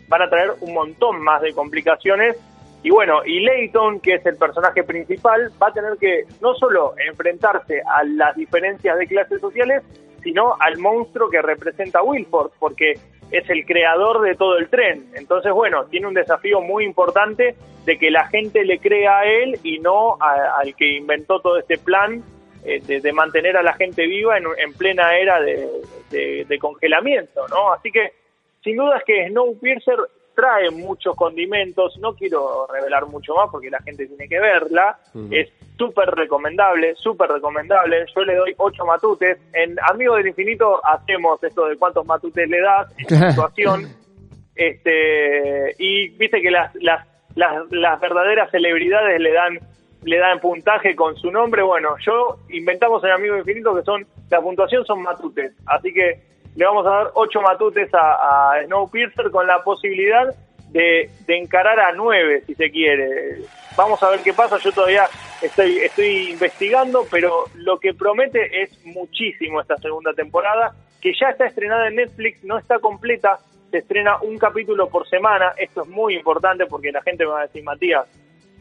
Van 0.09 0.21
a 0.23 0.29
traer 0.29 0.51
un 0.59 0.73
montón 0.73 1.21
más 1.21 1.41
de 1.41 1.53
complicaciones. 1.53 2.35
Y 2.83 2.89
bueno, 2.89 3.23
y 3.25 3.39
Leighton, 3.41 3.99
que 3.99 4.15
es 4.15 4.25
el 4.25 4.37
personaje 4.37 4.83
principal, 4.83 5.51
va 5.61 5.67
a 5.67 5.73
tener 5.73 5.97
que 5.97 6.23
no 6.41 6.55
solo 6.55 6.93
enfrentarse 7.07 7.81
a 7.85 8.03
las 8.03 8.35
diferencias 8.35 8.97
de 8.97 9.07
clases 9.07 9.39
sociales, 9.39 9.83
sino 10.23 10.55
al 10.59 10.77
monstruo 10.79 11.29
que 11.29 11.41
representa 11.41 12.01
Wilford, 12.01 12.51
porque 12.59 12.93
es 13.31 13.49
el 13.49 13.65
creador 13.65 14.21
de 14.21 14.35
todo 14.35 14.57
el 14.57 14.67
tren. 14.69 15.05
Entonces, 15.15 15.51
bueno, 15.53 15.85
tiene 15.85 16.07
un 16.07 16.13
desafío 16.13 16.59
muy 16.61 16.83
importante 16.85 17.55
de 17.85 17.97
que 17.97 18.11
la 18.11 18.27
gente 18.27 18.65
le 18.65 18.79
crea 18.79 19.19
a 19.19 19.25
él 19.25 19.57
y 19.63 19.79
no 19.79 20.17
a- 20.19 20.59
al 20.59 20.75
que 20.75 20.87
inventó 20.97 21.39
todo 21.39 21.57
este 21.57 21.77
plan 21.77 22.23
eh, 22.63 22.79
de, 22.85 23.11
mantener 23.13 23.57
a 23.57 23.63
la 23.63 23.73
gente 23.73 24.05
viva 24.05 24.37
en, 24.37 24.43
en 24.57 24.73
plena 24.73 25.17
era 25.17 25.41
de, 25.41 25.67
de- 26.11 26.59
congelamiento, 26.59 27.47
¿no? 27.47 27.73
Así 27.73 27.91
que, 27.91 28.11
sin 28.63 28.75
duda 28.77 28.97
es 28.97 29.03
que 29.03 29.27
Snowpiercer 29.29 29.97
trae 30.35 30.69
muchos 30.71 31.15
condimentos, 31.15 31.97
no 31.99 32.13
quiero 32.13 32.67
revelar 32.71 33.05
mucho 33.07 33.33
más 33.35 33.49
porque 33.51 33.69
la 33.69 33.81
gente 33.81 34.07
tiene 34.07 34.27
que 34.27 34.39
verla, 34.39 34.97
es 35.29 35.49
súper 35.77 36.09
recomendable, 36.09 36.95
súper 36.95 37.29
recomendable, 37.29 38.05
yo 38.15 38.23
le 38.23 38.35
doy 38.35 38.53
ocho 38.57 38.85
matutes, 38.85 39.37
en 39.53 39.75
Amigos 39.89 40.17
del 40.17 40.27
Infinito 40.27 40.81
hacemos 40.85 41.43
esto 41.43 41.67
de 41.67 41.77
cuántos 41.77 42.05
matutes 42.05 42.47
le 42.49 42.61
das 42.61 42.93
en 42.97 43.29
situación, 43.31 43.87
este 44.55 45.75
y 45.79 46.09
viste 46.09 46.41
que 46.41 46.51
las, 46.51 46.73
las, 46.75 47.07
las, 47.35 47.71
las 47.71 47.99
verdaderas 47.99 48.51
celebridades 48.51 49.19
le 49.19 49.31
dan 49.33 49.59
le 50.03 50.17
dan 50.17 50.39
puntaje 50.39 50.95
con 50.95 51.15
su 51.15 51.31
nombre, 51.31 51.61
bueno, 51.61 51.89
yo 52.03 52.39
inventamos 52.49 53.03
en 53.03 53.11
Amigo 53.11 53.37
Infinito 53.37 53.75
que 53.75 53.83
son, 53.83 54.05
la 54.29 54.41
puntuación 54.41 54.83
son 54.85 55.03
matutes, 55.03 55.53
así 55.67 55.93
que 55.93 56.31
le 56.55 56.65
vamos 56.65 56.85
a 56.85 56.89
dar 56.89 57.11
ocho 57.13 57.41
matutes 57.41 57.93
a, 57.93 58.53
a 58.53 58.63
Snowpiercer 58.65 59.31
con 59.31 59.47
la 59.47 59.63
posibilidad 59.63 60.33
de, 60.69 61.09
de 61.25 61.37
encarar 61.37 61.79
a 61.79 61.91
nueve, 61.93 62.43
si 62.45 62.55
se 62.55 62.71
quiere. 62.71 63.41
Vamos 63.75 64.01
a 64.03 64.09
ver 64.09 64.21
qué 64.21 64.33
pasa, 64.33 64.57
yo 64.57 64.71
todavía 64.71 65.05
estoy, 65.41 65.77
estoy 65.77 66.31
investigando, 66.31 67.05
pero 67.09 67.45
lo 67.55 67.79
que 67.79 67.93
promete 67.93 68.63
es 68.63 68.85
muchísimo 68.85 69.61
esta 69.61 69.77
segunda 69.77 70.13
temporada, 70.13 70.73
que 71.01 71.13
ya 71.19 71.29
está 71.29 71.45
estrenada 71.45 71.87
en 71.87 71.95
Netflix, 71.95 72.43
no 72.43 72.57
está 72.57 72.79
completa, 72.79 73.39
se 73.69 73.79
estrena 73.79 74.21
un 74.21 74.37
capítulo 74.37 74.89
por 74.89 75.07
semana, 75.07 75.53
esto 75.57 75.83
es 75.83 75.87
muy 75.87 76.15
importante 76.15 76.65
porque 76.65 76.91
la 76.91 77.01
gente 77.01 77.25
me 77.25 77.31
va 77.31 77.39
a 77.39 77.47
decir, 77.47 77.63
Matías, 77.63 78.05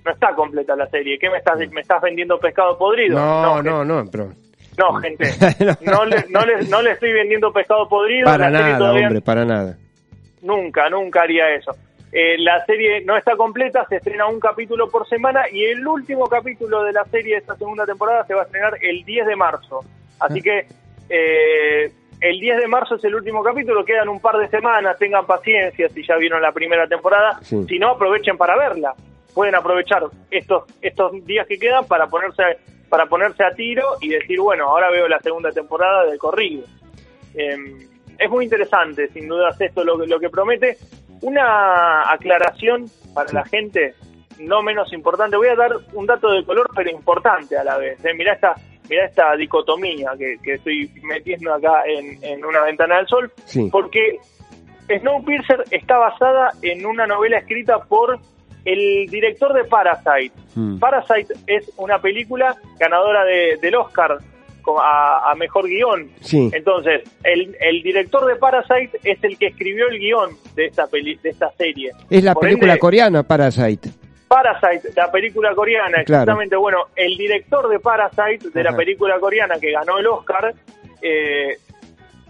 no 0.05 0.13
está 0.13 0.35
completa 0.35 0.77
la 0.77 0.87
serie, 0.87 1.19
¿qué 1.19 1.29
me 1.29 1.39
estás, 1.39 1.59
me 1.71 1.81
estás 1.81 2.01
vendiendo 2.01 2.39
pescado 2.39 2.79
podrido? 2.79 3.19
No, 3.19 3.57
gente. 3.57 3.71
no, 3.71 3.85
no, 3.85 4.05
pero 4.11 4.31
No, 4.81 4.95
gente, 4.95 5.25
no 5.83 6.05
le, 6.07 6.25
no, 6.31 6.45
le, 6.47 6.63
no 6.69 6.81
le 6.83 6.93
estoy 6.93 7.13
vendiendo 7.13 7.53
pescado 7.53 7.89
podrido. 7.89 8.25
para 8.25 8.51
la 8.51 8.61
nada, 8.61 8.79
todavía 8.79 9.07
hombre, 9.07 9.21
para 9.21 9.45
nada. 9.45 9.77
Nunca, 10.43 10.89
nunca 10.89 11.23
haría 11.23 11.51
eso. 11.55 11.73
Eh, 12.13 12.37
la 12.39 12.65
serie 12.65 13.05
no 13.05 13.17
está 13.17 13.37
completa, 13.37 13.87
se 13.89 13.97
estrena 13.97 14.27
un 14.27 14.41
capítulo 14.41 14.91
por 14.91 15.07
semana 15.09 15.43
y 15.53 15.65
el 15.65 15.87
último 15.87 16.27
capítulo 16.29 16.83
de 16.83 16.93
la 16.93 17.05
serie 17.05 17.35
de 17.35 17.41
esta 17.41 17.57
segunda 17.57 17.85
temporada 17.87 18.25
se 18.27 18.35
va 18.35 18.43
a 18.43 18.45
estrenar 18.47 18.75
el 18.83 19.05
10 19.05 19.27
de 19.27 19.37
marzo. 19.37 19.81
Así 20.19 20.41
que 20.43 20.67
eh, 21.09 21.93
el 22.21 22.41
10 22.41 22.57
de 22.59 22.67
marzo 22.69 22.97
es 22.97 23.05
el 23.05 23.15
último 23.15 23.43
capítulo, 23.43 23.85
quedan 23.85 24.09
un 24.09 24.21
par 24.21 24.37
de 24.39 24.49
semanas, 24.49 24.99
tengan 24.99 25.27
paciencia 25.27 25.89
si 25.89 26.05
ya 26.07 26.17
vieron 26.17 26.43
la 26.43 26.53
primera 26.53 26.87
temporada, 26.87 27.39
Sí. 27.43 27.65
si 27.69 27.79
no 27.79 27.91
aprovechen 27.91 28.37
para 28.37 28.57
verla. 28.57 28.93
Pueden 29.35 29.55
aprovechar 29.55 30.03
estos 30.31 30.65
estos 30.83 31.25
días 31.25 31.47
que 31.47 31.59
quedan 31.59 31.87
para 31.87 32.09
ponerse 32.09 32.43
para 32.91 33.07
ponerse 33.07 33.43
a 33.45 33.53
tiro 33.55 33.85
y 34.01 34.09
decir, 34.09 34.41
bueno, 34.41 34.67
ahora 34.69 34.91
veo 34.91 35.09
la 35.09 35.21
segunda 35.21 35.51
temporada 35.53 36.05
del 36.05 36.19
corrido. 36.19 36.65
Eh, 37.35 37.57
es 38.19 38.29
muy 38.29 38.45
interesante, 38.45 39.09
sin 39.09 39.29
dudas, 39.29 39.59
esto 39.61 39.83
lo, 39.85 39.99
que- 39.99 40.07
lo 40.07 40.21
que 40.21 40.29
promete. 40.29 40.77
Una 41.23 42.11
aclaración 42.13 42.87
para 43.15 43.33
la 43.33 43.45
gente, 43.45 43.95
no 44.39 44.63
menos 44.63 44.93
importante. 44.93 45.37
Voy 45.37 45.49
a 45.49 45.55
dar 45.55 45.71
un 45.95 46.07
dato 46.07 46.31
de 46.33 46.45
color, 46.45 46.69
pero 46.75 46.91
importante 46.91 47.57
a 47.57 47.65
la 47.65 47.79
vez. 47.79 48.05
¿eh? 48.05 48.13
Mirá 48.15 48.33
esta, 48.35 48.55
mirá 48.89 49.07
esta 49.07 49.37
dicotomía 49.37 50.11
que, 50.19 50.37
que 50.43 50.55
estoy 50.55 50.91
metiendo 51.03 51.55
acá 51.55 51.83
en, 51.87 52.23
en 52.25 52.45
una 52.45 52.63
ventana 52.63 52.97
del 52.97 53.07
sol. 53.07 53.31
Sí. 53.45 53.69
Porque 53.71 54.19
Snowpiercer 54.89 55.65
está 55.71 55.99
basada 55.99 56.51
en 56.63 56.85
una 56.87 57.07
novela 57.07 57.39
escrita 57.39 57.79
por 57.85 58.19
el 58.65 59.07
director 59.11 59.53
de 59.55 59.65
Parasite. 59.65 60.33
Mm. 60.55 60.79
Parasite 60.79 61.35
es 61.47 61.71
una 61.77 61.99
película 62.01 62.57
ganadora 62.79 63.25
de- 63.25 63.57
del 63.61 63.75
Oscar 63.77 64.19
a, 64.83 65.31
a 65.31 65.35
mejor 65.35 65.67
guion. 65.67 66.11
Sí. 66.21 66.51
Entonces, 66.53 67.03
el, 67.25 67.57
el 67.61 67.83
director 67.83 68.27
de 68.27 68.37
Parasite 68.37 69.01
es 69.03 69.23
el 69.25 69.37
que 69.39 69.47
escribió 69.49 69.89
el 69.89 69.99
guion 69.99 70.31
de 70.55 70.67
esta 70.67 70.87
peli, 70.87 71.17
de 71.23 71.31
esta 71.31 71.51
serie. 71.53 71.91
Es 72.09 72.23
la 72.23 72.35
Por 72.35 72.43
película 72.45 72.73
ende, 72.73 72.79
coreana 72.81 73.23
Parasite. 73.23 73.91
Parasite, 74.29 74.91
la 74.95 75.11
película 75.11 75.55
coreana, 75.57 76.05
Claro. 76.05 76.23
exactamente. 76.23 76.55
Bueno, 76.57 76.85
el 76.95 77.17
director 77.17 77.69
de 77.69 77.81
Parasite, 77.81 78.51
de 78.55 78.63
la 78.63 78.77
película 78.77 79.19
coreana 79.19 79.59
que 79.59 79.73
ganó 79.73 79.99
el 79.99 80.07
Oscar, 80.07 80.55
eh, 81.03 81.57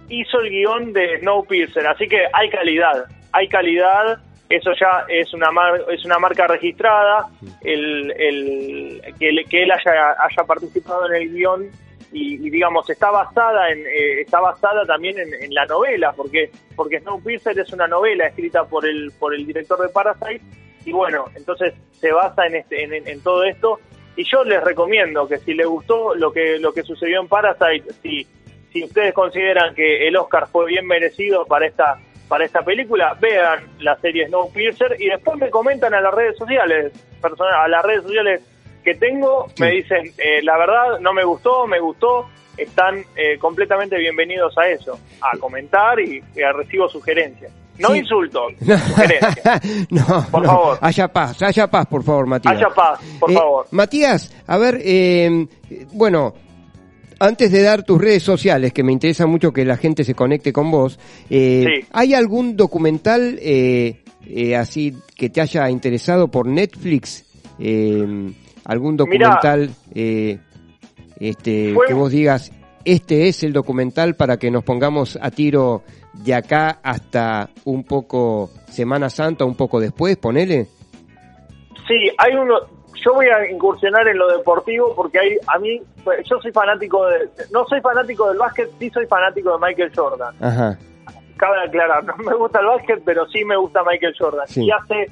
hizo 0.09 0.41
el 0.41 0.49
guion 0.51 0.93
de 0.95 1.19
Snowpiercer, 1.21 1.87
así 1.87 2.09
que 2.09 2.23
hay 2.33 2.49
calidad, 2.49 3.05
hay 3.33 3.49
calidad, 3.49 4.19
eso 4.51 4.73
ya 4.79 5.05
es 5.09 5.33
una 5.33 5.51
mar- 5.51 5.85
es 5.91 6.05
una 6.05 6.19
marca 6.19 6.47
registrada, 6.47 7.29
el, 7.63 8.11
el- 8.19 9.01
que, 9.19 9.29
él- 9.31 9.47
haya, 9.73 10.11
haya 10.19 10.45
participado 10.47 11.07
en 11.09 11.15
el 11.23 11.31
guion 11.33 11.69
y, 12.13 12.51
digamos 12.51 12.91
está 12.91 13.11
basada 13.13 13.71
en 13.71 13.79
eh, 13.87 14.23
está 14.23 14.41
basada 14.41 14.85
también 14.85 15.17
en, 15.21 15.33
en 15.33 15.55
la 15.55 15.65
novela, 15.67 16.13
porque 16.17 16.51
porque 16.75 16.99
Snowpiercer 17.01 17.57
es 17.59 17.73
una 17.73 17.87
novela 17.87 18.27
escrita 18.27 18.65
por 18.65 18.85
el 18.85 19.13
por 19.19 19.33
el 19.35 19.47
director 19.47 19.81
de 19.81 19.89
Parasite 19.91 20.41
y 20.85 20.91
bueno, 20.93 21.27
entonces 21.37 21.73
se 21.93 22.11
basa 22.11 22.47
en 22.47 22.57
este 22.57 22.83
en- 22.83 23.07
en 23.07 23.23
todo 23.23 23.45
esto 23.45 23.79
y 24.17 24.25
yo 24.25 24.43
les 24.43 24.61
recomiendo 24.65 25.29
que 25.29 25.39
si 25.39 25.55
les 25.55 25.67
gustó 25.69 26.15
lo 26.17 26.33
que 26.33 26.59
lo 26.59 26.73
que 26.73 26.83
sucedió 26.83 27.21
en 27.21 27.29
Parasite, 27.29 27.93
si 28.03 28.27
si 28.73 28.83
ustedes 28.85 29.13
consideran 29.15 29.73
que 29.77 30.09
el 30.09 30.17
Oscar 30.17 30.49
fue 30.49 30.67
bien 30.67 30.87
merecido 30.89 31.45
para 31.47 31.67
esta 31.67 31.99
para 32.31 32.45
esta 32.47 32.63
película, 32.63 33.15
vean 33.21 33.59
la 33.81 33.97
serie 34.01 34.27
Snowpiercer 34.29 34.97
y 35.01 35.09
después 35.09 35.37
me 35.39 35.51
comentan 35.51 35.93
a 35.95 36.01
las 36.01 36.15
redes 36.15 36.39
sociales, 36.39 36.93
persona- 37.21 37.63
a 37.65 37.69
las 37.69 37.85
redes 37.85 38.05
sociales 38.05 38.41
que 38.85 38.95
tengo, 38.95 39.49
me 39.59 39.73
dicen, 39.73 40.07
eh, 40.17 40.41
la 40.43 40.57
verdad 40.57 41.01
no 41.01 41.13
me 41.13 41.25
gustó, 41.25 41.67
me 41.67 41.81
gustó, 41.81 42.29
están 42.57 43.05
eh, 43.17 43.37
completamente 43.39 43.99
bienvenidos 43.99 44.57
a 44.57 44.69
eso, 44.69 44.99
a 45.21 45.37
comentar 45.39 45.99
y, 46.01 46.23
y 46.37 46.43
a 46.43 46.53
recibo 46.53 46.89
sugerencias. 46.89 47.53
No 47.79 47.89
Sí. 47.89 47.99
insultos, 47.99 48.53
sugerencias. 48.61 49.61
no, 49.91 50.27
Por 50.31 50.43
no. 50.43 50.49
favor. 50.49 50.79
Haya 50.83 51.09
paz, 51.09 51.43
haya 51.43 51.67
paz, 51.67 51.87
por 51.87 52.05
favor, 52.05 52.27
Matías. 52.27 52.55
Haya 52.57 52.69
paz, 52.69 53.01
por 53.19 53.31
Eh, 53.31 53.35
favor. 53.35 53.67
Matías, 53.73 54.33
a 54.47 54.57
ver, 54.57 54.79
eh, 54.85 55.47
bueno, 55.93 56.33
antes 57.21 57.53
de 57.53 57.63
dar 57.63 57.85
tus 57.85 58.01
redes 58.01 58.23
sociales, 58.23 58.73
que 58.73 58.83
me 58.83 58.93
interesa 58.93 59.27
mucho 59.27 59.53
que 59.53 59.65
la 59.65 59.77
gente 59.77 60.03
se 60.05 60.15
conecte 60.15 60.53
con 60.53 60.71
vos, 60.71 60.99
eh, 61.29 61.65
Sí. 61.83 61.87
¿hay 61.93 62.15
algún 62.15 62.57
documental 62.57 63.39
eh, 63.41 64.03
eh, 64.27 64.57
así 64.57 64.95
que 65.17 65.31
te 65.31 65.41
haya 65.41 65.71
interesado 65.71 66.29
por 66.29 66.47
Netflix? 66.47 67.25
Eh, 67.59 68.33
¿Algún 68.65 68.97
documental 68.97 69.71
eh, 69.95 70.39
este, 71.19 71.75
Fue- 71.75 71.87
que 71.87 71.95
vos 71.95 72.11
digas, 72.11 72.51
este 72.85 73.29
es 73.29 73.43
el 73.43 73.53
documental 73.53 74.15
para 74.17 74.39
que 74.39 74.51
nos 74.51 74.65
pongamos 74.65 75.19
a 75.21 75.31
tiro 75.31 75.83
de 76.25 76.35
acá 76.35 76.81
hasta 76.83 77.51
un 77.65 77.85
poco 77.85 78.51
Semana 78.71 79.11
Santa, 79.11 79.45
un 79.45 79.55
poco 79.57 79.79
después, 79.81 80.17
ponele? 80.17 80.67
Sí, 81.87 82.11
hay 82.19 82.35
uno. 82.35 82.55
Yo 83.05 83.15
voy 83.15 83.27
a 83.27 83.51
incursionar 83.51 84.07
en 84.09 84.19
lo 84.19 84.29
deportivo 84.29 84.95
porque 84.95 85.19
hay, 85.19 85.37
a 85.47 85.59
mí, 85.59 85.81
yo 86.25 86.41
soy 86.41 86.53
fanático 86.53 87.07
de, 87.07 87.29
no 87.51 87.65
soy 87.67 87.81
fanático 87.81 88.29
del 88.29 88.39
básquet, 88.39 88.71
sí 88.79 88.91
soy 88.91 89.07
fanático 89.07 89.53
de 89.53 89.67
Michael 89.67 89.93
Jordan. 89.95 90.35
Ajá. 90.41 90.79
Cabe 91.37 91.63
aclarar, 91.67 92.05
no 92.05 92.17
me 92.17 92.35
gusta 92.35 92.61
el 92.61 92.67
básquet, 92.67 93.03
pero 93.05 93.27
sí 93.29 93.45
me 93.45 93.57
gusta 93.57 93.83
Michael 93.85 94.15
Jordan. 94.19 94.47
Sí. 94.47 94.65
Y 94.65 94.71
hace 94.71 95.11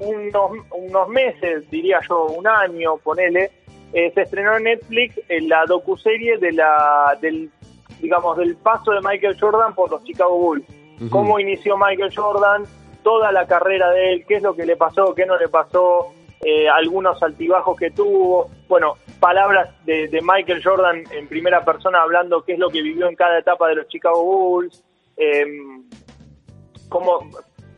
unos, 0.00 0.50
unos 0.72 1.08
meses, 1.08 1.68
diría 1.70 2.00
yo, 2.08 2.26
un 2.26 2.46
año, 2.46 2.96
ponele, 2.98 3.50
eh, 3.92 4.10
se 4.14 4.22
estrenó 4.22 4.56
en 4.56 4.64
Netflix 4.64 5.18
eh, 5.28 5.40
la 5.42 5.64
docuserie 5.66 6.38
de 6.38 6.52
la, 6.52 7.16
del, 7.20 7.50
digamos, 8.00 8.36
del 8.36 8.56
paso 8.56 8.92
de 8.92 9.00
Michael 9.00 9.36
Jordan 9.38 9.74
por 9.74 9.90
los 9.90 10.02
Chicago 10.04 10.36
Bulls. 10.36 10.64
Cómo 11.10 11.38
inició 11.38 11.76
Michael 11.76 12.12
Jordan, 12.12 12.64
toda 13.04 13.30
la 13.30 13.46
carrera 13.46 13.88
de 13.90 14.14
él, 14.14 14.24
qué 14.26 14.36
es 14.36 14.42
lo 14.42 14.56
que 14.56 14.66
le 14.66 14.76
pasó, 14.76 15.14
qué 15.14 15.26
no 15.26 15.36
le 15.38 15.48
pasó, 15.48 16.12
eh, 16.44 16.68
algunos 16.68 17.22
altibajos 17.22 17.76
que 17.76 17.90
tuvo. 17.90 18.50
Bueno, 18.68 18.94
palabras 19.20 19.70
de, 19.84 20.08
de 20.08 20.20
Michael 20.22 20.62
Jordan 20.62 21.02
en 21.10 21.26
primera 21.28 21.64
persona 21.64 22.00
hablando 22.02 22.42
qué 22.42 22.52
es 22.54 22.58
lo 22.58 22.70
que 22.70 22.82
vivió 22.82 23.08
en 23.08 23.16
cada 23.16 23.38
etapa 23.38 23.68
de 23.68 23.76
los 23.76 23.88
Chicago 23.88 24.22
Bulls. 24.22 24.84
Eh, 25.16 25.44
como 26.88 27.18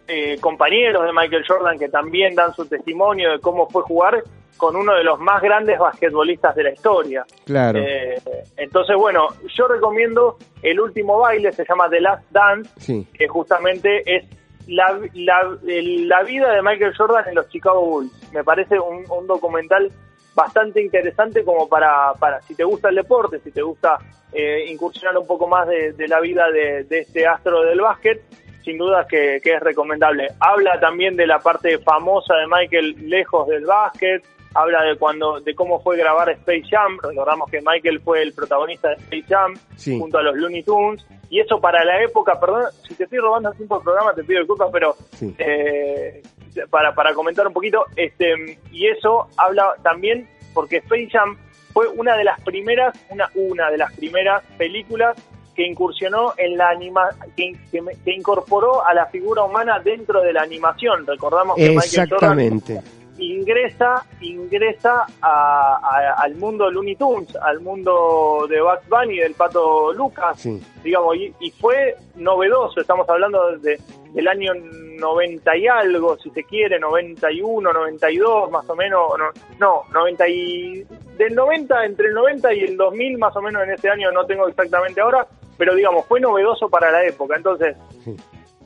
eh, 0.06 0.38
compañeros 0.40 1.04
de 1.04 1.12
Michael 1.12 1.44
Jordan 1.46 1.78
que 1.78 1.88
también 1.88 2.34
dan 2.34 2.52
su 2.54 2.66
testimonio 2.66 3.32
de 3.32 3.40
cómo 3.40 3.68
fue 3.68 3.82
jugar 3.82 4.22
con 4.56 4.76
uno 4.76 4.94
de 4.94 5.04
los 5.04 5.18
más 5.18 5.40
grandes 5.40 5.78
basquetbolistas 5.78 6.54
de 6.54 6.64
la 6.64 6.70
historia. 6.72 7.24
Claro. 7.46 7.78
Eh, 7.82 8.20
entonces, 8.58 8.94
bueno, 8.96 9.28
yo 9.56 9.66
recomiendo 9.68 10.36
el 10.62 10.78
último 10.80 11.18
baile, 11.18 11.50
se 11.52 11.64
llama 11.64 11.88
The 11.88 12.00
Last 12.00 12.24
Dance, 12.30 12.70
Sí. 12.78 13.06
que 13.14 13.26
justamente 13.26 14.02
es 14.04 14.24
la, 14.70 14.98
la, 15.14 15.56
la 15.62 16.22
vida 16.22 16.52
de 16.52 16.62
Michael 16.62 16.96
Jordan 16.96 17.28
en 17.28 17.34
los 17.34 17.48
Chicago 17.48 17.84
Bulls. 17.84 18.32
Me 18.32 18.42
parece 18.44 18.78
un, 18.78 19.04
un 19.10 19.26
documental 19.26 19.90
bastante 20.34 20.80
interesante 20.80 21.44
como 21.44 21.68
para, 21.68 22.12
para 22.18 22.40
si 22.42 22.54
te 22.54 22.64
gusta 22.64 22.88
el 22.88 22.94
deporte, 22.94 23.40
si 23.40 23.50
te 23.50 23.62
gusta 23.62 23.98
eh, 24.32 24.64
incursionar 24.68 25.18
un 25.18 25.26
poco 25.26 25.46
más 25.48 25.66
de, 25.68 25.92
de 25.92 26.08
la 26.08 26.20
vida 26.20 26.50
de, 26.50 26.84
de 26.84 27.00
este 27.00 27.26
astro 27.26 27.62
del 27.62 27.80
básquet, 27.80 28.22
sin 28.64 28.78
duda 28.78 29.06
que, 29.08 29.40
que 29.42 29.54
es 29.54 29.60
recomendable. 29.60 30.28
Habla 30.38 30.78
también 30.78 31.16
de 31.16 31.26
la 31.26 31.40
parte 31.40 31.78
famosa 31.78 32.34
de 32.36 32.46
Michael 32.46 33.08
lejos 33.08 33.48
del 33.48 33.64
básquet, 33.64 34.22
habla 34.54 34.82
de 34.82 34.96
cuando 34.96 35.40
de 35.40 35.54
cómo 35.54 35.80
fue 35.80 35.96
grabar 35.96 36.28
Space 36.30 36.64
Jam, 36.70 36.98
recordamos 37.02 37.50
que 37.50 37.60
Michael 37.64 38.00
fue 38.00 38.22
el 38.22 38.32
protagonista 38.32 38.88
de 38.88 38.94
Space 38.96 39.24
Jam 39.28 39.54
Sí. 39.76 39.98
junto 39.98 40.18
a 40.18 40.22
los 40.22 40.36
Looney 40.36 40.62
Tunes, 40.62 41.04
y 41.28 41.40
eso 41.40 41.60
para 41.60 41.84
la 41.84 42.02
época, 42.02 42.38
perdón, 42.40 42.64
si 42.88 42.94
te 42.94 43.04
estoy 43.04 43.18
robando 43.18 43.52
tiempo 43.52 43.76
del 43.76 43.84
programa 43.84 44.14
te 44.14 44.24
pido 44.24 44.40
disculpas, 44.40 44.68
pero 44.72 44.94
Sí. 45.12 45.34
eh, 45.38 46.22
para, 46.68 46.92
para 46.94 47.14
comentar 47.14 47.46
un 47.46 47.52
poquito, 47.52 47.84
este 47.96 48.58
y 48.72 48.88
eso 48.88 49.28
habla 49.36 49.74
también 49.82 50.28
porque 50.52 50.78
Space 50.78 51.08
Jam 51.12 51.36
fue 51.72 51.86
una 51.86 52.16
de 52.16 52.24
las 52.24 52.40
primeras, 52.40 52.98
una, 53.10 53.30
una 53.36 53.70
de 53.70 53.78
las 53.78 53.92
primeras 53.94 54.42
películas 54.58 55.16
que 55.54 55.64
incursionó 55.66 56.32
en 56.36 56.56
la 56.56 56.70
anima, 56.70 57.08
que, 57.36 57.52
que, 57.70 57.80
que 58.04 58.12
incorporó 58.12 58.84
a 58.84 58.94
la 58.94 59.06
figura 59.06 59.44
humana 59.44 59.78
dentro 59.78 60.20
de 60.22 60.32
la 60.32 60.42
animación. 60.42 61.06
Recordamos 61.06 61.56
que 61.56 61.68
Michael 61.70 62.08
Jordan 62.10 62.40
Exactamente. 62.40 62.80
Ingresa 63.20 64.04
ingresa 64.20 65.06
a- 65.20 65.78
a- 65.82 66.22
al 66.22 66.34
mundo 66.36 66.70
Looney 66.70 66.96
Tunes, 66.96 67.34
al 67.36 67.60
mundo 67.60 68.46
de 68.48 68.60
Bugs 68.60 68.88
Bunny, 68.88 69.18
del 69.18 69.34
pato 69.34 69.92
Lucas, 69.92 70.40
Sí. 70.40 70.60
digamos, 70.82 71.16
y, 71.16 71.32
y 71.40 71.50
fue 71.52 71.96
novedoso, 72.16 72.80
estamos 72.80 73.08
hablando 73.08 73.56
de, 73.58 73.78
del 74.12 74.28
año 74.28 74.52
90 74.54 75.56
y 75.56 75.66
algo, 75.68 76.16
si 76.18 76.30
se 76.30 76.44
quiere, 76.44 76.78
91, 76.78 77.72
92, 77.72 78.50
más 78.50 78.68
o 78.68 78.74
menos, 78.76 79.02
no, 79.18 79.30
no 79.58 79.82
90 79.92 80.28
y, 80.28 80.84
del 81.16 81.34
90, 81.34 81.84
entre 81.84 82.08
el 82.08 82.14
90 82.14 82.52
y 82.54 82.60
el 82.60 82.76
2000, 82.76 83.18
más 83.18 83.34
o 83.36 83.42
menos 83.42 83.62
en 83.62 83.70
ese 83.70 83.88
año, 83.88 84.10
no 84.12 84.24
tengo 84.26 84.48
exactamente 84.48 85.00
ahora, 85.00 85.26
pero 85.56 85.74
digamos, 85.74 86.06
fue 86.06 86.20
novedoso 86.20 86.68
para 86.68 86.90
la 86.90 87.04
época, 87.04 87.36
entonces, 87.36 87.76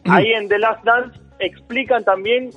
ahí 0.09 0.33
en 0.33 0.49
The 0.49 0.59
Last 0.59 0.85
Dance 0.85 1.19
explican 1.41 2.05
también 2.05 2.51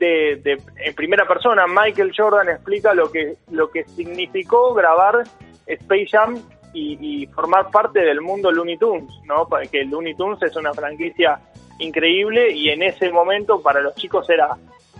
de, 0.00 0.40
de- 0.42 0.60
en 0.84 0.94
primera 0.94 1.28
persona 1.28 1.66
Michael 1.68 2.12
Jordan 2.16 2.48
explica 2.48 2.92
lo 2.94 3.12
que 3.12 3.36
lo 3.52 3.70
que 3.70 3.84
significó 3.84 4.74
grabar 4.74 5.22
Space 5.66 6.06
Jam 6.10 6.36
y, 6.72 6.98
y 7.22 7.26
formar 7.28 7.70
parte 7.70 8.00
del 8.00 8.20
mundo 8.20 8.50
Looney 8.50 8.78
Tunes, 8.78 9.12
¿no? 9.26 9.46
Para 9.46 9.66
que 9.66 9.84
Looney 9.84 10.14
Tunes 10.14 10.42
es 10.42 10.56
una 10.56 10.72
franquicia 10.72 11.38
increíble 11.78 12.50
y 12.52 12.70
en 12.70 12.82
ese 12.82 13.10
momento 13.10 13.60
para 13.62 13.80
los 13.80 13.94
chicos 13.94 14.28
era 14.30 14.48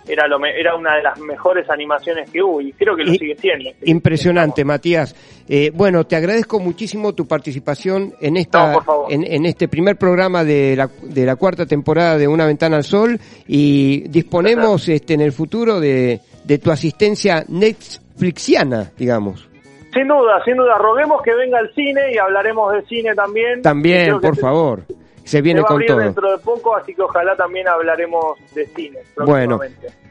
era 0.08 0.26
lo 0.26 0.38
me- 0.38 0.58
era 0.58 0.74
una 0.76 0.96
de 0.96 1.02
las 1.02 1.18
mejores 1.20 1.68
animaciones 1.70 2.30
que 2.30 2.42
hubo 2.42 2.60
y 2.60 2.72
creo 2.72 2.96
que 2.96 3.04
lo 3.04 3.12
Y- 3.12 3.18
sigue 3.18 3.36
siendo. 3.36 3.70
Impresionante, 3.84 4.64
Matías. 4.64 5.14
Eh, 5.48 5.70
bueno, 5.74 6.04
te 6.06 6.16
agradezco 6.16 6.60
muchísimo 6.60 7.12
tu 7.14 7.26
participación 7.26 8.14
en 8.20 8.36
esta, 8.36 8.72
No, 8.72 9.06
en, 9.08 9.24
en 9.24 9.46
este 9.46 9.66
primer 9.68 9.96
programa 9.96 10.44
de 10.44 10.76
la, 10.76 10.88
de 11.02 11.26
la 11.26 11.36
cuarta 11.36 11.66
temporada 11.66 12.16
de 12.18 12.28
Una 12.28 12.46
Ventana 12.46 12.76
al 12.76 12.84
Sol 12.84 13.18
y 13.48 14.08
disponemos 14.08 14.88
este, 14.88 15.14
en 15.14 15.20
el 15.22 15.32
futuro 15.32 15.80
de, 15.80 16.20
de 16.44 16.58
tu 16.58 16.70
asistencia 16.70 17.44
Netflixiana, 17.48 18.92
digamos. 18.96 19.48
Sin 19.92 20.06
duda, 20.06 20.40
sin 20.44 20.56
duda, 20.56 20.78
roguemos 20.78 21.20
que 21.22 21.34
venga 21.34 21.58
al 21.58 21.72
cine 21.74 22.12
y 22.14 22.18
hablaremos 22.18 22.72
de 22.72 22.82
cine 22.86 23.12
también. 23.16 23.60
También, 23.62 24.20
por 24.20 24.36
favor. 24.36 24.84
Se 25.30 25.38
se 25.38 25.42
viene 25.42 25.60
va 25.60 25.66
a 25.66 25.68
con 25.68 25.74
abrir 25.76 25.88
todo. 25.88 25.98
dentro 25.98 26.30
de 26.30 26.38
poco, 26.38 26.76
así 26.76 26.94
que 26.94 27.02
ojalá 27.02 27.36
también 27.36 27.68
hablaremos 27.68 28.36
de 28.54 28.66
cine 28.66 28.98
Bueno, 29.16 29.60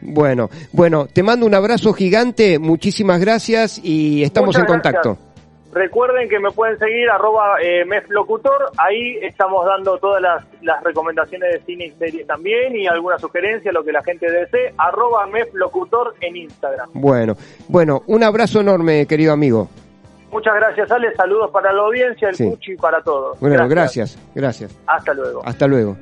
bueno, 0.02 0.50
bueno, 0.72 1.08
te 1.12 1.24
mando 1.24 1.46
un 1.46 1.54
abrazo 1.54 1.94
gigante, 1.94 2.58
muchísimas 2.60 3.20
gracias 3.20 3.80
y 3.84 4.24
estamos 4.24 4.48
Muchas 4.48 4.62
en 4.62 4.68
contacto. 4.68 5.10
gracias. 5.10 5.30
Recuerden 5.72 6.28
que 6.30 6.40
me 6.40 6.50
pueden 6.50 6.80
seguir 6.80 7.08
arroba 7.12 7.62
eh, 7.62 7.86
meflocutor, 7.86 8.72
ahí 8.78 9.18
estamos 9.22 9.64
dando 9.68 10.00
todas 10.00 10.20
las, 10.20 10.44
las 10.64 10.84
recomendaciones 10.84 11.52
de 11.54 11.60
cine 11.66 11.86
y 11.86 11.92
series 11.92 12.26
también 12.26 12.76
y 12.76 12.88
alguna 12.88 13.20
sugerencia, 13.20 13.72
lo 13.72 13.84
que 13.84 13.92
la 13.92 14.02
gente 14.04 14.32
desee, 14.32 14.74
arroba 14.78 15.28
meflocutor 15.28 16.16
en 16.22 16.38
Instagram. 16.38 16.90
Bueno, 16.94 17.36
bueno, 17.68 18.02
un 18.08 18.24
abrazo 18.24 18.62
enorme, 18.62 19.06
querido 19.06 19.32
amigo. 19.32 19.70
Muchas 20.32 20.56
gracias, 20.56 20.92
Ale. 20.92 21.16
Saludos 21.16 21.50
para 21.52 21.74
la 21.74 21.82
audiencia, 21.82 22.30
el 22.30 22.36
sí. 22.36 22.48
Puchi 22.48 22.74
y 22.74 22.78
para 22.78 23.02
todos. 23.02 23.40
Bueno, 23.40 23.68
gracias. 23.68 24.18
gracias. 24.36 24.78
Hasta 24.86 25.14
luego. 25.14 25.42
Hasta 25.44 25.68
luego. 25.68 25.98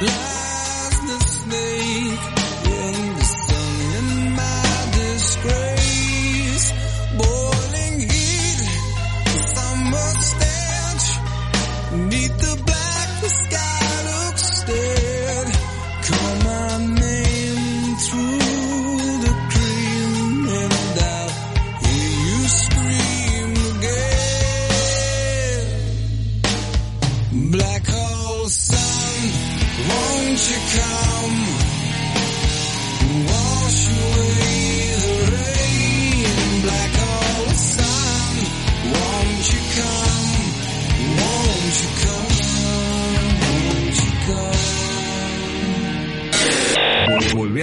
Let's 0.00 0.33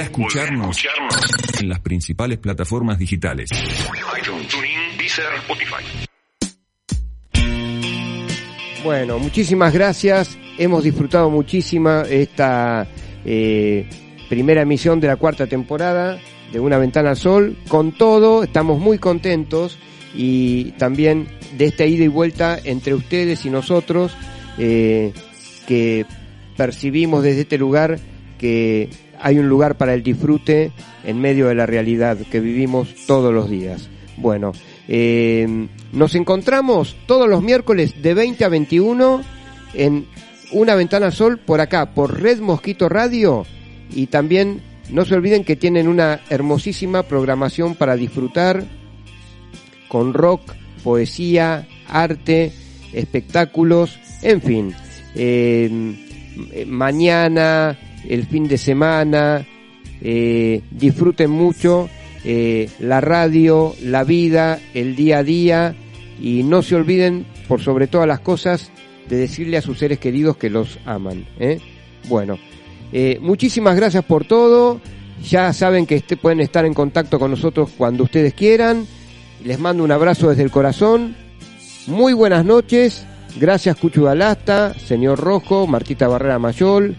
a 0.02 0.06
escucharnos 0.06 0.84
en 1.60 1.70
las 1.70 1.80
principales 1.80 2.40
plataformas 2.40 2.98
digitales. 2.98 3.50
iTunes, 4.20 4.48
TuneIn, 4.48 4.98
Deezer, 4.98 5.26
Spotify. 5.38 5.84
Bueno, 8.84 9.20
muchísimas 9.20 9.72
gracias. 9.74 10.40
Hemos 10.58 10.84
disfrutado 10.84 11.30
muchísima 11.30 12.02
esta 12.10 12.88
eh, 13.24 13.88
primera 14.28 14.64
emisión 14.64 15.00
de 15.00 15.08
la 15.08 15.18
cuarta 15.18 15.46
temporada 15.46 16.20
de 16.52 16.60
Una 16.60 16.80
Ventana 16.80 17.12
al 17.12 17.18
Sol. 17.18 17.56
Con 17.68 17.92
todo, 17.92 18.44
estamos 18.44 18.80
muy 18.80 18.98
contentos 18.98 19.78
y 20.16 20.72
también 20.74 21.28
de 21.58 21.66
esta 21.66 21.86
ida 21.86 22.04
y 22.04 22.08
vuelta 22.08 22.58
entre 22.64 22.96
ustedes 22.96 23.46
y 23.46 23.52
nosotros 23.52 24.18
eh, 24.58 25.14
que 25.68 26.08
percibimos 26.58 27.24
desde 27.24 27.42
este 27.42 27.60
lugar 27.60 28.00
que 28.40 28.90
hay 29.22 29.40
un 29.40 29.48
lugar 29.50 29.78
para 29.78 29.94
el 29.94 30.04
disfrute 30.04 30.72
en 31.04 31.20
medio 31.20 31.48
de 31.48 31.56
la 31.56 31.66
realidad 31.66 32.18
que 32.32 32.40
vivimos 32.40 32.94
todos 33.06 33.34
los 33.34 33.50
días. 33.50 33.90
Bueno, 34.18 34.52
eh, 34.88 35.68
nos 35.94 36.16
encontramos 36.16 36.96
todos 37.06 37.30
los 37.30 37.42
miércoles 37.42 38.02
de 38.02 38.14
20 38.14 38.46
a 38.46 38.50
21 38.50 39.22
en 39.74 40.06
Una 40.52 40.76
Ventana 40.76 41.12
Sol 41.12 41.40
por 41.40 41.62
acá, 41.62 41.94
por 41.94 42.22
Red 42.22 42.40
Mosquito 42.40 42.90
Radio 42.90 43.46
y 43.94 44.08
también 44.08 44.62
no 44.90 45.06
se 45.06 45.16
olviden 45.16 45.44
que 45.44 45.56
tienen 45.56 45.88
una 45.88 46.20
hermosísima 46.30 47.04
programación 47.04 47.76
para 47.76 47.96
disfrutar 47.96 48.66
con 49.88 50.14
rock, 50.14 50.54
poesía, 50.84 51.68
arte, 51.88 52.52
espectáculos, 52.94 54.00
en 54.22 54.42
fin. 54.42 54.74
Eh, 55.16 55.70
eh, 56.54 56.66
mañana, 56.66 57.78
el 58.08 58.26
fin 58.26 58.48
de 58.48 58.58
semana, 58.58 59.46
eh, 60.02 60.62
disfruten 60.72 61.30
mucho 61.30 61.90
eh, 62.24 62.70
la 62.80 63.02
radio, 63.02 63.76
la 63.84 64.04
vida, 64.04 64.60
el 64.74 64.96
día 64.96 65.20
a 65.20 65.24
día 65.24 65.76
y 66.20 66.44
no 66.44 66.62
se 66.62 66.76
olviden, 66.76 67.26
por 67.48 67.62
sobre 67.62 67.88
todas 67.88 68.08
las 68.08 68.20
cosas, 68.20 68.72
de 69.10 69.18
decirle 69.18 69.58
a 69.58 69.62
sus 69.62 69.80
seres 69.80 70.00
queridos 70.00 70.38
que 70.38 70.50
los 70.50 70.80
aman. 70.86 71.26
¿eh? 71.40 71.60
Bueno, 72.08 72.38
muchísimas 73.22 73.76
gracias 73.76 74.04
por 74.06 74.26
todo. 74.26 74.80
Ya 75.28 75.54
saben 75.54 75.86
que 75.86 75.96
este, 75.96 76.18
pueden 76.18 76.40
estar 76.40 76.66
en 76.66 76.74
contacto 76.74 77.20
con 77.20 77.32
nosotros 77.32 77.72
cuando 77.78 78.04
ustedes 78.04 78.34
quieran. 78.34 78.88
Les 79.44 79.60
mando 79.60 79.84
un 79.84 79.92
abrazo 79.92 80.30
desde 80.30 80.44
el 80.44 80.52
corazón. 80.52 81.16
Muy 81.88 82.14
buenas 82.14 82.46
noches. 82.46 83.06
Gracias 83.40 83.78
Cuchu 83.78 84.04
Galasta, 84.04 84.74
señor 84.74 85.20
Rojo, 85.20 85.66
Martita 85.68 86.08
Barrera 86.08 86.40
Mayol, 86.40 86.96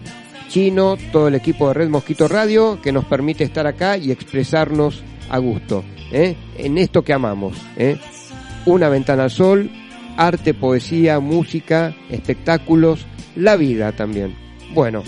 Chino, 0.53 0.97
todo 1.11 1.29
el 1.29 1.33
equipo 1.33 1.67
de 1.67 1.73
Red 1.73 1.89
Mosquito 1.89 2.27
Radio 2.27 2.79
que 2.79 2.91
nos 2.91 3.05
permite 3.05 3.43
estar 3.43 3.65
acá 3.65 3.97
y 3.97 4.11
expresarnos 4.11 5.03
a 5.27 5.39
gusto 5.39 5.83
¿eh? 6.11 6.35
en 6.59 6.77
esto 6.77 7.01
que 7.01 7.11
amamos. 7.11 7.57
¿eh? 7.75 7.97
Una 8.67 8.87
ventana 8.87 9.23
al 9.23 9.31
sol, 9.31 9.71
arte, 10.15 10.53
poesía, 10.53 11.19
música, 11.19 11.95
espectáculos, 12.11 13.07
la 13.35 13.55
vida 13.55 13.93
también. 13.93 14.35
Bueno, 14.75 15.01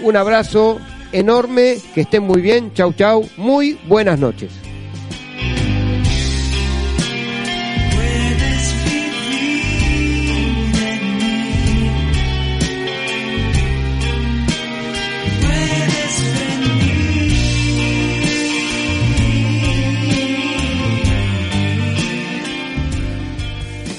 un 0.00 0.16
abrazo 0.16 0.80
enorme, 1.12 1.76
que 1.94 2.00
estén 2.00 2.22
muy 2.22 2.40
bien, 2.40 2.72
chau 2.72 2.94
chau, 2.94 3.28
muy 3.36 3.78
buenas 3.86 4.18
noches. 4.18 4.65